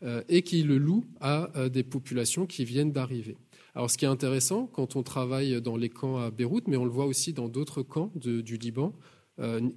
euh, 0.05 0.23
et 0.29 0.43
qui 0.43 0.63
le 0.63 0.79
loue 0.79 1.05
à 1.21 1.51
des 1.69 1.83
populations 1.83 2.47
qui 2.47 2.65
viennent 2.65 2.93
d'arriver. 2.93 3.37
Alors, 3.75 3.91
ce 3.91 3.99
qui 3.99 4.05
est 4.05 4.09
intéressant 4.09 4.67
quand 4.67 4.95
on 4.95 5.03
travaille 5.03 5.61
dans 5.61 5.77
les 5.77 5.89
camps 5.89 6.19
à 6.19 6.31
Beyrouth, 6.31 6.69
mais 6.69 6.77
on 6.77 6.85
le 6.85 6.91
voit 6.91 7.07
aussi 7.07 7.33
dans 7.33 7.49
d'autres 7.49 7.83
camps 7.83 8.13
du 8.15 8.57
Liban, 8.57 8.95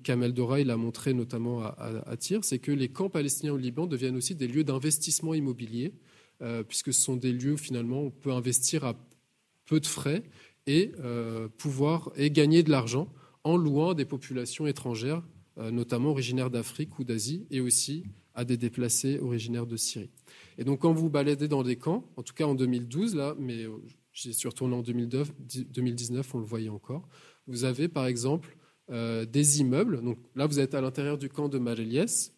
Kamel 0.04 0.34
Doraï 0.34 0.66
l'a 0.66 0.78
montré 0.78 1.14
notamment 1.14 1.62
à, 1.62 1.76
à, 2.06 2.16
c'est 2.20 2.60
que 2.60 2.72
les 2.72 2.90
camps 2.90 3.10
palestiniens 3.10 3.54
au 3.54 3.58
Liban 3.58 3.88
deviennent 3.88 4.16
aussi 4.16 4.36
des 4.36 4.48
lieux 4.48 4.64
d'investissement 4.64 5.34
immobilier, 5.34 5.94
puisque 6.68 6.94
ce 6.94 7.02
sont 7.02 7.16
des 7.16 7.32
lieux 7.32 7.54
où 7.54 7.58
finalement 7.58 8.02
on 8.02 8.12
peut 8.12 8.32
investir 8.32 8.84
à 8.84 8.96
peu 9.66 9.80
de 9.80 9.88
frais 9.88 10.24
et 10.66 10.92
pouvoir 11.58 12.12
et 12.16 12.32
gagner 12.32 12.64
de 12.64 12.72
l'argent 12.72 13.12
en 13.44 13.58
louant 13.58 13.94
des 13.94 14.06
populations 14.06 14.66
étrangères, 14.66 15.22
notamment 15.58 16.12
originaires 16.12 16.50
d'Afrique 16.50 17.00
ou 17.00 17.04
d'Asie, 17.04 17.46
et 17.52 17.60
aussi 17.60 18.04
à 18.36 18.46
des 18.46 18.58
déplacés 18.58 19.20
originaires 19.20 19.68
de 19.68 19.78
Syrie. 19.78 20.10
Et 20.58 20.64
donc, 20.64 20.80
quand 20.80 20.94
vous 20.94 21.10
baladez 21.10 21.48
dans 21.48 21.64
des 21.64 21.76
camps, 21.76 22.10
en 22.18 22.24
tout 22.24 22.34
cas 22.34 22.46
en 22.46 22.56
2012, 22.56 23.16
là, 23.16 23.36
mais 23.40 23.64
euh, 23.64 23.72
j'y 24.12 24.34
suis 24.34 24.48
retourné 24.48 24.76
en 24.76 24.82
2019, 24.82 26.36
on 26.36 26.40
le 26.40 26.46
voyait 26.46 26.70
encore, 26.70 27.08
vous 27.48 27.64
avez 27.64 27.88
par 27.88 28.06
exemple 28.06 28.58
euh, 28.92 29.26
des 29.26 29.62
immeubles. 29.62 30.02
Donc 30.02 30.18
là, 30.36 30.48
vous 30.48 30.60
êtes 30.60 30.74
à 30.74 30.82
l'intérieur 30.82 31.18
du 31.18 31.30
camp 31.30 31.50
de 31.50 31.58
Maréliès. 31.58 32.34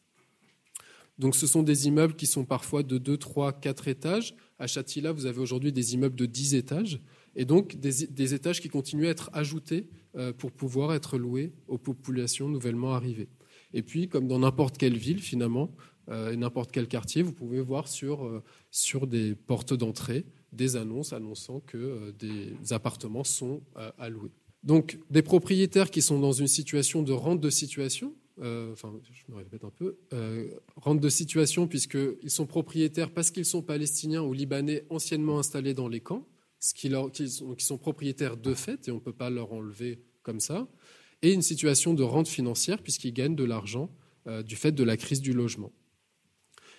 Donc, 1.18 1.36
ce 1.36 1.48
sont 1.48 1.64
des 1.64 1.88
immeubles 1.88 2.16
qui 2.16 2.26
sont 2.26 2.44
parfois 2.44 2.84
de 2.84 2.98
2, 2.98 3.18
3, 3.18 3.54
4 3.54 3.88
étages. 3.88 4.36
À 4.60 4.68
Châtilla, 4.68 5.14
vous 5.14 5.26
avez 5.26 5.40
aujourd'hui 5.40 5.72
des 5.72 5.94
immeubles 5.94 6.16
de 6.16 6.26
10 6.26 6.56
étages. 6.56 7.02
Et 7.36 7.46
donc, 7.46 7.76
des, 7.76 8.34
étages 8.34 8.62
qui 8.62 8.70
continuent 8.70 9.08
à 9.08 9.10
être 9.10 9.30
ajoutés 9.34 9.88
euh, 10.16 10.32
pour 10.32 10.52
pouvoir 10.52 10.94
être 10.94 11.18
loués 11.18 11.52
aux 11.68 11.78
populations 11.78 12.48
nouvellement 12.48 12.94
arrivées. 12.94 13.28
Et 13.74 13.84
puis, 13.84 14.08
comme 14.08 14.28
dans 14.28 14.40
n'importe 14.40 14.78
quelle 14.78 14.98
ville, 14.98 15.22
finalement, 15.22 15.72
euh, 16.10 16.36
n'importe 16.36 16.72
quel 16.72 16.88
quartier, 16.88 17.24
vous 17.24 17.34
pouvez 17.34 17.60
voir 17.60 17.88
sur, 17.90 18.26
euh, 18.26 19.06
des 19.06 19.36
portes 19.36 19.74
d'entrée 19.74 20.26
des 20.54 20.78
annonces 20.78 21.12
annonçant 21.12 21.60
que 21.60 22.12
des 22.12 22.72
appartements 22.72 23.26
sont 23.26 23.62
à 23.98 24.08
louer. 24.08 24.32
Donc, 24.64 24.98
des 25.10 25.22
propriétaires 25.22 25.92
qui 25.92 26.02
sont 26.02 26.18
dans 26.18 26.32
une 26.32 26.48
situation 26.48 27.04
de 27.04 27.12
rente 27.12 27.42
de 27.42 27.50
situation, 27.50 28.14
enfin, 28.40 28.94
je 29.12 29.34
me 29.34 29.36
répète 29.36 29.66
un 29.66 29.70
peu, 29.70 29.98
rente 30.78 31.02
de 31.02 31.10
situation 31.10 31.68
puisqu'ils 31.68 32.30
sont 32.30 32.46
propriétaires 32.46 33.12
parce 33.12 33.32
qu'ils 33.32 33.44
sont 33.44 33.62
palestiniens 33.62 34.22
ou 34.22 34.32
libanais 34.32 34.86
anciennement 34.90 35.40
installés 35.40 35.74
dans 35.74 35.90
les 35.90 36.00
camps, 36.00 36.26
qui, 36.74 36.90
sont, 37.30 37.78
propriétaires 37.78 38.38
de 38.38 38.54
fait 38.54 38.88
et 38.88 38.92
on 38.92 38.96
ne 38.96 39.00
peut 39.00 39.14
pas 39.14 39.30
leur 39.30 39.54
enlever 39.54 40.00
comme 40.24 40.40
ça 40.40 40.68
et 41.22 41.34
une 41.34 41.42
situation 41.42 41.94
de 41.94 42.04
rente 42.04 42.28
financière 42.28 42.82
puisqu'ils 42.82 43.14
gagnent 43.14 43.36
de 43.36 43.44
l'argent 43.44 43.90
euh, 44.28 44.44
du 44.44 44.56
fait 44.56 44.72
de 44.72 44.84
la 44.84 44.98
crise 44.98 45.22
du 45.22 45.34
logement. 45.34 45.72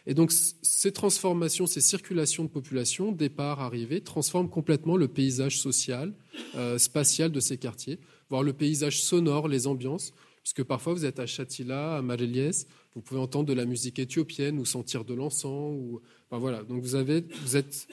Et 0.07 0.15
donc 0.15 0.33
ces 0.33 0.93
transformations, 0.93 1.67
ces 1.67 1.81
circulations 1.81 2.45
de 2.45 2.49
population, 2.49 3.13
départ, 3.13 3.61
arrivée, 3.61 4.01
transforment 4.01 4.49
complètement 4.49 4.97
le 4.97 5.09
paysage 5.09 5.59
social, 5.59 6.15
euh, 6.55 6.79
spatial 6.79 7.33
de 7.33 7.41
ces 7.41 7.59
quartiers, 7.59 7.99
voire 8.29 8.43
le 8.43 8.53
paysage 8.53 9.01
sonore, 9.03 9.49
les 9.49 9.67
ambiances, 9.67 10.13
puisque 10.43 10.63
parfois 10.63 10.93
vous 10.95 11.05
êtes 11.05 11.19
à 11.19 11.27
Chatila, 11.27 11.97
à 11.97 12.03
Mareliès, 12.03 12.69
vous 12.97 13.03
pouvez 13.03 13.21
entendre 13.21 13.47
de 13.47 13.53
la 13.53 13.67
musique 13.67 13.99
éthiopienne 13.99 14.59
ou 14.59 14.65
sentir 14.65 15.05
de 15.05 15.13
l'encens. 15.13 15.75
Ou... 15.77 16.01
Enfin, 16.31 16.41
voilà. 16.41 16.63
Donc 16.63 16.83
vous, 16.83 16.95
avez, 16.95 17.25
vous 17.43 17.57
êtes, 17.57 17.89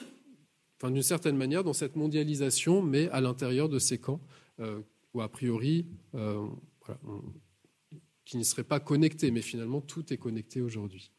d'une 0.90 1.02
certaine 1.02 1.36
manière, 1.36 1.64
dans 1.64 1.72
cette 1.72 1.96
mondialisation, 1.96 2.82
mais 2.82 3.08
à 3.10 3.20
l'intérieur 3.20 3.68
de 3.68 3.78
ces 3.78 3.98
camps 3.98 4.20
euh, 4.60 4.80
ou 5.14 5.20
a 5.20 5.28
priori, 5.28 5.86
euh, 6.14 6.46
qui 8.24 8.36
ne 8.36 8.42
seraient 8.42 8.64
pas 8.64 8.80
connectés, 8.80 9.30
mais 9.30 9.42
finalement 9.42 9.80
tout 9.80 10.12
est 10.12 10.16
connecté 10.16 10.60
aujourd'hui. 10.60 11.10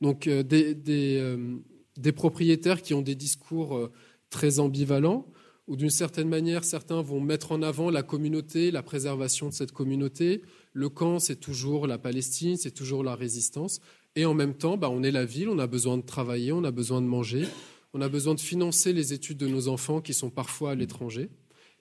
Donc 0.00 0.26
euh, 0.26 0.42
euh, 0.52 1.58
des, 1.96 2.12
propriétaires 2.12 2.82
qui 2.82 2.94
ont 2.94 3.02
des 3.02 3.14
discours 3.14 3.90
très 4.30 4.58
ambivalents, 4.58 5.26
ou 5.68 5.76
d'une 5.76 5.90
certaine 5.90 6.28
manière, 6.28 6.64
certains 6.64 7.00
vont 7.02 7.20
mettre 7.20 7.52
en 7.52 7.62
avant 7.62 7.88
la 7.88 8.02
communauté, 8.02 8.70
la 8.70 8.82
préservation 8.82 9.48
de 9.48 9.54
cette 9.54 9.72
communauté. 9.72 10.42
Le 10.72 10.88
camp, 10.88 11.20
c'est 11.20 11.36
toujours 11.36 11.86
la 11.86 11.98
Palestine, 11.98 12.56
c'est 12.56 12.72
toujours 12.72 13.04
la 13.04 13.14
résistance. 13.14 13.80
Et 14.16 14.26
en 14.26 14.34
même 14.34 14.54
temps, 14.54 14.76
bah, 14.76 14.90
on 14.90 15.02
est 15.04 15.12
la 15.12 15.24
ville, 15.24 15.48
on 15.48 15.60
a 15.60 15.68
besoin 15.68 15.96
de 15.96 16.02
travailler, 16.02 16.52
on 16.52 16.64
a 16.64 16.72
besoin 16.72 17.00
de 17.00 17.06
manger, 17.06 17.46
on 17.94 18.00
a 18.00 18.08
besoin 18.08 18.34
de 18.34 18.40
financer 18.40 18.92
les 18.92 19.12
études 19.12 19.38
de 19.38 19.48
nos 19.48 19.68
enfants 19.68 20.00
qui 20.00 20.14
sont 20.14 20.30
parfois 20.30 20.72
à 20.72 20.74
l'étranger. 20.74 21.28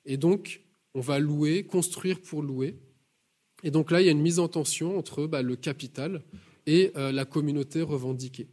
Et 0.05 0.17
donc, 0.17 0.61
on 0.93 0.99
va 0.99 1.19
louer, 1.19 1.63
construire 1.63 2.19
pour 2.21 2.41
louer. 2.41 2.75
Et 3.63 3.71
donc 3.71 3.91
là, 3.91 4.01
il 4.01 4.05
y 4.05 4.09
a 4.09 4.11
une 4.11 4.21
mise 4.21 4.39
en 4.39 4.47
tension 4.47 4.97
entre 4.97 5.27
bah, 5.27 5.41
le 5.41 5.55
capital 5.55 6.23
et 6.65 6.91
euh, 6.95 7.11
la 7.11 7.25
communauté 7.25 7.81
revendiquée, 7.81 8.47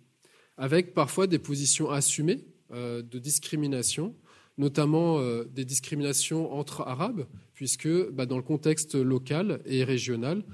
avec 0.57 0.95
parfois 0.95 1.27
des 1.27 1.39
positions 1.39 1.91
assumées 1.91 2.45
euh, 2.73 3.03
de 3.03 3.19
discrimination, 3.19 4.15
notamment 4.57 5.19
euh, 5.19 5.45
des 5.45 5.65
discriminations 5.65 6.53
entre 6.53 6.83
Arabes, 6.83 7.27
puisque 7.55 7.89
bah, 8.11 8.27
dans 8.27 8.37
le 8.37 8.43
contexte 8.43 8.95
local 8.95 9.61
et 9.65 9.83
régional, 9.85 10.45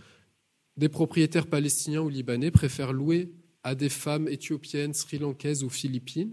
des 0.77 0.89
propriétaires 0.89 1.47
palestiniens 1.47 2.01
ou 2.01 2.09
libanais 2.09 2.51
préfèrent 2.51 2.93
louer 2.93 3.33
à 3.63 3.75
des 3.75 3.89
femmes 3.89 4.29
éthiopiennes, 4.29 4.95
sri-lankaises 4.95 5.65
ou 5.65 5.71
philippines 5.71 6.33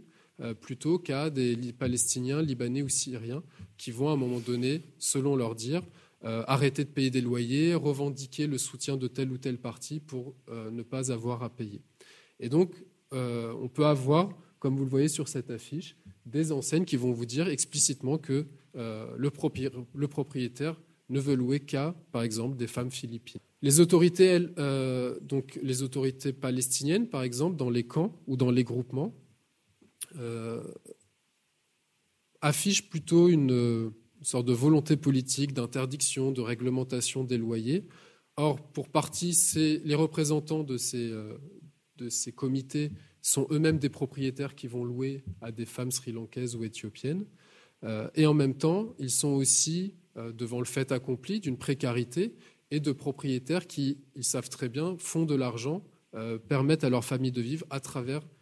plutôt 0.60 0.98
qu'à 0.98 1.30
des 1.30 1.56
Palestiniens, 1.78 2.42
Libanais 2.42 2.82
ou 2.82 2.90
Syriens 2.90 3.44
qui 3.82 3.90
vont 3.92 4.10
à 4.10 4.12
un 4.12 4.16
moment 4.16 4.40
donné, 4.40 4.84
selon 5.00 5.36
leur 5.36 5.56
dire, 5.56 5.82
euh, 6.24 6.44
arrêter 6.46 6.84
de 6.84 6.90
payer 6.90 7.10
des 7.10 7.22
loyers, 7.22 7.74
revendiquer 7.74 8.46
le 8.46 8.60
soutien 8.60 8.96
de 8.96 9.08
tel 9.08 9.32
ou 9.32 9.40
tel 9.40 9.58
parti 9.58 10.00
pour 10.00 10.36
euh, 10.50 10.70
ne 10.70 10.84
pas 10.84 11.12
avoir 11.12 11.42
à 11.42 11.50
payer. 11.50 11.82
Et 12.40 12.48
donc, 12.48 12.76
on 13.14 13.68
peut 13.68 13.86
avoir, 13.86 14.30
comme 14.60 14.78
vous 14.78 14.86
le 14.86 14.90
voyez 14.90 15.10
sur 15.10 15.28
cette 15.28 15.50
affiche, 15.50 15.98
des 16.26 16.54
enseignes 16.54 16.86
qui 16.86 16.96
vont 16.96 17.12
vous 17.12 17.26
dire 17.26 17.50
explicitement 17.50 18.18
que 18.18 18.46
le, 18.74 19.30
propriétaire 20.08 20.80
ne 21.10 21.20
veut 21.20 21.36
louer 21.36 21.60
qu'à, 21.60 21.94
par 22.14 22.22
exemple, 22.22 22.56
des 22.56 22.68
femmes 22.68 22.90
philippines. 22.90 23.42
Les 23.62 23.82
autorités, 23.82 24.40
donc 25.22 25.60
les 25.62 25.84
autorités 25.84 26.32
palestiniennes, 26.32 27.10
par 27.10 27.24
exemple, 27.24 27.58
dans 27.58 27.70
les 27.70 27.84
camps 27.84 28.16
ou 28.28 28.38
dans 28.38 28.50
les 28.50 28.64
groupements, 28.64 29.14
euh, 30.18 30.64
affiche 32.42 32.90
plutôt 32.90 33.30
une, 33.30 33.92
sorte 34.24 34.46
de 34.46 34.54
volonté 34.54 34.98
politique 34.98 35.54
d'interdiction, 35.54 36.32
de 36.32 36.42
réglementation 36.42 37.24
des 37.24 37.38
loyers. 37.38 37.88
Or, 38.38 38.62
pour 38.62 38.90
partie, 38.90 39.38
les 39.84 39.96
représentants 39.96 40.64
de 40.64 40.78
ces, 40.78 41.12
euh, 41.12 41.38
de 41.98 42.10
ces 42.10 42.32
comités 42.32 42.92
sont 43.22 43.48
eux-mêmes 43.52 43.80
des 43.80 43.90
propriétaires 43.90 44.56
qui 44.56 44.68
vont 44.68 44.84
louer 44.84 45.24
à 45.42 45.52
des 45.52 45.66
femmes 45.66 45.92
sri-lankaises 45.92 46.56
ou 46.56 46.64
éthiopiennes. 46.64 47.26
Euh, 47.84 48.10
et 48.16 48.26
en 48.26 48.34
même 48.34 48.56
temps, 48.56 48.96
ils 49.00 49.12
sont 49.12 49.30
aussi 49.30 49.96
devant 50.34 50.60
le 50.60 50.66
fait 50.66 50.92
accompli 50.92 51.40
d'une 51.40 51.58
précarité 51.58 52.36
et 52.70 52.82
de 52.82 52.92
propriétaires 52.92 53.66
qui, 53.66 53.98
ils 54.16 54.26
savent 54.26 54.50
très 54.50 54.68
bien, 54.68 54.98
font 54.98 55.24
de 55.24 55.36
l'argent, 55.36 55.86
permettent 56.50 56.84
à 56.84 56.90
leur 56.90 57.06
famille 57.06 57.32
de 57.32 57.42
vivre 57.42 57.66
à 57.70 57.80
travers 57.80 58.20
euh, 58.20 58.41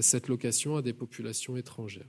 cette 0.00 0.28
location 0.28 0.76
à 0.76 0.82
des 0.82 0.94
populations 0.94 1.56
étrangères. 1.56 2.08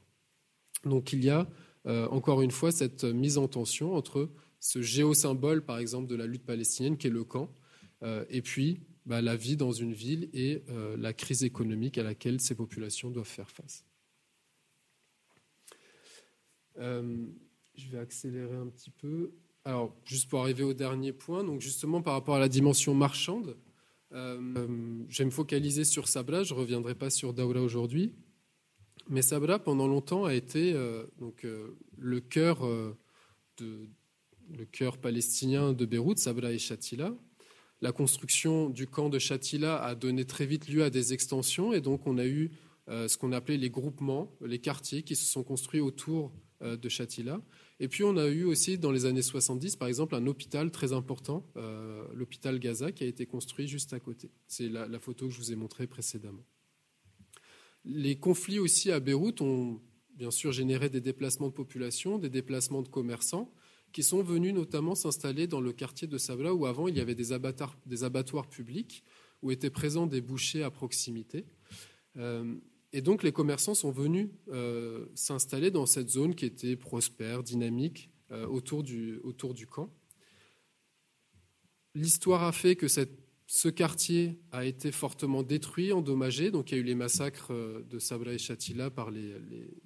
Donc 0.86 1.14
il 1.14 1.24
y 1.24 1.30
a 1.30 1.47
euh, 1.86 2.07
encore 2.10 2.41
une 2.41 2.51
fois 2.51 2.72
cette 2.72 3.03
mise 3.03 3.38
en 3.38 3.47
tension 3.47 3.95
entre 3.95 4.30
ce 4.60 4.82
géosymbole, 4.82 5.64
par 5.64 5.78
exemple, 5.78 6.07
de 6.07 6.16
la 6.16 6.26
lutte 6.26 6.45
palestinienne, 6.45 6.97
qui 6.97 7.07
est 7.07 7.12
le 7.12 7.24
camp, 7.24 7.49
euh, 8.03 8.26
et 8.30 8.41
puis 8.41 8.82
bah, 9.05 9.22
la 9.22 9.36
vie 9.36 9.55
dans 9.55 9.72
une 9.72 9.93
ville 9.93 10.30
et 10.34 10.64
la 10.97 11.14
crise 11.14 11.43
économique 11.43 11.97
à 11.97 12.03
laquelle 12.03 12.39
ces 12.39 12.55
populations 12.55 13.10
doivent 13.10 13.26
faire 13.26 13.49
face. 13.49 13.86
je 16.78 17.89
vais 17.89 17.97
accélérer 17.97 18.55
un 18.55 18.68
petit 18.68 18.91
peu. 18.91 19.32
Alors, 19.66 19.95
juste 20.05 20.30
pour 20.30 20.41
arriver 20.41 20.64
au 20.64 20.74
dernier 20.74 21.12
point, 21.12 21.43
donc 21.43 21.62
justement 21.62 22.01
par 22.01 22.14
rapport 22.14 22.36
à 22.36 22.39
la 22.39 22.49
dimension 22.49 22.93
marchande, 22.93 23.57
je 24.12 25.18
vais 25.18 25.26
me 25.26 25.32
focaliser 25.32 25.84
sur 25.84 26.07
Sabra, 26.07 26.43
je 26.43 26.53
ne 26.53 26.60
reviendrai 26.60 26.95
pas 26.95 27.10
sur 27.10 27.34
Daoura 27.34 27.62
aujourd'hui. 27.62 28.14
Mais 29.07 29.22
Sabra, 29.22 29.60
pendant 29.60 29.88
longtemps, 29.88 30.26
a 30.26 30.34
été 30.34 30.74
donc, 31.20 31.45
le 31.97 32.20
cœur 32.20 32.60
de, 33.57 33.89
le 34.57 34.66
cœur 34.66 34.97
palestinien 34.97 35.74
de 35.74 35.86
Beyrouth, 35.86 36.18
Sabra 36.18 36.51
et 36.51 36.60
Shatila. 36.60 37.14
La 37.82 37.91
construction 37.91 38.70
du 38.70 38.88
camp 38.88 39.10
de 39.10 39.20
Shatila 39.20 39.82
a 39.82 39.95
donné 39.95 40.26
très 40.26 40.45
vite 40.45 40.68
lieu 40.68 40.84
à 40.84 40.89
des 40.89 41.14
extensions 41.14 41.72
et 41.72 41.82
donc 41.82 42.07
on 42.07 42.18
a 42.18 42.26
eu 42.26 42.51
euh, 42.89 43.07
ce 43.07 43.18
qu'on 43.18 43.32
appelait 43.32 43.57
les 43.57 43.70
groupements, 43.70 44.36
les 44.45 44.60
quartiers 44.60 45.03
qui 45.03 45.16
se 45.16 45.26
sont 45.26 45.43
construits 45.43 45.80
autour 45.80 46.34
euh, 46.62 46.76
de 46.76 46.89
Shatila. 46.89 47.41
Et 47.80 47.88
puis 47.88 48.04
on 48.04 48.18
a 48.18 48.28
eu 48.28 48.44
aussi 48.44 48.78
dans 48.78 48.92
les 48.92 49.06
années 49.06 49.22
70, 49.22 49.78
par 49.78 49.88
exemple, 49.88 50.16
un 50.16 50.28
hôpital 50.28 50.70
très 50.70 50.92
important, 50.92 51.46
euh, 51.56 52.06
l'hôpital 52.14 52.60
Gaza, 52.60 52.92
qui 52.92 53.04
a 53.04 53.08
été 53.08 53.26
construit 53.26 53.68
juste 53.68 53.94
à 53.94 54.00
côté. 54.00 54.32
C'est 54.48 54.68
la, 54.68 55.00
photo 55.00 55.28
que 55.28 55.34
je 55.34 55.38
vous 55.38 55.52
ai 55.54 55.56
montrée 55.56 55.88
précédemment. 55.88 56.44
Les 57.86 58.18
conflits 58.18 58.60
aussi 58.60 58.92
à 58.92 59.00
Beyrouth 59.00 59.40
ont 59.40 59.80
bien 60.14 60.32
sûr 60.32 60.52
généré 60.52 60.90
des 60.90 61.00
déplacements 61.00 61.48
de 61.48 61.54
population, 61.54 62.18
des 62.18 62.30
déplacements 62.30 62.82
de 62.82 62.90
commerçants 62.90 63.54
qui 63.94 64.04
sont 64.04 64.22
venus 64.22 64.54
notamment 64.54 64.94
s'installer 64.94 65.48
dans 65.48 65.62
le 65.62 65.72
quartier 65.72 66.08
de 66.08 66.18
Sabla, 66.18 66.54
où 66.54 66.66
avant 66.66 66.88
il 66.88 66.98
y 66.98 67.00
avait 67.00 67.16
des 67.16 67.32
abattoirs, 67.32 67.78
des 67.86 68.04
abattoirs 68.04 68.48
publics, 68.48 69.04
où 69.42 69.52
étaient 69.52 69.70
présents 69.70 70.06
des 70.06 70.22
bouchers 70.22 70.64
à 70.64 70.70
proximité. 70.70 71.46
Euh, 72.18 72.56
et 72.94 73.02
donc 73.02 73.24
les 73.24 73.32
commerçants 73.32 73.76
sont 73.76 73.92
venus 73.92 74.30
euh, 74.50 75.06
s'installer 75.16 75.72
dans 75.72 75.86
cette 75.86 76.10
zone 76.10 76.36
qui 76.36 76.46
était 76.46 76.76
prospère, 76.76 77.44
dynamique, 77.44 78.10
euh, 78.32 78.46
autour, 78.48 78.84
du, 78.84 79.20
autour 79.24 79.54
du 79.54 79.68
camp. 79.68 79.94
L'histoire 81.96 82.44
a 82.44 82.52
fait 82.52 82.76
que 82.76 82.88
ce 82.88 83.68
quartier 83.70 84.40
a 84.52 84.66
été 84.66 84.92
fortement 84.92 85.44
détruit, 85.44 85.92
endommagé. 85.92 86.52
Donc 86.52 86.72
il 86.72 86.76
y 86.76 86.78
a 86.78 86.82
eu 86.82 86.86
les 86.86 86.96
massacres 86.96 87.54
de 87.54 88.00
Sabra 88.00 88.34
et 88.34 88.38
Shatila 88.38 88.92
par 88.92 89.10
les, 89.10 89.36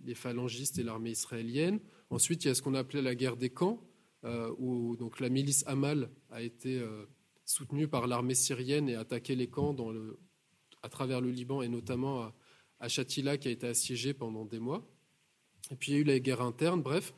les, 0.04 0.16
phalangistes 0.16 0.78
et 0.78 0.84
l'armée 0.84 1.12
israélienne. 1.12 1.80
Ensuite, 2.10 2.43
il 2.43 2.49
y 2.49 2.51
a 2.51 2.56
ce 2.56 2.62
qu'on 2.62 2.74
appelait 2.74 3.01
la 3.01 3.16
guerre 3.16 3.38
des 3.38 3.49
camps, 3.49 3.82
euh, 4.26 4.54
où 4.58 4.95
donc, 4.95 5.20
la 5.20 5.28
milice 5.28 5.64
Amal 5.68 6.10
a 6.30 6.41
été 6.41 6.80
euh, 6.80 7.06
soutenue 7.43 7.89
par 7.89 8.08
l'armée 8.08 8.36
syrienne 8.36 8.88
et 8.88 8.95
a 8.95 9.01
attaqué 9.01 9.36
les 9.36 9.49
camps 9.49 9.76
à 10.82 10.89
travers 10.89 11.20
le 11.20 11.30
Liban 11.30 11.62
et 11.62 11.68
notamment 11.68 12.22
à, 12.22 12.36
à 12.84 12.89
Shatila 12.89 13.38
qui 13.38 13.47
a 13.47 13.51
été 13.51 13.65
assiégé 13.65 14.13
pendant 14.13 14.43
des 14.43 14.59
mois. 14.59 14.86
Et 15.71 15.75
puis 15.75 15.91
il 15.91 15.95
y 15.95 15.97
a 15.97 16.01
eu 16.01 16.03
la 16.03 16.19
guerre 16.19 16.41
interne, 16.41 16.81
bref, 16.81 17.13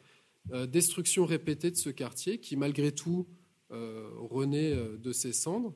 euh, 0.51 0.67
destruction 0.67 1.25
répétée 1.25 1.71
de 1.71 1.75
ce 1.75 1.89
quartier 1.89 2.37
qui 2.37 2.55
malgré 2.55 2.91
tout 2.91 3.27
renaît 3.71 4.73
de 4.75 5.11
ses 5.11 5.33
cendres. 5.33 5.73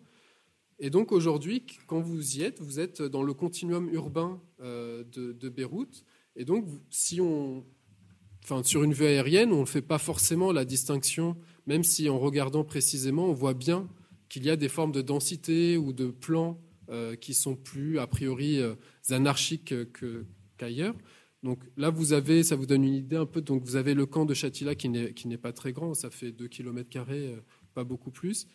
Et 0.77 0.89
donc 0.89 1.11
aujourd'hui, 1.11 1.65
quand 1.87 1.99
vous 1.99 2.37
y 2.37 2.43
êtes, 2.43 2.61
vous 2.61 2.79
êtes 2.79 3.01
dans 3.01 3.23
le 3.23 3.33
continuum 3.33 3.89
urbain 3.91 4.39
de, 4.59 5.49
Beyrouth. 5.49 6.05
Et 6.35 6.45
donc 6.45 6.65
si 6.91 7.19
on 7.19 7.65
sur 8.63 8.83
une 8.83 8.93
vue 8.93 9.05
aérienne, 9.05 9.51
on 9.51 9.61
ne 9.61 9.65
fait 9.65 9.81
pas 9.81 9.97
forcément 9.97 10.51
la 10.51 10.65
distinction, 10.65 11.35
même 11.67 11.83
si 11.83 12.09
en 12.09 12.19
regardant 12.19 12.63
précisément, 12.63 13.25
on 13.25 13.33
voit 13.33 13.53
bien 13.53 13.87
qu'il 14.27 14.45
y 14.45 14.49
a 14.49 14.55
des 14.55 14.69
formes 14.69 14.91
de 14.91 15.01
densité 15.01 15.77
ou 15.77 15.93
de 15.93 16.07
plans 16.07 16.51
euh, 16.51 16.68
qui 17.19 17.33
sont 17.33 17.55
plus 17.55 17.99
a 17.99 18.07
priori 18.07 18.59
euh, 18.59 18.75
anarchiques 19.09 19.73
qu'ailleurs. 20.57 20.95
donc 21.43 21.59
là, 21.77 21.89
vous 21.89 22.13
avez, 22.13 22.43
ça 22.43 22.55
vous 22.55 22.65
donne 22.65 22.83
une 22.83 22.95
idée 22.95 23.15
un 23.15 23.25
peu. 23.25 23.41
Donc 23.41 23.63
vous 23.63 23.75
avez 23.75 23.93
le 23.93 24.05
camp 24.05 24.25
de 24.25 24.33
Chatila 24.33 24.75
qui 24.75 24.89
n'est 24.89 25.37
pas 25.37 25.53
très 25.53 25.71
grand, 25.71 25.93
ça 25.93 26.09
fait 26.09 26.31
2 26.31 26.47
km 26.47 26.89
euh, 27.09 27.37
pas 27.73 27.83
beaucoup 27.83 28.11
plus. 28.11 28.47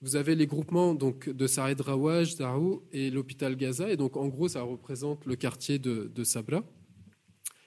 Vous 0.00 0.14
avez 0.14 0.34
les 0.34 0.46
groupements 0.46 0.94
donc 0.94 1.28
de 1.28 1.46
Saïd 1.46 1.80
Rawaj, 1.80 2.36
Darou 2.36 2.82
et 2.92 3.10
l'hôpital 3.10 3.56
Gaza, 3.56 3.90
et 3.90 3.96
donc 3.96 4.16
en 4.16 4.28
gros, 4.28 4.48
ça 4.48 4.62
représente 4.62 5.26
le 5.26 5.34
quartier 5.34 5.78
de, 5.78 6.10
de 6.14 6.24
Sabra. 6.24 6.62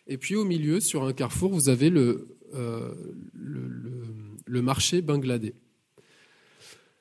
Et 0.07 0.17
puis 0.17 0.35
au 0.35 0.45
milieu, 0.45 0.79
sur 0.79 1.03
un 1.03 1.13
carrefour, 1.13 1.51
vous 1.51 1.69
avez 1.69 1.89
le, 1.89 2.37
euh, 2.53 2.93
le, 3.33 4.61
marché 4.61 5.01
bangladais. 5.01 5.55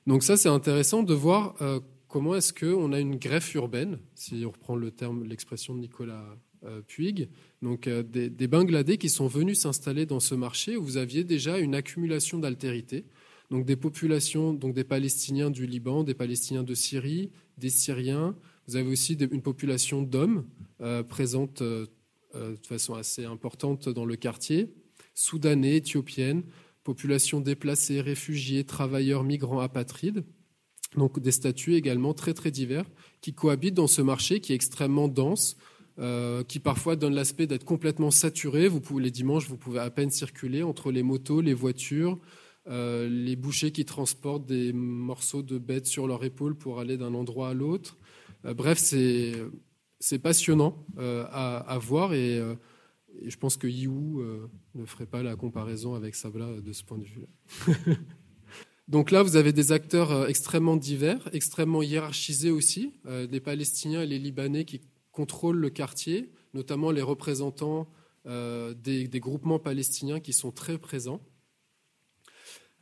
Donc 0.06 0.22
ça, 0.22 0.36
c'est 0.36 0.48
intéressant 0.48 1.02
de 1.02 1.12
voir 1.12 1.56
euh, 1.60 1.80
comment 2.10 2.34
est-ce 2.34 2.52
qu'on 2.52 2.92
a 2.92 3.00
une 3.00 3.16
greffe 3.16 3.54
urbaine, 3.54 3.98
si 4.14 4.42
on 4.44 4.50
reprend 4.50 4.76
le 4.76 4.90
terme, 4.90 5.24
l'expression 5.24 5.74
de 5.74 5.80
Nicolas 5.80 6.36
euh, 6.64 6.82
Puig, 6.82 7.30
donc 7.62 7.88
des, 7.88 8.28
des, 8.28 8.46
Bangladais 8.48 8.98
qui 8.98 9.08
sont 9.08 9.28
venus 9.28 9.60
s'installer 9.60 10.04
dans 10.04 10.20
ce 10.20 10.34
marché 10.34 10.76
où 10.76 10.82
vous 10.82 10.96
aviez 10.98 11.24
déjà 11.24 11.58
une 11.58 11.74
accumulation 11.74 12.38
d'altérité, 12.38 13.06
donc 13.50 13.64
des 13.64 13.76
populations, 13.76 14.52
donc 14.52 14.74
des 14.74 14.84
Palestiniens 14.84 15.50
du 15.50 15.66
Liban, 15.66 16.04
des 16.04 16.14
Palestiniens 16.14 16.62
de 16.62 16.74
Syrie, 16.74 17.30
des 17.56 17.70
Syriens. 17.70 18.36
Vous 18.66 18.76
avez 18.76 18.90
aussi 18.90 19.14
une 19.14 19.42
population 19.42 20.02
d'hommes 20.02 20.44
présente 21.08 21.62
euh, 22.36 22.56
de 22.56 22.66
façon 22.66 22.94
assez 22.94 23.24
importante 23.24 23.88
dans 23.88 24.04
le 24.04 24.14
quartier, 24.14 24.72
soudanais, 25.14 25.78
éthiopienne, 25.78 26.44
population 26.84 27.40
déplacée, 27.40 28.00
réfugiés, 28.00 28.62
travailleurs, 28.62 29.24
migrants, 29.24 29.58
apatrides. 29.58 30.24
Donc 30.96 31.20
des 31.20 31.30
statuts 31.30 31.74
également 31.74 32.14
très 32.14 32.34
très 32.34 32.50
divers 32.50 32.84
qui 33.20 33.32
cohabitent 33.32 33.74
dans 33.74 33.86
ce 33.86 34.02
marché 34.02 34.40
qui 34.40 34.52
est 34.52 34.56
extrêmement 34.56 35.08
dense, 35.08 35.56
euh, 35.98 36.42
qui 36.42 36.58
parfois 36.58 36.96
donne 36.96 37.14
l'aspect 37.14 37.46
d'être 37.46 37.64
complètement 37.64 38.10
saturé. 38.10 38.66
Vous 38.68 38.80
pouvez, 38.80 39.04
les 39.04 39.10
dimanches, 39.10 39.46
vous 39.46 39.56
pouvez 39.56 39.80
à 39.80 39.90
peine 39.90 40.10
circuler 40.10 40.62
entre 40.62 40.90
les 40.90 41.02
motos, 41.02 41.40
les 41.40 41.54
voitures, 41.54 42.18
euh, 42.68 43.08
les 43.08 43.36
bouchers 43.36 43.70
qui 43.70 43.84
transportent 43.84 44.46
des 44.46 44.72
morceaux 44.72 45.42
de 45.42 45.58
bêtes 45.58 45.86
sur 45.86 46.06
leur 46.06 46.24
épaule 46.24 46.56
pour 46.56 46.80
aller 46.80 46.96
d'un 46.96 47.14
endroit 47.14 47.50
à 47.50 47.54
l'autre. 47.54 47.98
bref, 48.44 48.78
c'est 48.78 49.34
c'est 50.00 50.18
passionnant 50.18 50.86
euh, 50.98 51.26
à, 51.30 51.78
voir 51.78 52.10
euh, 52.12 52.54
et, 53.22 53.30
je 53.30 53.36
pense 53.36 53.56
que 53.56 53.66
Yiwu 53.66 54.20
euh, 54.20 54.46
ne 54.74 54.86
ferait 54.86 55.06
pas 55.06 55.22
la 55.22 55.36
comparaison 55.36 55.94
avec 55.94 56.14
Sabla 56.14 56.60
de 56.60 56.72
ce 56.72 56.82
point 56.82 56.98
de 56.98 57.04
vue-là. 57.04 57.74
Donc 58.90 59.10
là, 59.10 59.22
vous 59.22 59.36
avez 59.36 59.52
des 59.52 59.72
acteurs 59.72 60.28
extrêmement 60.28 60.76
divers, 60.76 61.30
extrêmement 61.32 61.80
hiérarchisés 61.80 62.50
aussi, 62.50 62.92
les 63.04 63.40
Palestiniens 63.40 64.02
et 64.02 64.06
les 64.06 64.18
Libanais 64.18 64.64
qui 64.64 64.82
contrôlent 65.12 65.58
le 65.58 65.70
quartier, 65.70 66.30
notamment 66.54 66.90
les 66.90 67.00
représentants 67.00 67.88
des, 68.26 69.08
des, 69.08 69.20
groupements 69.20 69.60
palestiniens 69.60 70.20
qui 70.20 70.32
sont 70.32 70.50
très 70.50 70.76
présents. 70.76 71.22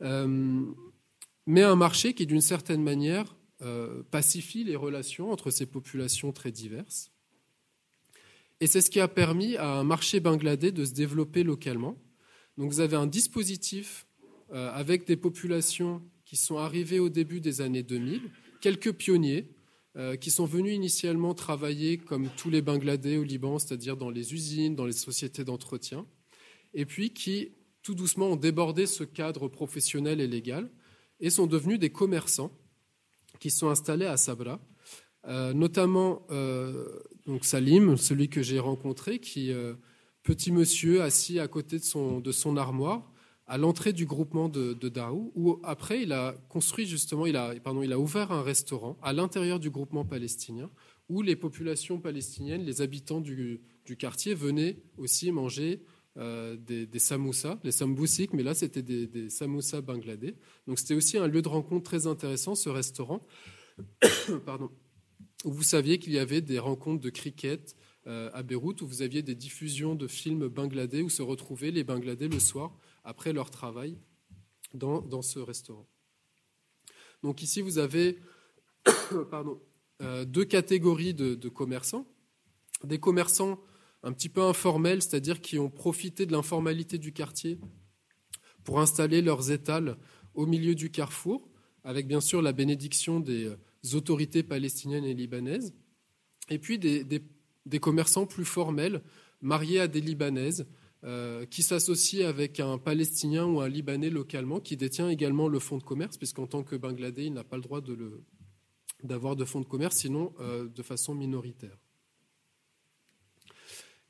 mais 0.01 1.63
un 1.63 1.75
marché 1.75 2.13
qui, 2.13 2.25
d'une 2.25 2.41
certaine 2.41 2.81
manière, 2.81 3.35
euh, 3.61 4.03
pacifie 4.03 4.63
les 4.63 4.77
relations 4.77 5.33
entre 5.33 5.51
ces 5.51 5.65
populations 5.65 6.31
très 6.31 6.49
diverses. 6.49 7.11
Et 8.61 8.67
c'est 8.67 8.79
ce 8.79 8.89
qui 8.89 9.01
a 9.01 9.09
permis 9.09 9.57
à 9.57 9.67
un 9.67 9.83
marché 9.83 10.21
bangladais 10.21 10.71
de 10.71 10.85
se 10.85 10.93
développer 10.93 11.43
localement. 11.43 11.97
Donc 12.57 12.71
vous 12.71 12.79
avez 12.79 12.95
un 12.95 13.05
dispositif 13.05 14.07
euh, 14.51 14.71
avec 14.73 15.05
des 15.05 15.15
populations 15.15 16.01
qui 16.25 16.35
sont 16.35 16.57
arrivées 16.57 16.99
au 16.99 17.09
début 17.09 17.39
des 17.39 17.61
années 17.61 17.83
2000, 17.83 18.31
quelques 18.61 18.93
pionniers 18.93 19.47
euh, 19.95 20.15
qui 20.15 20.31
sont 20.31 20.45
venus 20.45 20.73
initialement 20.73 21.35
travailler 21.35 21.99
comme 21.99 22.29
tous 22.35 22.49
les 22.49 22.63
Bangladais 22.63 23.17
au 23.17 23.23
Liban, 23.23 23.59
c'est-à-dire 23.59 23.95
dans 23.95 24.09
les 24.09 24.33
usines, 24.33 24.75
dans 24.75 24.87
les 24.87 24.93
sociétés 24.93 25.43
d'entretien, 25.43 26.07
et 26.73 26.87
puis 26.87 27.13
qui 27.13 27.51
tout 27.83 27.93
doucement 27.93 28.29
ont 28.31 28.35
débordé 28.35 28.87
ce 28.87 29.03
cadre 29.03 29.47
professionnel 29.49 30.19
et 30.19 30.27
légal 30.27 30.71
et 31.19 31.29
sont 31.29 31.45
devenus 31.45 31.77
des 31.77 31.91
commerçants 31.91 32.51
qui 33.39 33.51
sont 33.51 33.69
installés 33.69 34.07
à 34.07 34.17
Sabra, 34.17 34.59
euh, 35.27 35.53
notamment 35.53 36.25
donc 37.27 37.45
Salim, 37.45 37.97
celui 37.97 38.29
que 38.29 38.41
j'ai 38.41 38.57
rencontré, 38.57 39.19
qui 39.19 39.51
petit 40.23 40.51
monsieur 40.51 41.03
assis 41.03 41.39
à 41.39 41.47
côté 41.47 41.77
de 41.77 41.83
son 42.31 42.57
armoire 42.57 43.11
à 43.49 43.57
l'entrée 43.57 43.93
du 43.93 44.05
groupement 44.05 44.47
de, 44.47 44.73
de, 44.73 44.89
Daou, 44.89 45.31
où 45.35 45.59
après 45.63 46.03
il 46.03 46.13
a 46.13 46.35
construit 46.49 46.85
justement, 46.85 47.25
il 47.25 47.35
a, 47.35 47.55
pardon, 47.59 47.81
il 47.81 47.91
a 47.91 47.99
ouvert 47.99 48.31
un 48.31 48.43
restaurant 48.43 48.95
à 49.01 49.11
l'intérieur 49.11 49.59
du 49.59 49.71
groupement 49.71 50.05
palestinien, 50.05 50.69
où 51.09 51.23
les 51.23 51.35
populations 51.35 51.99
palestiniennes, 51.99 52.63
les 52.63 52.81
habitants 52.81 53.21
du, 53.21 53.61
quartier 53.97 54.35
venaient 54.35 54.77
aussi 54.97 55.31
manger 55.31 55.81
euh, 56.17 56.55
des, 56.57 56.85
des, 56.85 56.99
samoussas, 56.99 57.57
les 57.63 57.71
sambousiks, 57.71 58.33
mais 58.33 58.43
là 58.43 58.53
c'était 58.53 58.83
des, 58.83 59.07
des, 59.07 59.31
samoussas 59.31 59.81
bangladais. 59.81 60.35
Donc 60.67 60.77
c'était 60.77 60.93
aussi 60.93 61.17
un 61.17 61.27
lieu 61.27 61.41
de 61.41 61.49
rencontre 61.49 61.83
très 61.83 62.05
intéressant, 62.05 62.53
ce 62.53 62.69
restaurant, 62.69 63.25
Pardon. 64.45 64.69
où 65.43 65.51
vous 65.51 65.63
saviez 65.63 65.97
qu'il 65.97 66.13
y 66.13 66.19
avait 66.19 66.41
des 66.41 66.59
rencontres 66.59 67.01
de 67.01 67.09
cricket 67.09 67.75
euh, 68.05 68.29
à 68.33 68.43
Beyrouth, 68.43 68.81
où 68.83 68.87
vous 68.87 69.01
aviez 69.01 69.23
des 69.23 69.35
diffusions 69.35 69.95
de 69.95 70.07
films 70.07 70.47
bangladais, 70.47 71.01
où 71.01 71.09
se 71.09 71.23
retrouvaient 71.23 71.71
les 71.71 71.83
Bangladais 71.83 72.27
le 72.27 72.39
soir 72.39 72.77
après 73.09 73.33
leur 73.33 73.49
travail 73.49 73.97
dans, 74.75 75.01
dans 75.01 75.23
ce 75.23 75.39
restaurant. 75.39 75.87
Donc 77.23 77.41
ici 77.41 77.61
vous 77.61 77.79
avez 77.79 78.19
pardon, 79.31 79.59
euh, 80.01 80.25
deux 80.25 80.45
catégories 80.45 81.15
de, 81.15 81.49
commerçants. 81.49 82.05
Des 82.83 82.99
commerçants 82.99 83.59
un 84.03 84.13
petit 84.13 84.29
peu 84.29 84.43
informels, 84.43 85.01
c'est-à-dire 85.01 85.41
qui 85.41 85.57
ont 85.57 85.71
profité 85.71 86.27
de 86.27 86.31
l'informalité 86.31 86.99
du 86.99 87.11
quartier 87.11 87.59
pour 88.63 88.79
installer 88.79 89.23
leurs 89.23 89.51
étals 89.51 89.97
au 90.35 90.45
milieu 90.45 90.75
du 90.75 90.91
carrefour, 90.91 91.49
avec 91.83 92.07
bien 92.07 92.21
sûr 92.21 92.43
la 92.43 92.53
bénédiction 92.53 93.19
des, 93.19 93.51
autorités 93.93 94.43
palestiniennes 94.43 95.05
et 95.05 95.15
libanaises, 95.15 95.73
et 96.49 96.59
puis 96.59 96.77
des, 96.77 97.03
des 97.03 97.79
commerçants 97.79 98.27
plus 98.27 98.45
formels, 98.45 99.01
mariés 99.41 99.79
à 99.79 99.87
des 99.87 100.01
Libanaises, 100.01 100.67
euh, 101.05 101.45
qui 101.45 101.63
s'associe 101.63 102.25
avec 102.25 102.59
un 102.59 102.77
Palestinien 102.77 103.45
ou 103.45 103.61
un 103.61 103.69
Libanais 103.69 104.09
localement 104.09 104.59
qui 104.59 104.75
détient 104.75 105.07
également 105.07 105.47
le 105.47 105.57
fonds 105.59 105.77
de 105.77 105.83
commerce, 105.83 106.17
puisqu'en 106.17 106.45
tant 106.45 106.61
que 106.61 106.75
Bangladais, 106.75 107.25
il 107.25 107.33
n'a 107.33 107.45
pas 107.45 107.55
le 107.55 107.61
droit 107.61 107.79
d'avoir 109.03 109.37
de 109.37 109.45
fonds 109.45 109.61
de 109.61 109.65
commerce, 109.65 109.95
sinon 109.95 110.33
euh, 110.41 110.67
de 110.67 110.83
façon 110.83 111.15
minoritaire. 111.15 111.77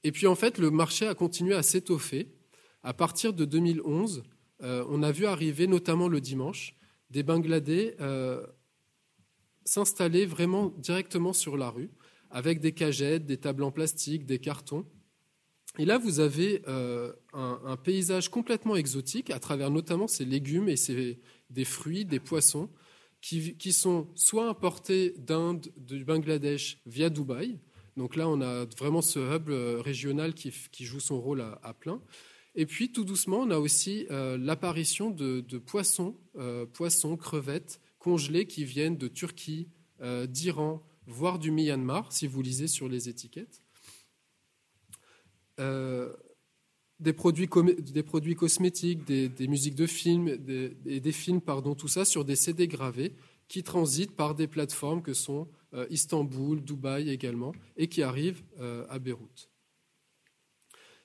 Et 0.04 0.12
puis 0.12 0.26
en 0.26 0.34
fait, 0.34 0.58
le 0.58 0.72
marché 0.72 1.06
a 1.06 1.14
continué 1.14 1.54
à 1.54 1.62
s'étoffer. 1.62 2.34
À 2.82 2.96
partir 2.96 3.34
de 3.34 3.46
2011, 3.46 4.24
euh, 4.64 4.84
on 4.90 5.04
a 5.04 5.12
vu 5.12 5.28
arriver, 5.28 5.68
notamment 5.68 6.08
le 6.08 6.20
dimanche, 6.20 6.76
des 7.12 7.22
Bangladais 7.22 7.96
s'installer 9.64 10.26
vraiment 10.26 10.70
directement 10.78 11.34
sur 11.34 11.56
la 11.56 11.70
rue, 11.70 11.92
avec 12.32 12.60
des 12.60 12.72
cagettes, 12.72 13.28
des 13.28 13.38
tables 13.38 13.62
en 13.62 13.72
plastique, 13.72 14.26
des 14.26 14.40
cartons, 14.40 14.88
et 15.80 15.86
là, 15.86 15.98
vous 15.98 16.20
avez 16.20 16.62
euh, 16.68 17.14
un, 17.32 17.78
paysage 17.78 18.28
complètement 18.28 18.76
exotique 18.76 19.30
à 19.30 19.40
travers 19.40 19.72
notamment 19.72 20.10
ces 20.10 20.26
légumes 20.26 20.68
et 20.68 20.76
ces, 20.76 21.22
des 21.50 21.64
fruits, 21.64 22.04
des 22.04 22.20
poissons, 22.20 22.70
qui, 23.22 23.72
sont 23.72 24.10
soit 24.14 24.50
importés 24.50 25.16
d'Inde, 25.18 25.72
du 25.78 26.04
Bangladesh 26.04 26.82
via 26.86 27.10
Dubaï. 27.10 27.60
Donc 27.96 28.18
là, 28.18 28.28
on 28.28 28.42
a 28.42 28.66
vraiment 28.78 29.02
ce 29.02 29.20
hub 29.20 29.50
euh, 29.50 29.82
régional 29.82 30.34
qui, 30.34 30.52
joue 30.84 31.00
son 31.00 31.22
rôle 31.22 31.40
à, 31.40 31.74
plein. 31.74 32.02
Et 32.56 32.66
puis, 32.66 32.92
tout 32.92 33.06
doucement, 33.06 33.40
on 33.40 33.50
a 33.50 33.58
aussi 33.58 34.06
euh, 34.12 34.38
l'apparition 34.38 35.10
de, 35.10 35.42
poissons, 35.60 36.18
poissons, 36.74 37.16
crevettes 37.16 37.80
congelés 38.00 38.48
qui 38.48 38.66
viennent 38.66 38.98
de 38.98 39.08
Turquie, 39.08 39.70
d'Iran, 40.28 40.84
voire 41.08 41.40
du 41.40 41.52
Myanmar, 41.52 42.12
si 42.12 42.28
vous 42.28 42.42
lisez 42.42 42.68
sur 42.68 42.90
les 42.90 43.08
étiquettes. 43.08 43.62
Euh, 45.60 46.14
des, 47.00 47.14
produits 47.14 47.48
cosmétiques, 47.48 49.06
des, 49.06 49.48
musiques 49.48 49.76
de 49.76 49.88
films, 49.88 50.28
et 50.86 51.00
des 51.00 51.12
films, 51.14 51.40
pardon, 51.40 51.74
tout 51.74 51.88
ça 51.88 52.04
sur 52.04 52.26
des 52.26 52.36
CD 52.36 52.68
gravés 52.68 53.14
qui 53.48 53.64
transitent 53.64 54.16
par 54.18 54.36
des 54.36 54.48
plateformes 54.48 55.02
que 55.02 55.14
sont 55.14 55.48
euh, 55.74 55.88
Istanbul, 55.90 56.62
Dubaï 56.62 57.10
également, 57.10 57.54
et 57.78 57.88
qui 57.88 58.04
arrivent 58.04 58.44
euh, 58.60 58.86
à 58.90 59.00
Beyrouth. 59.00 59.50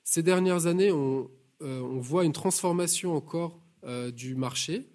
Ces 0.03 0.25
dernières 0.25 0.67
années, 0.67 0.91
on, 0.91 1.31
voit 1.61 2.25
une 2.25 2.33
transformation 2.33 3.15
encore 3.15 3.59
du 4.13 4.35
marché. 4.35 4.91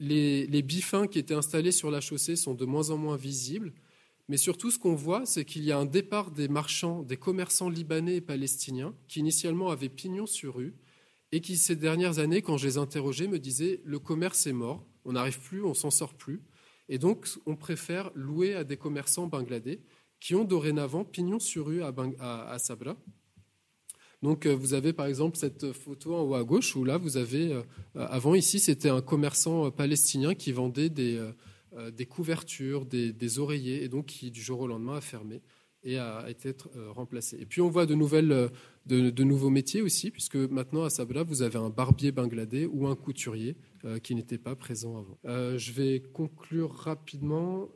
Les 0.00 0.62
bifins 0.62 1.06
qui 1.06 1.20
étaient 1.20 1.34
installés 1.34 1.70
sur 1.70 1.90
la 1.90 2.00
chaussée 2.00 2.34
sont 2.34 2.54
de 2.54 2.64
moins 2.64 2.90
en 2.90 2.96
moins 2.96 3.16
visibles. 3.16 3.72
Mais 4.30 4.36
surtout, 4.36 4.70
ce 4.70 4.78
qu'on 4.78 4.94
voit, 4.94 5.26
c'est 5.26 5.44
qu'il 5.44 5.64
y 5.64 5.72
a 5.72 5.78
un 5.78 5.84
départ 5.84 6.30
des 6.30 6.46
marchands, 6.46 7.02
des 7.02 7.16
commerçants 7.16 7.68
libanais 7.68 8.14
et 8.14 8.20
palestiniens, 8.20 8.94
qui 9.08 9.18
initialement 9.18 9.70
avaient 9.70 9.88
pignon 9.88 10.24
sur 10.24 10.54
rue, 10.54 10.76
et 11.32 11.40
qui, 11.40 11.56
ces 11.56 11.74
dernières 11.74 12.20
années, 12.20 12.40
quand 12.40 12.56
je 12.56 12.64
les 12.64 12.78
interrogeais, 12.78 13.26
me 13.26 13.40
disaient 13.40 13.80
le 13.84 13.98
commerce 13.98 14.46
est 14.46 14.52
mort, 14.52 14.86
on 15.04 15.14
n'arrive 15.14 15.40
plus, 15.40 15.64
on 15.64 15.74
s'en 15.74 15.90
sort 15.90 16.14
plus. 16.14 16.42
Et 16.88 16.96
donc, 16.96 17.26
on 17.44 17.56
préfère 17.56 18.12
louer 18.14 18.54
à 18.54 18.62
des 18.62 18.76
commerçants 18.76 19.26
bangladais 19.26 19.80
qui 20.20 20.36
ont 20.36 20.44
dorénavant 20.44 21.04
pignon 21.04 21.40
sur 21.40 21.66
rue 21.66 21.82
à, 21.82 22.56
Sabra. 22.60 22.96
Donc, 24.22 24.46
euh, 24.46 24.54
vous 24.54 24.74
avez 24.74 24.92
par 24.92 25.06
exemple 25.06 25.38
cette 25.38 25.72
photo 25.72 26.14
en 26.14 26.22
haut 26.22 26.34
à 26.36 26.44
gauche 26.44 26.76
où 26.76 26.84
là, 26.84 26.98
vous 26.98 27.16
avez, 27.16 27.52
euh, 27.52 27.62
avant 27.96 28.36
ici, 28.36 28.60
c'était 28.60 28.90
un 28.90 29.02
commerçant 29.02 29.66
euh, 29.66 29.70
palestinien 29.70 30.36
qui 30.36 30.52
vendait 30.52 30.88
des 30.88 31.16
euh, 31.16 31.32
des 31.92 32.06
couvertures, 32.06 32.84
des, 32.84 33.38
oreillers, 33.38 33.84
et 33.84 33.88
donc 33.88 34.06
qui 34.06 34.30
du 34.30 34.42
jour 34.42 34.60
au 34.60 34.66
lendemain 34.66 34.96
a 34.96 35.00
fermé 35.00 35.40
et 35.82 35.98
a 35.98 36.28
été 36.28 36.54
euh, 36.76 36.90
remplacé. 36.90 37.38
Et 37.40 37.46
puis 37.46 37.62
on 37.62 37.70
voit 37.70 37.86
de, 37.86 37.94
nouvelles, 37.94 38.32
euh, 38.32 38.48
de, 38.84 39.24
nouveaux 39.24 39.48
métiers 39.48 39.80
aussi, 39.80 40.10
puisque 40.10 40.36
maintenant 40.36 40.84
à 40.84 40.90
Sabla, 40.90 41.22
vous 41.22 41.40
avez 41.40 41.58
un 41.58 41.70
barbier 41.70 42.12
bangladais 42.12 42.66
ou 42.66 42.86
un 42.86 42.96
couturier 42.96 43.56
qui 44.02 44.14
n'était 44.14 44.36
pas 44.36 44.54
présent 44.54 44.98
avant. 44.98 45.56
je 45.56 45.72
vais 45.72 46.02
conclure 46.12 46.70
rapidement. 46.70 47.70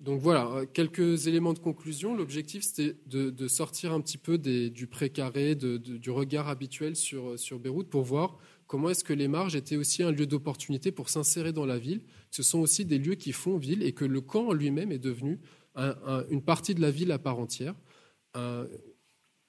Donc 0.00 0.18
voilà, 0.22 0.64
quelques 0.72 1.26
éléments 1.26 1.52
de 1.52 1.58
conclusion. 1.58 2.16
L'objectif, 2.16 2.62
c'était 2.62 2.96
de, 3.06 3.46
sortir 3.46 3.92
un 3.92 4.00
petit 4.00 4.16
peu 4.16 4.38
du 4.38 4.86
précaré, 4.86 5.54
du 5.54 6.10
regard 6.10 6.48
habituel 6.48 6.96
sur, 6.96 7.38
sur 7.38 7.58
Beyrouth 7.58 7.90
pour 7.90 8.04
voir 8.04 8.38
comment 8.70 8.90
est-ce 8.90 9.02
que 9.02 9.12
les 9.12 9.26
marges 9.26 9.56
étaient 9.56 9.74
aussi 9.74 10.04
un 10.04 10.12
lieu 10.12 10.28
d'opportunité 10.28 10.92
pour 10.92 11.08
s'insérer 11.08 11.52
dans 11.52 11.66
la 11.66 11.76
ville? 11.76 12.02
Ce 12.30 12.44
sont 12.44 12.60
aussi 12.60 12.84
des 12.84 12.98
lieux 12.98 13.16
qui 13.16 13.32
font 13.32 13.58
ville 13.58 13.82
et 13.82 13.90
que 13.90 14.04
le 14.04 14.20
camp 14.20 14.52
lui-même 14.52 14.92
est 14.92 15.00
devenu 15.00 15.40
une 15.76 16.40
partie 16.40 16.76
de 16.76 16.80
la 16.80 16.92
ville 16.92 17.10
à 17.10 17.18
part 17.18 17.40
entière, 17.40 17.74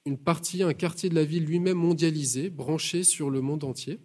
une 0.07 0.17
partie, 0.17 0.63
un 0.63 0.73
quartier 0.73 1.07
de 1.07 1.13
la 1.13 1.23
ville 1.23 1.45
lui-même 1.45 1.77
mondialisé, 1.77 2.49
branché 2.49 3.03
sur 3.03 3.29
le 3.29 3.41
monde 3.41 3.63
entier. 3.63 3.99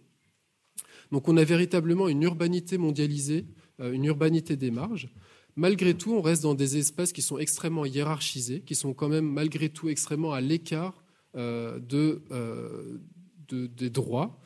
Donc 1.11 1.29
on 1.29 1.39
a 1.39 1.45
véritablement 1.45 2.09
une 2.09 2.23
urbanité 2.23 2.77
mondialisée, 2.77 3.47
euh, 3.81 3.93
une 3.93 4.05
urbanité 4.05 4.55
des 4.57 4.71
marges. 4.71 5.09
Malgré 5.55 5.95
tout, 5.95 6.12
on 6.12 6.21
reste 6.21 6.43
dans 6.43 6.55
des 6.55 6.77
espaces 6.77 7.14
qui 7.14 7.23
sont 7.23 7.39
extrêmement 7.39 7.87
hiérarchisés, 7.87 8.61
qui 8.61 8.75
sont 8.75 8.93
quand 8.93 9.09
même 9.09 9.27
malgré 9.27 9.71
tout 9.71 9.89
extrêmement 9.89 10.35
à 10.35 10.43
l'écart 10.43 11.03
euh, 11.37 11.81
euh, 11.93 12.99
des 13.51 13.89
droits, 13.89 14.39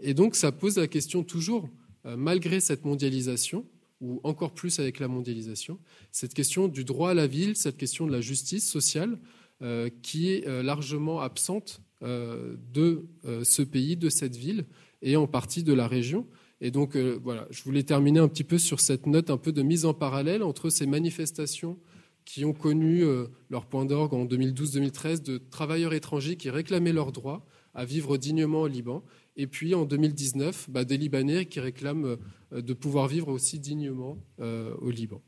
et 0.00 0.14
donc 0.14 0.36
ça 0.36 0.52
pose 0.52 0.76
la 0.76 0.86
question 0.86 1.22
toujours, 1.22 1.68
euh, 2.06 2.16
malgré 2.16 2.60
cette 2.60 2.84
mondialisation, 2.84 3.66
ou 4.00 4.20
encore 4.24 4.52
plus 4.52 4.78
avec 4.78 4.98
la 4.98 5.08
mondialisation, 5.08 5.78
cette 6.12 6.32
question 6.32 6.68
du 6.68 6.84
droit 6.84 7.10
à 7.10 7.14
la 7.14 7.26
ville, 7.26 7.56
cette 7.56 7.76
question 7.76 8.06
de 8.06 8.12
la 8.12 8.20
justice 8.20 8.68
sociale, 8.68 9.18
euh, 9.62 9.90
qui 10.02 10.30
est 10.30 10.46
largement 10.62 11.20
absente 11.20 11.82
de 12.02 13.04
ce 13.42 13.60
pays, 13.60 13.94
de 13.94 14.08
cette 14.08 14.34
ville, 14.34 14.64
et 15.02 15.16
en 15.16 15.26
partie 15.26 15.62
de 15.62 15.74
la 15.74 15.86
région. 15.86 16.26
Et 16.62 16.70
donc 16.70 16.96
voilà, 16.96 17.46
je 17.50 17.62
voulais 17.62 17.82
terminer 17.82 18.20
un 18.20 18.28
petit 18.28 18.42
peu 18.42 18.56
sur 18.56 18.80
cette 18.80 19.04
note 19.04 19.28
un 19.28 19.36
peu 19.36 19.52
de 19.52 19.60
mise 19.60 19.84
en 19.84 19.92
parallèle 19.92 20.42
entre 20.42 20.70
ces 20.70 20.86
manifestations 20.86 21.78
qui 22.24 22.46
ont 22.46 22.54
connu 22.54 23.04
leur 23.50 23.66
point 23.66 23.84
d'orgue 23.84 24.14
en 24.14 24.24
2012-2013 24.24 25.22
de 25.22 25.36
travailleurs 25.36 25.92
étrangers 25.92 26.36
qui 26.36 26.48
réclamaient 26.48 26.94
leurs 26.94 27.12
droits 27.12 27.44
à 27.74 27.84
vivre 27.84 28.16
dignement 28.16 28.62
au 28.62 28.66
Liban 28.66 29.04
et 29.40 29.46
puis 29.46 29.74
en 29.74 29.86
2019, 29.86 30.68
bah, 30.68 30.84
des 30.84 30.98
Libanais 30.98 31.46
qui 31.46 31.60
réclament 31.60 32.18
euh, 32.52 32.60
de 32.60 32.74
pouvoir 32.74 33.08
vivre 33.08 33.28
aussi 33.28 33.58
dignement 33.58 34.18
euh, 34.38 34.74
au 34.82 34.90
Liban. 34.90 35.22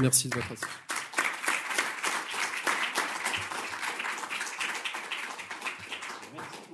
Merci 0.00 0.28
de 0.28 0.34
votre 0.34 0.46
attention. 0.46 1.05